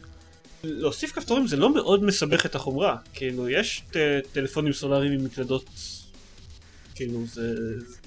להוסיף 0.64 1.12
כפתורים 1.12 1.46
זה 1.46 1.56
לא 1.56 1.74
מאוד 1.74 2.04
מסבך 2.04 2.46
את 2.46 2.54
החומרה, 2.54 2.96
כאילו 3.14 3.48
יש 3.48 3.82
ט- 3.90 3.96
טלפונים 4.32 4.72
סולאריים 4.72 5.12
עם 5.12 5.24
מקלדות, 5.24 5.64
כאילו 7.02 7.26
זה, 7.26 7.54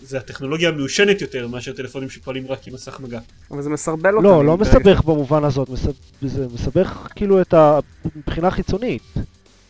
זה 0.01 0.17
הטכנולוגיה 0.17 0.69
המיושנת 0.69 1.21
יותר 1.21 1.47
מאשר 1.47 1.73
טלפונים 1.73 2.09
שפועלים 2.09 2.47
רק 2.47 2.67
עם 2.67 2.73
מסך 2.73 2.99
מגע. 2.99 3.19
אבל 3.51 3.61
זה 3.61 3.69
מסרבל 3.69 4.13
אותם. 4.13 4.27
לא, 4.27 4.45
לא 4.45 4.57
מסבך 4.57 5.03
במובן 5.03 5.43
הזאת, 5.43 5.69
מסב... 5.69 5.91
זה 6.21 6.47
מסבך 6.53 7.07
כאילו 7.15 7.41
את 7.41 7.53
ה... 7.53 7.79
מבחינה 8.15 8.51
חיצונית. 8.51 9.03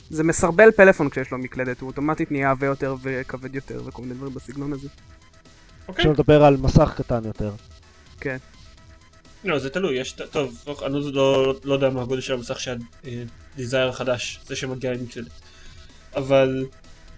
זה 0.09 0.23
מסרבל 0.23 0.71
פלאפון 0.71 1.09
כשיש 1.09 1.31
לו 1.31 1.37
מקלדת, 1.37 1.81
הוא 1.81 1.87
אוטומטית 1.87 2.31
נהיה 2.31 2.51
עבה 2.51 2.67
יותר 2.67 2.95
וכבד 3.01 3.55
יותר 3.55 3.81
וכל 3.85 4.01
מיני 4.01 4.13
דברים 4.13 4.33
בסגנון 4.33 4.73
הזה. 4.73 4.87
אוקיי? 5.87 6.03
אפשר 6.03 6.11
לדבר 6.11 6.43
על 6.43 6.57
מסך 6.57 6.93
קטן 6.97 7.21
יותר. 7.25 7.51
כן. 8.19 8.37
לא, 9.43 9.59
זה 9.59 9.69
תלוי, 9.69 9.99
יש, 9.99 10.11
טוב, 10.11 10.63
אני 10.85 10.93
לא, 10.93 11.11
לא, 11.13 11.55
לא 11.63 11.73
יודע 11.73 11.89
מה 11.89 12.01
הגודל 12.01 12.21
של 12.21 12.33
המסך 12.33 12.59
של 12.59 12.75
הדיזייר 13.53 13.89
החדש, 13.89 14.39
זה 14.47 14.55
שמגיע 14.55 14.93
עם 14.93 15.03
מקלדת. 15.03 15.31
אבל, 16.15 16.65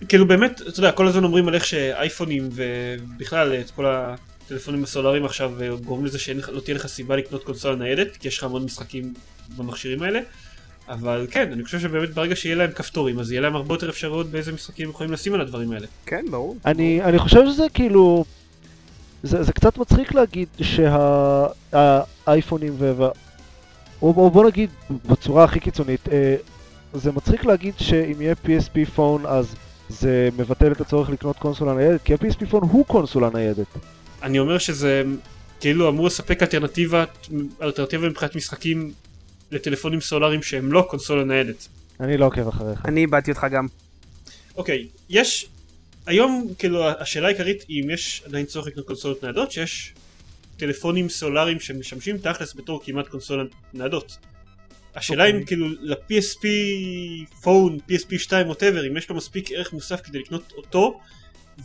כאילו 0.09 0.27
באמת, 0.27 0.61
אתה 0.61 0.79
יודע, 0.79 0.91
כל 0.91 1.07
הזמן 1.07 1.23
אומרים 1.23 1.47
על 1.47 1.55
איך 1.55 1.65
שאייפונים 1.65 2.49
ובכלל 2.51 3.53
את 3.53 3.71
כל 3.71 3.85
הטלפונים 3.85 4.83
הסולאריים 4.83 5.25
עכשיו 5.25 5.51
אה, 5.61 5.69
גורמים 5.85 6.05
לזה 6.05 6.19
שלא 6.19 6.59
תהיה 6.59 6.75
לך 6.75 6.87
סיבה 6.87 7.15
לקנות 7.15 7.43
קונסולה 7.43 7.75
ניידת, 7.75 8.17
כי 8.17 8.27
יש 8.27 8.37
לך 8.37 8.43
המון 8.43 8.63
משחקים 8.63 9.13
במכשירים 9.57 10.01
האלה. 10.01 10.19
אבל 10.89 11.27
כן, 11.31 11.51
אני 11.51 11.63
חושב 11.63 11.79
שבאמת 11.79 12.09
ברגע 12.13 12.35
שיהיה 12.35 12.55
להם 12.55 12.71
כפתורים, 12.71 13.19
אז 13.19 13.31
יהיה 13.31 13.41
להם 13.41 13.55
הרבה 13.55 13.73
יותר 13.73 13.89
אפשרויות 13.89 14.27
באיזה 14.27 14.51
משחקים 14.51 14.89
יכולים 14.89 15.11
לשים 15.11 15.33
על 15.33 15.41
הדברים 15.41 15.71
האלה. 15.71 15.87
כן, 16.05 16.25
ברור. 16.31 16.57
אני, 16.65 17.03
אני 17.03 17.19
חושב 17.19 17.45
שזה 17.45 17.65
כאילו... 17.73 18.25
זה, 19.23 19.43
זה 19.43 19.53
קצת 19.53 19.77
מצחיק 19.77 20.13
להגיד 20.13 20.47
שהאייפונים 21.71 22.73
ו... 22.77 22.93
ו- 22.97 23.03
או, 24.01 24.13
או 24.17 24.29
בוא 24.29 24.45
נגיד 24.45 24.69
בצורה 25.09 25.43
הכי 25.43 25.59
קיצונית, 25.59 26.09
אה, 26.11 26.35
זה 26.93 27.11
מצחיק 27.11 27.45
להגיד 27.45 27.73
שאם 27.77 28.21
יהיה 28.21 28.35
PSP 28.45 28.89
פון 28.95 29.25
אז 29.25 29.55
זה 29.89 30.29
מבטל 30.37 30.71
את 30.71 30.81
הצורך 30.81 31.09
לקנות 31.09 31.37
קונסולה 31.37 31.73
ניידת, 31.73 32.01
כי 32.03 32.13
ה-PSP 32.13 32.45
פון 32.49 32.63
הוא 32.63 32.85
קונסולה 32.85 33.29
ניידת. 33.33 33.67
אני 34.23 34.39
אומר 34.39 34.57
שזה 34.57 35.03
כאילו 35.59 35.89
אמור 35.89 36.07
לספק 36.07 36.41
אלטרנטיבה, 36.41 37.03
אלטרנטיבה 37.61 38.09
מבחינת 38.09 38.35
משחקים 38.35 38.93
לטלפונים 39.51 40.01
סולאריים 40.01 40.43
שהם 40.43 40.71
לא 40.71 40.87
קונסולה 40.89 41.23
ניידת. 41.23 41.67
אני 41.99 42.17
לא 42.17 42.25
עוקב 42.25 42.47
אחריך. 42.47 42.85
אני 42.85 43.01
איבדתי 43.01 43.31
אותך 43.31 43.47
גם. 43.51 43.67
אוקיי, 44.57 44.87
יש, 45.09 45.47
היום 46.05 46.47
כאילו 46.59 46.89
השאלה 46.89 47.27
העיקרית 47.27 47.65
היא 47.67 47.83
אם 47.83 47.89
יש 47.89 48.23
עדיין 48.25 48.45
צורך 48.45 48.67
לקנות 48.67 48.87
קונסולות 48.87 49.23
ניידות, 49.23 49.51
שיש 49.51 49.93
טלפונים 50.57 51.09
סולאריים 51.09 51.59
שמשמשים 51.59 52.17
תכלס 52.17 52.55
בתור 52.55 52.81
כמעט 52.83 53.07
קונסולות 53.07 53.47
ניידות. 53.73 54.17
השאלה 54.97 55.25
אם 55.25 55.33
אוקיי. 55.33 55.45
כאילו 55.45 55.67
ל-PSP 55.79 56.45
פון, 57.41 57.77
PSP 57.89 58.19
2 58.19 58.47
ווטאבר, 58.47 58.87
אם 58.87 58.97
יש 58.97 59.09
לו 59.09 59.15
מספיק 59.15 59.51
ערך 59.51 59.73
מוסף 59.73 60.01
כדי 60.01 60.19
לקנות 60.19 60.53
אותו, 60.57 60.99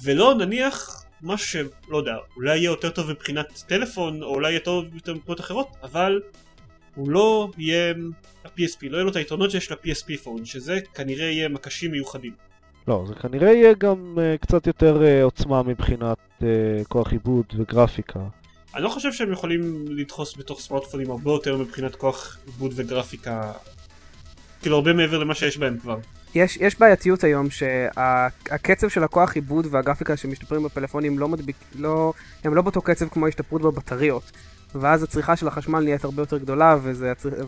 ולא 0.03 0.35
נניח 0.35 1.05
משהו 1.23 1.49
שלא 1.49 1.97
יודע, 1.97 2.17
אולי 2.37 2.57
יהיה 2.57 2.67
יותר 2.67 2.91
טוב 2.91 3.11
מבחינת 3.11 3.63
טלפון, 3.67 4.23
או 4.23 4.29
אולי 4.29 4.51
יהיה 4.51 4.61
טוב 4.61 4.95
יותר 4.95 5.15
מבחינות 5.15 5.41
אחרות, 5.41 5.69
אבל 5.83 6.21
הוא 6.95 7.11
לא 7.11 7.51
יהיה 7.59 7.95
ה-PSP, 8.45 8.89
לא 8.91 8.97
יהיה 8.97 9.05
לו 9.05 9.11
את 9.11 9.17
היתרונות 9.17 9.51
שיש 9.51 9.73
ל-PSP 9.73 10.19
פון, 10.23 10.45
שזה 10.45 10.79
כנראה 10.95 11.25
יהיה 11.25 11.49
מקשים 11.49 11.91
מיוחדים. 11.91 12.33
לא, 12.89 13.05
זה 13.09 13.15
כנראה 13.15 13.53
יהיה 13.53 13.75
גם 13.75 14.19
uh, 14.19 14.39
קצת 14.39 14.67
יותר 14.67 15.03
uh, 15.03 15.25
עוצמה 15.25 15.63
מבחינת 15.63 16.19
uh, 16.41 16.45
כוח 16.89 17.13
עיבוד 17.13 17.47
וגרפיקה. 17.57 18.21
אני 18.75 18.83
לא 18.83 18.89
חושב 18.89 19.13
שהם 19.13 19.33
יכולים 19.33 19.85
לדחוס 19.89 20.37
בתוך 20.37 20.61
סמארטפונים 20.61 21.11
הרבה 21.11 21.31
יותר 21.31 21.57
מבחינת 21.57 21.97
כוח 21.97 22.39
עיבוד 22.47 22.73
וגרפיקה, 22.77 23.53
כאילו 24.63 24.77
הרבה 24.77 24.93
מעבר 24.93 25.19
למה 25.19 25.35
שיש 25.35 25.59
בהם 25.59 25.79
כבר. 25.79 25.99
יש, 26.35 26.57
יש 26.57 26.79
בעייתיות 26.79 27.25
היום 27.25 27.51
שהקצב 27.51 28.89
של 28.89 29.05
הכוח 29.05 29.35
עיבוד 29.35 29.67
והגרפיקה 29.71 30.17
שמשתפרים 30.17 30.63
בפלאפונים 30.63 31.19
לא 31.19 31.29
מדביק, 31.29 31.57
לא, 31.79 32.13
הם 32.45 32.55
לא 32.55 32.63
באותו 32.63 32.83
קצב 32.83 33.09
כמו 33.09 33.27
ההשתפרות 33.27 33.63
בבטריות. 33.63 34.33
ואז 34.75 35.03
הצריכה 35.03 35.37
של 35.37 35.49
החשמל 35.49 35.81
נהיית 35.81 36.05
הרבה 36.05 36.23
יותר 36.23 36.39
גדולה 36.39 36.77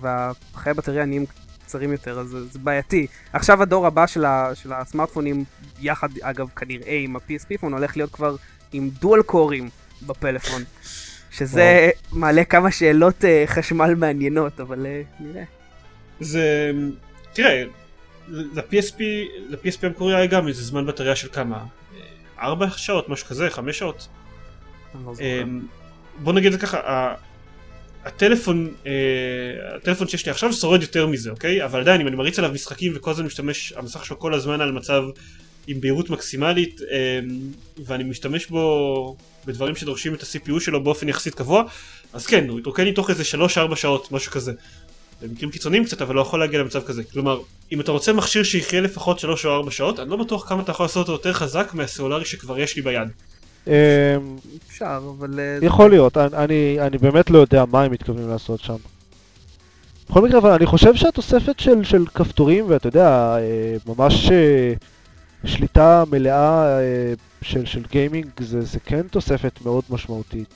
והחיי 0.00 0.70
הבטריה 0.70 1.04
נהיים 1.04 1.24
קצרים 1.64 1.92
יותר, 1.92 2.20
אז 2.20 2.36
זה 2.52 2.58
בעייתי. 2.58 3.06
עכשיו 3.32 3.62
הדור 3.62 3.86
הבא 3.86 4.06
של, 4.06 4.24
ה, 4.24 4.50
של 4.54 4.72
הסמארטפונים, 4.72 5.44
יחד 5.80 6.08
אגב 6.22 6.48
כנראה 6.56 6.98
עם 7.04 7.16
ה-PSP 7.16 7.58
פון, 7.60 7.72
הולך 7.72 7.96
להיות 7.96 8.10
כבר 8.12 8.36
עם 8.72 8.90
דואל 9.00 9.22
קורים 9.22 9.68
בפלאפון. 10.06 10.62
שזה 11.39 11.91
מעלה 12.12 12.45
כמה 12.45 12.70
שאלות 12.70 13.24
uh, 13.24 13.26
חשמל 13.47 13.95
מעניינות, 13.95 14.61
אבל 14.61 14.87
uh, 14.87 15.22
נראה. 15.22 15.45
זה... 16.20 16.70
תראה, 17.32 17.64
ל-PSP, 18.28 18.99
ל-PSP 19.49 19.78
המקורי 19.82 20.14
היה 20.14 20.26
גם 20.26 20.49
איזה 20.49 20.62
זמן 20.62 20.87
בטריה 20.87 21.16
של 21.16 21.28
כמה? 21.32 21.64
ארבע 22.41 22.70
שעות, 22.70 23.09
משהו 23.09 23.26
כזה, 23.26 23.51
חמש 23.51 23.78
שעות. 23.78 24.09
לא. 25.05 25.12
אמ, 25.20 25.61
בוא 26.18 26.32
נגיד 26.32 26.47
את 26.47 26.61
זה 26.61 26.66
ככה, 26.66 26.78
ה- 26.78 27.14
הטלפון, 28.05 28.70
אה, 28.87 28.93
הטלפון 29.76 30.09
שיש 30.09 30.26
לי 30.26 30.30
עכשיו 30.30 30.53
שורד 30.53 30.82
יותר 30.82 31.07
מזה, 31.07 31.30
אוקיי? 31.30 31.64
אבל 31.64 31.80
עדיין 31.80 32.01
אם 32.01 32.09
אני 32.09 32.16
מריץ 32.16 32.39
עליו 32.39 32.53
משחקים 32.53 32.93
וכל 32.97 33.11
הזמן 33.11 33.26
משתמש, 33.26 33.72
המסך 33.76 34.05
שלו 34.05 34.18
כל 34.18 34.35
הזמן 34.35 34.61
על 34.61 34.72
מצב 34.72 35.03
עם 35.66 35.80
בהירות 35.80 36.11
מקסימלית 36.11 36.80
ואני 37.85 38.05
משתמש 38.05 38.47
בו 38.47 39.16
בדברים 39.47 39.76
שדורשים 39.76 40.14
את 40.14 40.22
ה-CPU 40.22 40.61
שלו 40.61 40.84
באופן 40.84 41.09
יחסית 41.09 41.34
קבוע, 41.34 41.62
אז 42.12 42.26
כן, 42.26 42.49
הוא 42.49 42.61
יתרוקן 42.61 42.84
לי 42.84 42.92
תוך 42.92 43.11
איזה 43.11 43.22
3-4 43.72 43.76
שעות, 43.76 44.12
משהו 44.12 44.32
כזה. 44.32 44.53
במקרים 45.22 45.51
קיצוניים 45.51 45.84
קצת, 45.84 46.03
אבל 46.03 46.14
לא 46.14 46.20
יכול 46.20 46.40
להגיע 46.40 46.61
למצב 46.61 46.82
כזה. 46.86 47.05
כלומר, 47.05 47.40
אם 47.72 47.80
אתה 47.80 47.92
רוצה 47.92 48.12
מכשיר 48.12 48.42
שיחיה 48.42 48.80
לפחות 48.80 49.18
3 49.18 49.47
או 49.47 49.57
4 49.57 49.70
שעות, 49.70 50.01
אני 50.01 50.11
לא 50.11 50.16
בטוח 50.16 50.49
כמה 50.49 50.62
אתה 50.62 50.70
יכול 50.70 50.84
לעשות 50.84 51.09
אותו 51.09 51.12
יותר 51.12 51.32
חזק 51.32 51.70
מהסלולרי 51.74 52.24
שכבר 52.24 52.59
יש 52.59 52.76
לי 52.76 52.82
ביד. 52.82 53.09
אמ, 53.66 53.72
אפשר, 54.68 55.01
אבל... 55.18 55.40
אה, 55.40 55.66
יכול 55.66 55.90
להיות, 55.90 56.16
אני, 56.16 56.99
באמת 57.01 57.30
לא 57.30 57.38
יודע 57.38 57.64
מה 57.70 57.82
הם 57.82 57.92
מתכוונים 57.92 58.28
לעשות 58.28 58.61
שם. 58.61 58.76
בכל 60.11 60.20
מקרה, 60.20 60.38
אבל 60.38 60.51
אני 60.51 60.66
חושב 60.66 60.95
שהתוספת 60.95 61.61
של, 61.61 61.84
של 61.84 62.05
כפתורים, 62.14 62.64
ואתה 62.68 62.88
יודע, 62.88 63.36
אה, 63.38 63.76
ממש 63.86 64.30
אה, 64.30 64.72
שליטה 65.45 66.05
מלאה 66.11 66.78
אה, 66.78 67.12
של, 67.45 67.66
של 67.66 67.82
גיימינג, 67.90 68.30
זה, 68.40 68.61
זה 68.61 68.80
כן 68.80 69.09
תוספת 69.09 69.59
מאוד 69.64 69.84
משמעותית. 69.90 70.55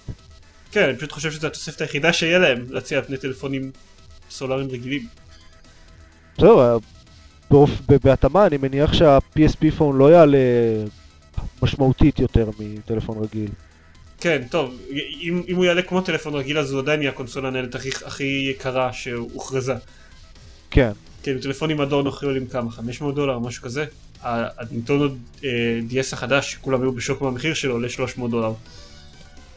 כן, 0.72 0.88
אני 0.88 0.96
פשוט 0.96 1.12
חושב 1.12 1.30
שזו 1.30 1.46
התוספת 1.46 1.80
היחידה 1.80 2.12
שיהיה 2.12 2.38
להם 2.38 2.64
להציע 2.68 3.02
פני 3.02 3.16
טלפונים 3.16 3.70
סולאריים 4.30 4.70
רגילים. 4.70 5.06
זהו, 6.38 6.60
אה, 6.60 6.76
בהתאמה 8.04 8.46
אני 8.46 8.56
מניח 8.56 8.92
שה-PSP 8.92 9.70
פון 9.78 9.98
לא 9.98 10.12
יעלה 10.12 10.38
משמעותית 11.62 12.18
יותר 12.18 12.50
מטלפון 12.58 13.18
רגיל. 13.18 13.50
כן, 14.20 14.42
טוב, 14.50 14.74
אם, 15.20 15.42
אם 15.48 15.56
הוא 15.56 15.64
יעלה 15.64 15.82
כמו 15.82 16.00
טלפון 16.00 16.34
רגיל 16.34 16.58
אז 16.58 16.72
הוא 16.72 16.80
עדיין 16.80 17.00
יהיה 17.02 17.10
הקונסולה 17.10 17.48
הניידת 17.48 17.74
הכי, 17.74 17.90
הכי 18.04 18.48
יקרה 18.50 18.92
שהוכרזה. 18.92 19.74
כן. 20.70 20.92
כן, 21.22 21.38
טלפונים 21.38 21.80
אדון 21.80 22.06
עולים 22.22 22.46
כמה? 22.46 22.70
500 22.70 23.14
דולר, 23.14 23.38
משהו 23.38 23.62
כזה? 23.62 23.84
ה- 24.22 24.62
הנינטונו 24.62 25.04
אה, 25.44 25.48
DS 25.90 26.12
החדש, 26.12 26.54
כולם 26.60 26.82
היו 26.82 26.92
בשוק 26.92 27.22
מהמחיר 27.22 27.54
שלו, 27.54 27.72
עולה 27.72 27.88
300 27.88 28.30
דולר. 28.30 28.52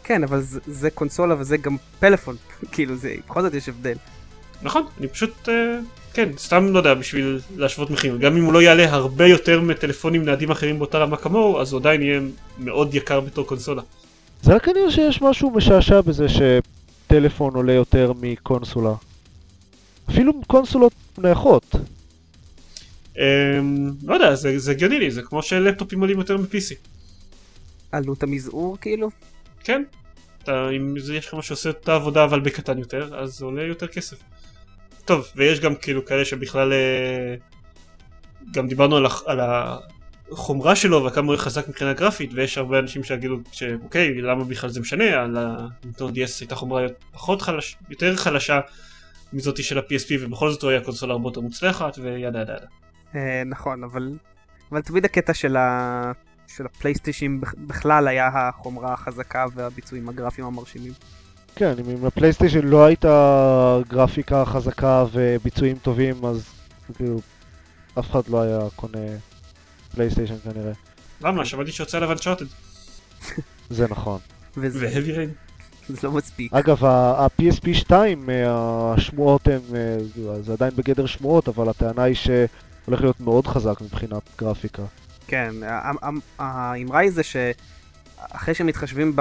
כן, 0.03 0.23
אבל 0.23 0.41
זה, 0.41 0.59
זה 0.67 0.89
קונסולה 0.89 1.35
וזה 1.39 1.57
גם 1.57 1.77
פלאפון, 1.99 2.35
כאילו 2.71 2.95
זה, 2.95 3.15
בכל 3.27 3.41
זאת 3.41 3.53
יש 3.53 3.69
הבדל. 3.69 3.95
נכון, 4.61 4.83
אני 4.99 5.07
פשוט, 5.07 5.49
אה, 5.49 5.53
כן, 6.13 6.29
סתם 6.37 6.65
לא 6.73 6.77
יודע, 6.77 6.93
בשביל 6.93 7.39
להשוות 7.57 7.89
מחיר. 7.89 8.17
גם 8.17 8.37
אם 8.37 8.43
הוא 8.43 8.53
לא 8.53 8.61
יעלה 8.61 8.93
הרבה 8.93 9.27
יותר 9.27 9.61
מטלפונים 9.61 10.25
ניידים 10.25 10.51
אחרים 10.51 10.79
באותה 10.79 10.97
רמה 10.97 11.17
כמוהו, 11.17 11.59
אז 11.61 11.73
הוא 11.73 11.79
עדיין 11.79 12.01
יהיה 12.01 12.21
מאוד 12.57 12.95
יקר 12.95 13.19
בתור 13.19 13.45
קונסולה. 13.47 13.81
זה 14.43 14.53
רק 14.55 14.65
כנראה 14.65 14.91
שיש 14.91 15.21
משהו 15.21 15.51
משעשע 15.51 16.01
בזה 16.01 16.25
שטלפון 16.29 17.55
עולה 17.55 17.73
יותר 17.73 18.11
מקונסולה. 18.21 18.93
אפילו 20.09 20.33
קונסולות 20.47 20.93
נייחות. 21.17 21.75
אה, 23.21 23.59
לא 24.03 24.13
יודע, 24.13 24.35
זה 24.35 24.59
זה 24.59 24.71
הגיוני 24.71 24.99
לי, 24.99 25.11
זה 25.11 25.21
כמו 25.21 25.43
שלפטופים 25.43 26.01
עולים 26.01 26.19
יותר 26.19 26.37
מ-PC. 26.37 26.75
עלות 27.91 28.23
המזעור 28.23 28.77
כאילו? 28.81 29.09
כן, 29.63 29.83
אתה, 30.43 30.69
אם 30.69 30.99
זה 30.99 31.15
יש 31.15 31.27
לך 31.27 31.33
משהו 31.33 31.55
שעושה 31.55 31.69
את 31.69 31.89
העבודה 31.89 32.23
אבל 32.23 32.39
בקטן 32.39 32.77
יותר, 32.77 33.19
אז 33.19 33.33
זה 33.33 33.45
עולה 33.45 33.63
יותר 33.63 33.87
כסף. 33.87 34.17
טוב, 35.05 35.27
ויש 35.35 35.59
גם 35.59 35.75
כאילו 35.75 36.05
כאלה 36.05 36.25
שבכלל... 36.25 36.73
אה, 36.73 37.35
גם 38.51 38.67
דיברנו 38.67 38.97
על, 38.97 39.05
על 39.25 39.39
החומרה 40.31 40.75
שלו 40.75 41.05
וכמה 41.05 41.27
הוא 41.27 41.35
חזק 41.35 41.67
מבחינה 41.67 41.93
גרפית, 41.93 42.31
ויש 42.33 42.57
הרבה 42.57 42.79
אנשים 42.79 43.03
שיגידו 43.03 43.37
שאוקיי, 43.51 44.21
למה 44.21 44.43
בכלל 44.43 44.69
זה 44.69 44.79
משנה, 44.79 45.21
על 45.21 45.37
ה-Nintendo 45.37 46.01
DS 46.01 46.39
הייתה 46.39 46.55
חומרה 46.55 46.85
פחות 47.11 47.41
חלש, 47.41 47.77
יותר 47.89 48.15
חלשה 48.15 48.59
מזאתי 49.33 49.63
של 49.63 49.77
ה-PSP, 49.77 50.13
ובכל 50.19 50.51
זאת 50.51 50.61
הוא 50.61 50.71
היה 50.71 50.81
קונסולה 50.81 51.13
הרבה 51.13 51.27
יותר 51.29 51.41
מוצלחת, 51.41 51.97
וידה 51.97 52.27
ידה 52.27 52.41
ידה. 52.41 52.55
אה, 53.15 53.43
נכון, 53.45 53.83
אבל, 53.83 54.17
אבל 54.71 54.81
תמיד 54.81 55.05
הקטע 55.05 55.33
של, 55.33 55.57
ה, 55.57 56.11
של 56.47 56.65
הפלייסטיישים 56.65 57.41
בכ- 57.41 57.53
בכלל 57.67 58.07
היה 58.07 58.29
החומרה 58.33 58.93
החזקה 58.93 59.45
והביצועים 59.53 60.09
הגרפיים 60.09 60.47
המרשימים. 60.47 60.93
כן, 61.55 61.73
אם 61.85 61.89
עם 61.89 62.05
הפלייסטיישן 62.05 62.67
לא 62.67 62.85
הייתה 62.85 63.37
גרפיקה 63.87 64.45
חזקה 64.45 65.05
וביצועים 65.11 65.77
טובים, 65.77 66.25
אז 66.25 66.43
כאילו 66.95 67.19
אף 67.99 68.09
אחד 68.11 68.27
לא 68.27 68.41
היה 68.41 68.59
קונה 68.75 68.97
פלייסטיישן 69.95 70.35
כנראה. 70.43 70.71
למה? 71.21 71.45
שמעתי 71.45 71.71
שיוצא 71.71 71.97
עליו 71.97 72.11
אנצ'ארטד, 72.11 72.45
זה 73.69 73.87
נכון. 73.89 74.19
וזה 74.57 74.79
והאבי 74.85 75.11
ריין. 75.11 75.29
זה 75.87 75.97
לא 76.03 76.11
מספיק. 76.11 76.53
אגב, 76.53 76.85
ה- 76.85 76.89
ה-PSP 77.25 77.73
2, 77.73 78.29
אה, 78.29 78.45
השמועות 78.93 79.47
הן, 79.47 79.59
אה, 79.75 79.97
זה 80.41 80.53
עדיין 80.53 80.71
בגדר 80.75 81.05
שמועות, 81.05 81.47
אבל 81.47 81.69
הטענה 81.69 82.03
היא 82.03 82.15
שהולך 82.85 83.01
להיות 83.01 83.19
מאוד 83.19 83.47
חזק 83.47 83.81
מבחינת 83.81 84.21
גרפיקה. 84.37 84.83
כן, 85.27 85.55
האמרה 86.39 86.99
היא 86.99 87.11
זה 87.11 87.21
שאחרי 87.23 88.53
שמתחשבים 88.53 89.15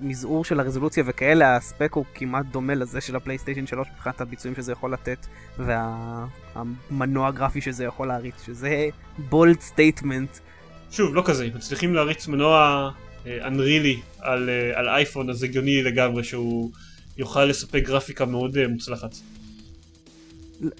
במזעור 0.00 0.44
של 0.44 0.60
הרזולוציה 0.60 1.04
וכאלה, 1.06 1.56
הספק 1.56 1.92
הוא 1.92 2.04
כמעט 2.14 2.46
דומה 2.46 2.74
לזה 2.74 3.00
של 3.00 3.16
הפלייסטיישן 3.16 3.66
3 3.66 3.88
מבחינת 3.94 4.20
הביצועים 4.20 4.56
שזה 4.56 4.72
יכול 4.72 4.92
לתת 4.92 5.26
והמנוע 5.58 7.28
הגרפי 7.28 7.60
שזה 7.60 7.84
יכול 7.84 8.08
להריץ, 8.08 8.34
שזה 8.46 8.88
bold 9.18 9.60
statement. 9.60 10.30
שוב, 10.90 11.14
לא 11.14 11.22
כזה, 11.26 11.44
אם 11.44 11.50
מצליחים 11.54 11.94
להריץ 11.94 12.28
מנוע 12.28 12.90
Unreal 13.26 14.00
על, 14.20 14.50
אה, 14.50 14.78
על 14.78 14.88
אייפון, 14.88 15.30
אז 15.30 15.42
הגיוני 15.42 15.82
לגמרי 15.82 16.24
שהוא 16.24 16.70
יוכל 17.18 17.44
לספק 17.44 17.82
גרפיקה 17.84 18.24
מאוד 18.24 18.56
אה, 18.56 18.68
מוצלחת. 18.68 19.14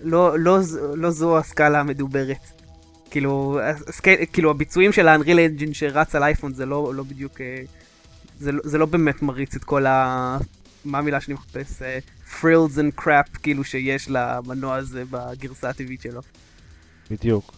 לא, 0.02 0.38
לא, 0.38 0.58
לא 0.94 1.10
זו 1.10 1.38
הסקאלה 1.38 1.80
המדוברת. 1.80 2.56
כאילו, 3.10 3.58
הסק... 3.88 4.04
כאילו 4.32 4.50
הביצועים 4.50 4.92
של 4.92 5.08
ה-Unreal 5.08 5.38
Engine 5.40 5.74
שרץ 5.74 6.14
על 6.14 6.22
אייפון 6.22 6.54
זה 6.54 6.66
לא, 6.66 6.94
לא 6.94 7.02
בדיוק, 7.02 7.40
אה, 7.40 7.62
זה, 8.40 8.52
לא- 8.52 8.62
זה 8.64 8.78
לא 8.78 8.86
באמת 8.86 9.22
מריץ 9.22 9.54
את 9.54 9.64
כל 9.64 9.86
ה... 9.86 10.38
מה 10.84 10.98
המילה 10.98 11.20
שאני 11.20 11.34
מחפש? 11.34 11.82
frills 12.40 12.76
and 12.76 13.00
crap 13.00 13.38
כאילו 13.42 13.64
שיש 13.64 14.10
למנוע 14.10 14.74
הזה 14.76 15.02
בגרסה 15.10 15.68
הטבעית 15.68 16.02
שלו. 16.02 16.20
בדיוק. 17.10 17.54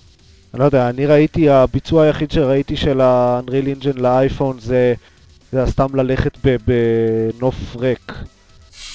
אני 0.55 0.61
לא 0.61 0.65
יודע, 0.65 0.89
אני 0.89 1.07
ראיתי, 1.07 1.49
הביצוע 1.49 2.05
היחיד 2.05 2.31
שראיתי 2.31 2.77
של 2.77 3.01
ה-Unreal 3.01 3.83
Engine 3.83 4.01
לאייפון 4.01 4.61
זה, 4.61 4.95
זה 5.53 5.67
סתם 5.67 5.95
ללכת 5.95 6.39
בנוף 6.67 7.77
ריק. 7.77 8.13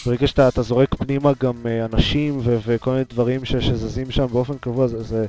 ברגע 0.05 0.27
שאתה 0.27 0.47
אתה 0.47 0.61
זורק 0.61 0.95
פנימה 0.95 1.31
גם 1.39 1.53
אה, 1.65 1.85
אנשים 1.85 2.39
ו- 2.43 2.57
וכל 2.65 2.91
מיני 2.91 3.03
דברים 3.09 3.45
ש- 3.45 3.55
שזזים 3.55 4.11
שם 4.11 4.25
באופן 4.31 4.53
קבוע, 4.57 4.87
זה, 4.87 5.03
זה 5.03 5.25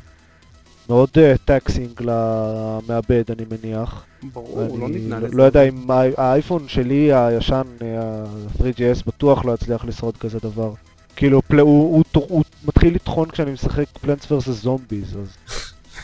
מאוד 0.89 1.09
טקסינג 1.45 1.91
למעבד, 2.01 3.23
אני 3.31 3.45
מניח. 3.51 4.05
ברור, 4.33 4.79
לא 4.79 4.87
אני 4.87 4.95
נבנה 4.97 5.19
לא- 5.21 5.27
לזה. 5.27 5.37
לא 5.37 5.43
יודע 5.43 5.63
אם 5.63 5.91
האייפון 6.17 6.69
שלי 6.69 7.13
הישן, 7.15 7.63
אה, 7.83 8.03
ה-3GS, 8.03 9.03
בטוח 9.07 9.45
לא 9.45 9.53
יצליח 9.53 9.85
לשרוד 9.85 10.17
כזה 10.17 10.39
דבר. 10.43 10.73
כאילו, 11.17 11.43
פל... 11.43 11.59
הוא, 11.59 11.69
הוא, 11.97 12.05
הוא, 12.15 12.25
הוא 12.29 12.45
מתחיל 12.69 12.95
לטחון 12.95 13.31
כשאני 13.31 13.53
משחק 13.53 13.85
Plants 14.01 14.33
versus 14.33 14.49
Zombies, 14.63 15.17
אז... 15.17 15.29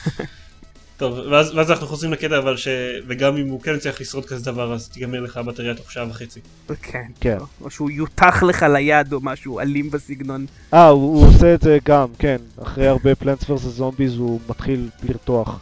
טוב, 1.01 1.19
ואז, 1.31 1.55
ואז 1.55 1.71
אנחנו 1.71 1.87
חוזרים 1.87 2.13
לקטע 2.13 2.39
אבל 2.39 2.57
ש... 2.57 2.69
וגם 3.07 3.37
אם 3.37 3.49
הוא 3.49 3.61
כן 3.61 3.75
יצליח 3.75 4.01
לשרוד 4.01 4.27
כזה 4.27 4.45
דבר 4.45 4.75
אז 4.75 4.89
תיגמר 4.89 5.21
לך 5.21 5.37
הבטריה 5.37 5.75
תוך 5.75 5.93
שעה 5.93 6.09
וחצי. 6.11 6.41
כן. 6.83 7.03
כן. 7.21 7.39
או 7.61 7.71
שהוא 7.71 7.91
יותך 7.91 8.43
לך 8.43 8.63
ליד 8.63 9.13
או 9.13 9.19
משהו 9.23 9.61
אלים 9.61 9.91
בסגנון. 9.91 10.47
אה, 10.75 10.89
הוא, 10.89 11.17
הוא 11.17 11.27
עושה 11.27 11.55
את 11.55 11.63
זה 11.63 11.79
גם, 11.85 12.07
כן. 12.19 12.37
אחרי 12.63 12.87
הרבה 12.87 13.15
Plants 13.15 13.51
versus 13.51 13.65
Zombies 13.65 14.17
הוא 14.17 14.41
מתחיל 14.49 14.89
לרתוח. 15.03 15.61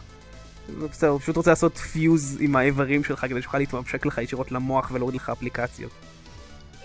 בסדר, 0.91 1.09
הוא 1.09 1.19
פשוט 1.19 1.37
רוצה 1.37 1.51
לעשות 1.51 1.77
fuse 1.77 2.37
עם 2.39 2.55
האיברים 2.55 3.03
שלך 3.03 3.25
כדי 3.29 3.41
שיוכל 3.41 3.57
להתממשק 3.57 4.05
לך 4.05 4.17
ישירות 4.17 4.51
למוח 4.51 4.91
ולהוריד 4.93 5.15
לך 5.15 5.29
אפליקציות. 5.29 5.91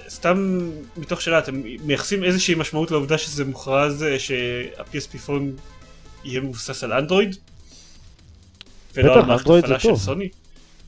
סתם 0.08 0.68
מתוך 0.96 1.20
שאלה 1.20 1.38
אתם 1.38 1.62
מייחסים 1.84 2.24
איזושהי 2.24 2.54
משמעות 2.54 2.90
לעובדה 2.90 3.18
שזה 3.18 3.44
מוכרז 3.44 4.02
אה, 4.02 4.18
שה-PSP 4.18 5.18
פון 5.18 5.52
יהיה 6.24 6.40
מבוסס 6.40 6.84
על 6.84 6.92
אנדרואיד? 6.92 7.36
ולא 8.94 9.14
על 9.14 9.24
מערכת 9.24 9.46
זה 9.46 9.58
הפעלה 9.58 9.80
של 9.80 9.88
טוב. 9.88 9.98
סוני? 9.98 10.28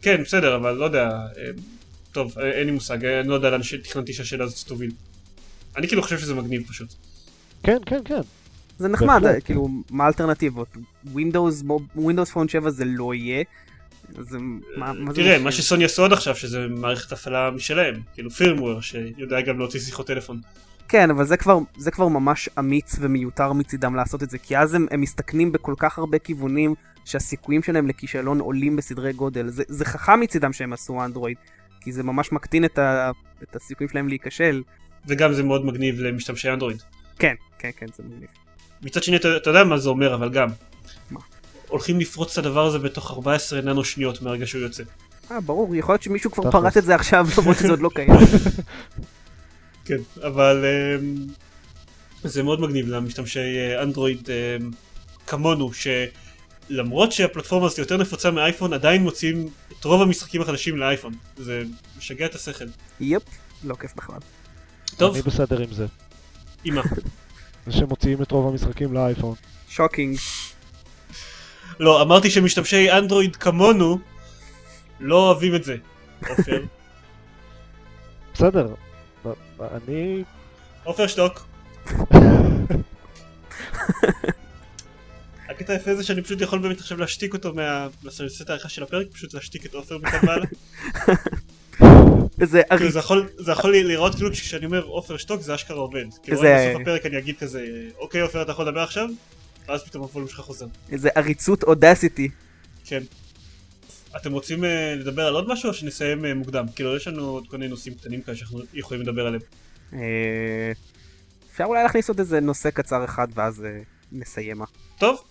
כן 0.02 0.22
בסדר 0.22 0.56
אבל 0.56 0.72
לא 0.72 0.84
יודע 0.84 1.08
אה, 1.08 1.42
טוב 2.12 2.38
אה, 2.38 2.50
אין 2.50 2.66
לי 2.66 2.72
מושג 2.72 3.04
אה, 3.04 3.20
אני 3.20 3.28
לא 3.28 3.34
יודע 3.34 3.50
לאן 3.50 3.62
שתכננתי 3.62 4.12
שהשאלה 4.12 4.44
הזאת 4.44 4.68
תוביל. 4.68 4.90
אני 5.76 5.88
כאילו 5.88 6.02
חושב 6.02 6.18
שזה 6.18 6.34
מגניב 6.34 6.66
פשוט. 6.68 6.88
כן, 7.62 7.78
כן, 7.86 8.00
כן. 8.04 8.20
זה 8.78 8.88
נחמד, 8.88 9.22
בהחלט. 9.22 9.44
כאילו, 9.44 9.68
מה 9.90 10.04
האלטרנטיבות? 10.04 10.68
Windows, 11.14 11.64
Windows 11.96 12.34
Phone 12.34 12.48
7 12.48 12.70
זה 12.70 12.84
לא 12.84 13.14
יהיה. 13.14 13.44
אז 14.18 14.36
מה, 14.76 14.92
מה 14.92 15.12
זה 15.12 15.16
תראה 15.16 15.32
משנה? 15.32 15.44
מה 15.44 15.52
שסוני 15.52 15.84
עשו 15.84 16.04
עד 16.04 16.12
עכשיו 16.12 16.36
שזה 16.36 16.66
מערכת 16.68 17.12
הפעלה 17.12 17.50
משלהם 17.50 18.02
כאילו 18.14 18.30
פירמוור 18.30 18.80
שיודע 18.80 19.40
גם 19.40 19.58
להוציא 19.58 19.80
שיחות 19.80 20.06
טלפון. 20.06 20.40
כן, 20.88 21.10
אבל 21.10 21.24
זה 21.24 21.36
כבר, 21.36 21.58
זה 21.76 21.90
כבר 21.90 22.08
ממש 22.08 22.48
אמיץ 22.58 22.96
ומיותר 23.00 23.52
מצידם 23.52 23.94
לעשות 23.94 24.22
את 24.22 24.30
זה, 24.30 24.38
כי 24.38 24.58
אז 24.58 24.74
הם, 24.74 24.86
הם 24.90 25.00
מסתכנים 25.00 25.52
בכל 25.52 25.74
כך 25.78 25.98
הרבה 25.98 26.18
כיוונים 26.18 26.74
שהסיכויים 27.06 27.62
שלהם 27.62 27.88
לכישלון 27.88 28.40
עולים 28.40 28.76
בסדרי 28.76 29.12
גודל. 29.12 29.48
זה, 29.48 29.62
זה 29.68 29.84
חכם 29.84 30.20
מצידם 30.20 30.52
שהם 30.52 30.72
עשו 30.72 31.04
אנדרואיד, 31.04 31.36
כי 31.80 31.92
זה 31.92 32.02
ממש 32.02 32.32
מקטין 32.32 32.64
את, 32.64 32.78
ה, 32.78 33.10
את 33.42 33.56
הסיכויים 33.56 33.88
שלהם 33.90 34.08
להיכשל. 34.08 34.62
וגם 35.06 35.32
זה 35.32 35.42
מאוד 35.42 35.64
מגניב 35.64 36.00
למשתמשי 36.00 36.50
אנדרואיד. 36.50 36.82
כן, 37.18 37.34
כן, 37.58 37.70
כן, 37.76 37.86
זה 37.96 38.02
מגניב. 38.02 38.28
מצד 38.82 39.02
שני 39.02 39.16
אתה, 39.16 39.36
אתה 39.36 39.50
יודע 39.50 39.64
מה 39.64 39.78
זה 39.78 39.88
אומר 39.88 40.14
אבל 40.14 40.28
גם. 40.28 40.48
מה? 41.10 41.20
הולכים 41.68 42.00
לפרוץ 42.00 42.38
את 42.38 42.44
הדבר 42.44 42.66
הזה 42.66 42.78
בתוך 42.78 43.10
14 43.10 43.60
ננו 43.60 43.84
שניות 43.84 44.22
מהרגע 44.22 44.46
שהוא 44.46 44.62
יוצא. 44.62 44.82
אה, 45.30 45.40
ברור, 45.40 45.76
יכול 45.76 45.92
להיות 45.92 46.02
שמישהו 46.02 46.30
כבר. 46.30 46.50
פרט 46.50 46.76
את 46.76 46.84
זה 46.84 46.94
עכשיו, 46.94 47.26
למרות 47.38 47.56
שזה 47.56 47.70
עוד 47.70 47.80
לא 47.80 47.90
קיים. 47.94 48.10
כן, 49.86 49.96
אבל 50.22 50.64
אמ, 50.64 51.26
זה 52.24 52.42
מאוד 52.42 52.60
מגניב 52.60 52.88
למשתמשי 52.88 53.38
אה, 53.38 53.82
אנדרואיד 53.82 54.28
אמ, 54.30 54.70
כמונו, 55.26 55.72
שלמרות 56.68 57.12
שהפלטפורמה 57.12 57.66
הזאת 57.66 57.78
יותר 57.78 57.96
נפוצה 57.96 58.30
מאייפון, 58.30 58.72
עדיין 58.72 59.02
מוצאים 59.02 59.48
את 59.72 59.84
רוב 59.84 60.02
המשחקים 60.02 60.42
החדשים 60.42 60.76
לאייפון. 60.76 61.12
זה 61.36 61.62
משגע 61.98 62.26
את 62.26 62.34
השכל. 62.34 62.64
יפ, 63.00 63.22
לא 63.64 63.74
כיף 63.74 63.96
בכלל. 63.96 64.18
טוב, 64.96 65.14
אני 65.14 65.22
בסדר 65.22 65.60
עם 65.60 65.72
זה. 65.72 65.86
אימא. 66.64 66.82
זה 67.66 67.72
שמוציאים 67.72 68.22
את 68.22 68.30
רוב 68.30 68.52
המשחקים 68.52 68.94
לאייפון. 68.94 69.34
שוקינג. 69.68 70.18
לא, 71.78 72.02
אמרתי 72.02 72.30
שמשתמשי 72.30 72.92
אנדרואיד 72.92 73.36
כמונו 73.36 73.98
לא 75.00 75.16
אוהבים 75.16 75.54
את 75.54 75.64
זה. 75.64 75.76
עופר. 76.28 76.62
בסדר. 78.34 78.74
אני... 79.60 80.24
עופר 80.84 81.06
שתוק. 81.06 81.46
הקטע 85.56 85.72
היפה 85.72 85.94
זה 85.94 86.02
שאני 86.04 86.22
פשוט 86.22 86.40
יכול 86.40 86.58
באמת 86.58 86.78
עכשיו 86.80 86.98
להשתיק 86.98 87.34
אותו 87.34 87.54
מה... 87.54 87.88
לעשות 88.02 88.26
את 88.40 88.50
העריכה 88.50 88.68
של 88.68 88.82
הפרק, 88.82 89.06
פשוט 89.12 89.34
להשתיק 89.34 89.66
את 89.66 89.74
עופר 89.74 89.98
מכאן 89.98 90.18
והלאה. 90.28 90.46
וזה 92.38 92.62
כאילו 92.62 92.80
אריק. 92.82 92.92
זה 92.92 92.98
יכול, 92.98 93.28
זה 93.38 93.52
יכול 93.52 93.72
להיראות 93.72 94.14
כאילו 94.14 94.32
כשאני 94.32 94.66
אומר 94.66 94.82
עופר 94.84 95.16
שתוק 95.16 95.40
זה 95.42 95.54
אשכרה 95.54 95.76
עובד. 95.76 96.04
כאילו 96.22 96.36
זה- 96.40 96.68
בסוף 96.70 96.82
הפרק 96.82 97.06
אני 97.06 97.18
אגיד 97.18 97.36
כזה, 97.38 97.66
אוקיי 97.98 98.20
עופר 98.20 98.42
אתה 98.42 98.52
יכול 98.52 98.68
לדבר 98.68 98.80
עכשיו? 98.80 99.08
ואז 99.68 99.84
פתאום 99.84 100.02
הווליום 100.02 100.28
שלך 100.28 100.40
חוזר. 100.40 100.66
איזה 100.92 101.08
עריצות 101.14 101.62
אודסיטי. 101.62 102.28
כן. 102.84 103.02
אתם 104.16 104.32
רוצים 104.32 104.64
אה, 104.64 104.94
לדבר 104.96 105.26
על 105.26 105.34
עוד 105.34 105.48
משהו 105.48 105.68
או 105.68 105.74
שנסיים 105.74 106.24
אה, 106.24 106.34
מוקדם? 106.34 106.66
כאילו 106.76 106.96
יש 106.96 107.08
לנו 107.08 107.22
עוד 107.24 107.44
כל 107.48 107.56
מיני 107.56 107.70
נושאים 107.70 107.94
קטנים 107.94 108.22
כאלה 108.22 108.36
שאנחנו 108.36 108.60
יכולים 108.74 109.02
לדבר 109.02 109.26
עליהם. 109.26 109.42
אה, 109.92 110.72
אפשר 111.52 111.64
אולי 111.64 111.82
להכניס 111.82 112.08
עוד 112.08 112.18
איזה 112.18 112.40
נושא 112.40 112.70
קצר 112.70 113.04
אחד 113.04 113.28
ואז 113.34 113.62
נסיים. 114.12 114.60
טוב. 114.98 115.22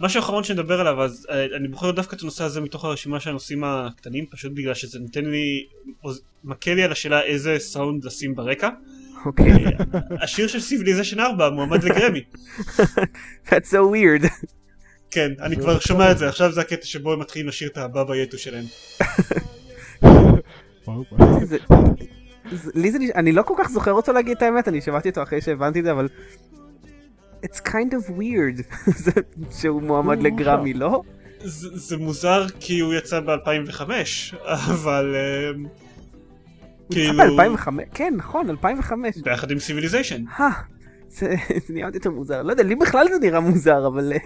משהו 0.00 0.20
אחרון 0.20 0.44
שנדבר 0.44 0.80
עליו 0.80 1.02
אז 1.02 1.26
אה, 1.30 1.46
אני 1.56 1.68
בוחר 1.68 1.90
דווקא 1.90 2.16
את 2.16 2.22
הנושא 2.22 2.44
הזה 2.44 2.60
מתוך 2.60 2.84
הרשימה 2.84 3.20
של 3.20 3.30
הנושאים 3.30 3.64
הקטנים 3.64 4.26
פשוט 4.30 4.52
בגלל 4.52 4.74
שזה 4.74 4.98
נותן 4.98 5.24
לי, 5.24 5.66
מקל 6.44 6.74
לי 6.74 6.82
על 6.82 6.92
השאלה 6.92 7.22
איזה 7.22 7.56
סאונד 7.58 8.04
לשים 8.04 8.34
ברקע. 8.34 8.68
אוקיי. 9.24 9.64
השיר 10.22 10.46
של 10.46 10.60
Civilization 10.60 11.20
4 11.20 11.50
מועמד 11.50 11.84
לגרמי. 11.84 12.24
That's 13.48 13.70
so 13.70 13.92
weird. 13.92 14.46
כן, 15.10 15.32
אני 15.40 15.56
כבר. 15.56 15.78
שומע 15.78 16.10
את 16.10 16.18
זה, 16.18 16.28
עכשיו 16.28 16.52
זה 16.52 16.60
הקטע 16.60 16.86
שבו 16.86 17.12
הם 17.12 17.20
מתחילים 17.20 17.48
לשיר 17.48 17.68
את 17.68 17.78
הבאבא 17.78 18.16
יטו 18.16 18.38
שלהם. 18.38 18.64
לי 22.74 22.90
זה, 22.90 22.98
אני 23.14 23.32
לא 23.32 23.42
כל 23.42 23.54
כך 23.58 23.68
זוכר 23.68 23.92
אותו 23.92 24.12
להגיד 24.12 24.36
את 24.36 24.42
האמת, 24.42 24.68
אני 24.68 24.80
שמעתי 24.80 25.08
אותו 25.08 25.22
אחרי 25.22 25.40
שהבנתי 25.40 25.78
את 25.78 25.84
זה, 25.84 25.92
אבל... 25.92 26.08
It's 27.42 27.60
kind 27.60 27.92
of 27.92 28.10
weird 28.10 28.62
שהוא 29.60 29.82
מועמד 29.82 30.22
לגרמי, 30.22 30.74
לא? 30.74 31.02
זה 31.40 31.68
זה 31.72 31.96
מוזר 31.96 32.46
כי 32.60 32.78
הוא 32.78 32.94
יצא 32.94 33.20
ב-2005, 33.20 33.80
אבל 34.46 35.14
אמ, 35.54 35.62
הוא 35.62 35.70
כאילו, 36.90 37.24
יצא 37.24 37.48
ב-2005? 37.48 37.68
כן, 37.94 38.14
נכון, 38.16 38.50
2005. 38.50 39.16
ביחד 39.16 39.50
עם 39.50 39.58
Civilization. 39.58 40.24
אה, 40.40 40.50
זה 41.08 41.34
זה 41.66 41.74
נראה 41.74 41.86
עוד 41.86 41.94
יותר 41.94 42.10
מוזר. 42.10 42.42
לא 42.42 42.50
יודע, 42.50 42.62
לי 42.62 42.74
בכלל 42.74 43.06
זה 43.08 43.18
נראה 43.20 43.40
מוזר, 43.40 43.86
אבל... 43.86 44.12
אה, 44.12 44.18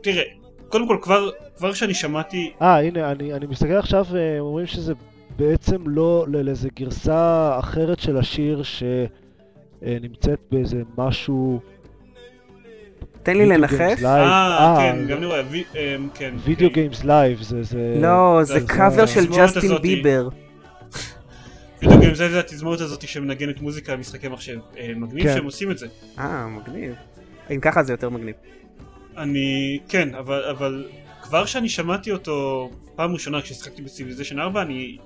תראה, 0.00 0.22
קודם 0.68 0.88
כל 0.88 0.98
כבר, 1.02 1.30
כבר 1.56 1.72
שאני 1.72 1.94
שמעתי, 1.94 2.52
אה, 2.62 2.80
הנה, 2.80 3.12
אני, 3.12 3.32
אני 3.32 3.46
מסתכל 3.46 3.72
עכשיו, 3.72 4.04
אה, 4.14 4.38
הם 4.38 4.44
אומרים 4.44 4.66
שזה 4.66 4.92
בעצם 5.36 5.82
לא 5.86 6.26
לאיזה 6.28 6.68
גרסה 6.76 7.56
אחרת 7.58 7.98
של 7.98 8.16
השיר 8.16 8.62
שנמצאת 8.62 10.38
באיזה 10.50 10.82
משהו... 10.98 11.60
תן 13.28 13.36
לי 13.36 13.44
Video 13.44 13.48
לנחש. 13.48 14.04
אה, 14.04 14.16
אה, 14.16 14.76
כן, 14.78 15.06
גם 15.08 15.16
אני 15.18 15.26
רואה, 15.26 15.42
וי- 15.50 15.64
אמ, 15.74 16.08
כן. 16.14 16.34
Video. 16.44 16.70
Games 16.70 17.04
Live, 17.04 17.42
זה... 17.42 17.62
זה... 17.62 17.94
לא, 18.02 18.40
זה- 18.42 18.60
קאבר 18.66 19.06
של 19.06 19.26
ג'סטין. 19.26 19.70
ביבר. 19.82 20.28
וידאו 21.82 21.98
גיימס 22.00 22.18
זה 22.18 22.40
התזמורת 22.40 22.80
הזאת 22.80 23.08
שמנגנת 23.08 23.60
מוזיקה 23.60 23.92
למשחקי 23.94 24.28
מחשב. 24.28 24.58
אה, 24.78 24.92
מגניב 24.96 25.24
כן. 25.24 25.34
שהם 25.34 25.44
עושים 25.44 25.70
את 25.70 25.78
זה. 25.78 25.86
אה, 26.18 26.46
מגניב. 26.46 26.94
אם 27.50 27.60
ככה 27.60 27.82
זה 27.82 27.92
יותר 27.92 28.08
מגניב. 28.10 28.34
אני, 29.16 29.78
כן, 29.88 30.14
אבל, 30.14 30.44
אבל 30.50 30.84
כבר 31.22 31.44
שאני 31.46 31.68
שמעתי 31.68 32.12
אותו 32.12 32.70
פעם 32.96 33.12
ראשונה 33.12 33.40
כששיחקתי 33.42 33.82
בציוויזיישן 33.82 34.38
4, 34.38 34.62
אני 34.62 34.98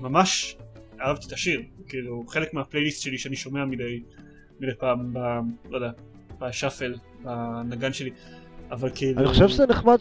ממש 0.00 0.56
אהבתי 1.00 1.26
את 1.26 1.32
השיר. 1.32 1.62
כאילו, 1.88 2.24
חלק 2.28 2.54
מהפלייליסט 2.54 3.02
שלי 3.02 3.18
שאני 3.18 3.36
שומע 3.36 3.64
מדי, 3.64 4.02
מדי 4.60 4.72
פעם, 4.78 5.12
ב, 5.12 5.18
לא 5.70 5.76
יודע, 5.76 5.90
בשאפל, 6.40 6.94
בנגן 7.24 7.92
שלי. 7.92 8.10
אבל 8.70 8.90
כאילו... 8.94 9.20
אני 9.20 9.28
חושב 9.28 9.48
שזה 9.48 9.66
נחמד 9.66 9.98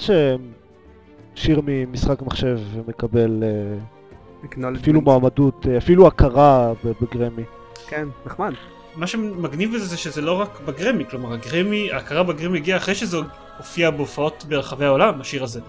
ששיר 1.36 1.62
ממשחק 1.64 2.22
מחשב 2.22 2.60
ומקבל 2.74 3.44
אה. 3.44 4.70
אפילו 4.82 5.02
מועמדות, 5.02 5.68
אה, 5.68 5.78
אפילו 5.78 6.08
הכרה 6.08 6.74
ב- 6.86 6.92
בגרמי. 7.02 7.44
כן, 7.88 8.08
נחמד. 8.26 8.54
מה 8.96 9.08
שמגניב 9.08 9.76
בזה 9.76 9.86
זה 9.86 9.98
שזה 9.98 10.22
לא 10.22 10.42
רק 10.42 10.60
בגרמי, 10.66 11.06
כלומר 11.10 11.34
הגרמי, 11.34 11.92
ההכרה 11.92 12.24
בגרמי 12.24 12.58
הגיעה 12.58 12.78
אחרי 12.78 12.96
שזה 12.96 13.18
הופיע 13.58 13.92
בהופעות 13.92 14.46
ברחבי 14.48 14.86
העולם, 14.86 15.22
השיר 15.22 15.44
הזה. 15.44 15.62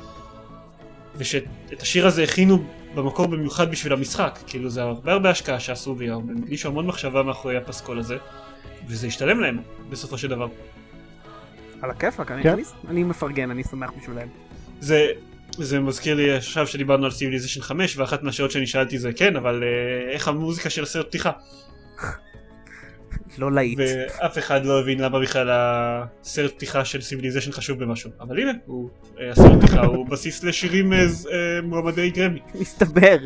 ושאת 1.16 1.44
השיר 1.80 2.06
הזה 2.06 2.22
הכינו 2.22 2.64
במקור 2.94 3.26
במיוחד 3.26 3.70
בשביל 3.70 3.92
המשחק, 3.92 4.38
כאילו 4.46 4.70
זה 4.70 4.82
הרבה 4.82 5.12
הרבה 5.12 5.30
השקעה 5.30 5.60
שעשו 5.60 5.96
והם 5.98 6.42
הקדישו 6.42 6.68
המון 6.68 6.86
מחשבה 6.86 7.22
מאחורי 7.22 7.56
הפסקול 7.56 7.98
הזה, 7.98 8.16
וזה 8.88 9.06
השתלם 9.06 9.40
להם 9.40 9.58
בסופו 9.90 10.18
של 10.18 10.28
דבר. 10.28 10.48
על 11.82 11.90
הכיפאק, 11.90 12.30
אני, 12.30 12.42
כן. 12.42 12.52
אני, 12.52 12.62
אני 12.88 13.02
מפרגן, 13.02 13.50
אני 13.50 13.64
שמח 13.64 13.90
בשבילם. 13.98 14.28
זה, 14.80 15.06
זה 15.58 15.80
מזכיר 15.80 16.14
לי 16.14 16.32
עכשיו 16.32 16.66
שדיברנו 16.66 17.04
על 17.04 17.10
Civilization 17.10 17.60
5 17.60 17.96
ואחת 17.96 18.22
מהשאלות 18.22 18.50
שאני 18.50 18.66
שאלתי 18.66 18.98
זה 18.98 19.12
כן 19.12 19.36
אבל 19.36 19.62
אה, 19.62 20.12
איך 20.12 20.28
המוזיקה 20.28 20.70
של 20.70 20.82
הסרט 20.82 21.06
פתיחה 21.06 21.30
לא 23.38 23.52
להיט. 23.52 23.78
ואף 23.78 24.38
אחד 24.38 24.64
לא 24.64 24.80
הבין 24.80 25.00
למה 25.00 25.20
בכלל 25.20 25.48
הסרט 25.52 26.52
פתיחה 26.52 26.84
של 26.84 27.00
Civilization 27.00 27.52
חשוב 27.52 27.84
במשהו 27.84 28.10
אבל 28.20 28.40
הנה 28.40 28.52
הוא, 28.66 28.90
אה, 29.20 29.30
הסרט 29.30 29.52
פתיחה 29.58 29.84
הוא 29.84 30.06
בסיס 30.06 30.44
לשירים 30.44 30.92
אה, 30.92 30.98
מועמדי 31.62 32.10
גרמי 32.10 32.40
מסתבר. 32.54 33.16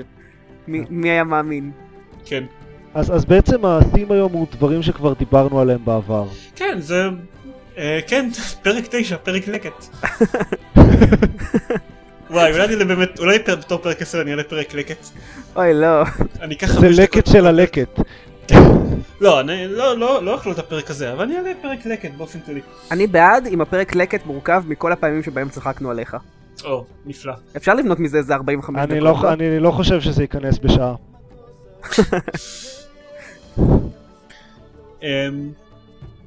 מי, 0.68 0.84
מי 0.90 1.10
היה 1.10 1.24
מאמין? 1.24 1.72
כן 2.24 2.44
אז, 2.98 3.14
אז 3.14 3.24
בעצם 3.24 3.64
הסים 3.64 4.12
היום 4.12 4.32
הוא 4.32 4.46
דברים 4.52 4.82
שכבר 4.82 5.12
דיברנו 5.12 5.60
עליהם 5.60 5.80
בעבר. 5.84 6.24
כן 6.56 6.78
זה 6.80 7.04
אה, 7.78 7.98
כן 8.06 8.28
פרק 8.64 8.84
9 8.90 9.16
פרק 9.16 9.48
לקט 9.48 9.84
וואי 12.30 12.52
אולי 12.52 12.64
אני 12.64 12.72
אעלה 12.74 12.84
באמת 12.84 13.18
אולי 13.18 13.38
פר- 13.38 13.56
בתור 13.56 13.78
פרק 13.78 14.02
10 14.02 14.20
אני 14.22 14.30
אעלה 14.30 14.44
פרק 14.44 14.74
לקט 14.74 15.06
אוי 15.56 15.74
לא. 15.74 16.02
אני 16.40 16.54
אקח 16.54 16.80
זה 16.80 16.88
לקט. 16.88 17.26
של 17.26 17.46
הלקט. 17.46 18.00
לא, 19.20 19.40
אני 19.40 19.66
לא, 19.68 19.98
לא, 19.98 20.24
לא 20.24 20.34
אכלו 20.36 20.52
את 20.52 20.58
הפרק 20.58 20.90
הזה, 20.90 21.12
אבל 21.12 21.22
אני 21.24 21.36
אעלה 21.36 21.50
פרק 21.62 21.86
לקט 21.86 22.10
באופן 22.16 22.38
כללי. 22.46 22.60
אני 22.90 23.06
בעד 23.06 23.46
אם 23.46 23.60
הפרק 23.60 23.94
לקט 23.94 24.26
מורכב 24.26 24.62
מכל 24.68 24.92
הפעמים 24.92 25.22
שבהם 25.22 25.48
צחקנו 25.48 25.90
עליך. 25.90 26.16
או, 26.64 26.84
נפלא. 27.06 27.32
אפשר 27.56 27.74
לבנות 27.74 27.98
מזה 28.00 28.18
איזה 28.18 28.34
45 28.34 28.80
דקות. 28.82 28.90
אני 28.92 29.00
לא, 29.00 29.32
אני 29.32 29.58
לא 29.60 29.70
חושב 29.70 30.00
שזה 30.00 30.22
ייכנס 30.22 30.58
בשעה. 30.58 30.94
אמ, 35.02 35.52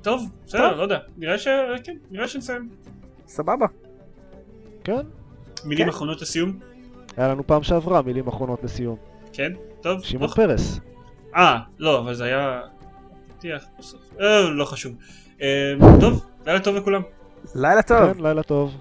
טוב, 0.02 0.30
בסדר, 0.46 0.76
לא 0.76 0.84
יודע. 0.84 1.00
נראה 1.18 1.38
ש... 1.38 1.48
כן, 1.84 1.96
נראה 2.12 2.28
שנסיים. 2.28 2.70
סבבה. 3.28 3.66
כן? 4.84 5.06
מילים 5.66 5.86
כן. 5.86 5.90
אחרונות 5.90 6.22
לסיום? 6.22 6.60
היה 7.18 7.28
לנו 7.28 7.48
פעם 7.48 7.64
שעברה 7.64 8.02
מילים 8.02 8.28
אחרונות 8.28 8.64
לסיום. 8.64 8.96
כן? 9.34 9.52
טוב. 9.82 10.04
שמעון 10.04 10.30
לא- 10.30 10.34
פרס. 10.36 10.80
אה, 11.36 11.60
לא, 11.80 12.00
אבל 12.00 12.14
זה 12.14 12.24
היה... 12.24 12.62
פתיח 13.38 13.66
בסוף. 13.80 14.00
אה, 14.22 14.42
לא 14.50 14.66
חשוב. 14.66 14.94
אמ, 15.42 15.46
טוב, 16.00 16.26
לילה 16.46 16.60
טוב 16.60 16.76
לכולם. 16.76 17.02
לילה 17.56 17.82
טוב. 17.82 18.14
כן, 18.14 18.24
לילה 18.24 18.44
טוב. 18.44 18.74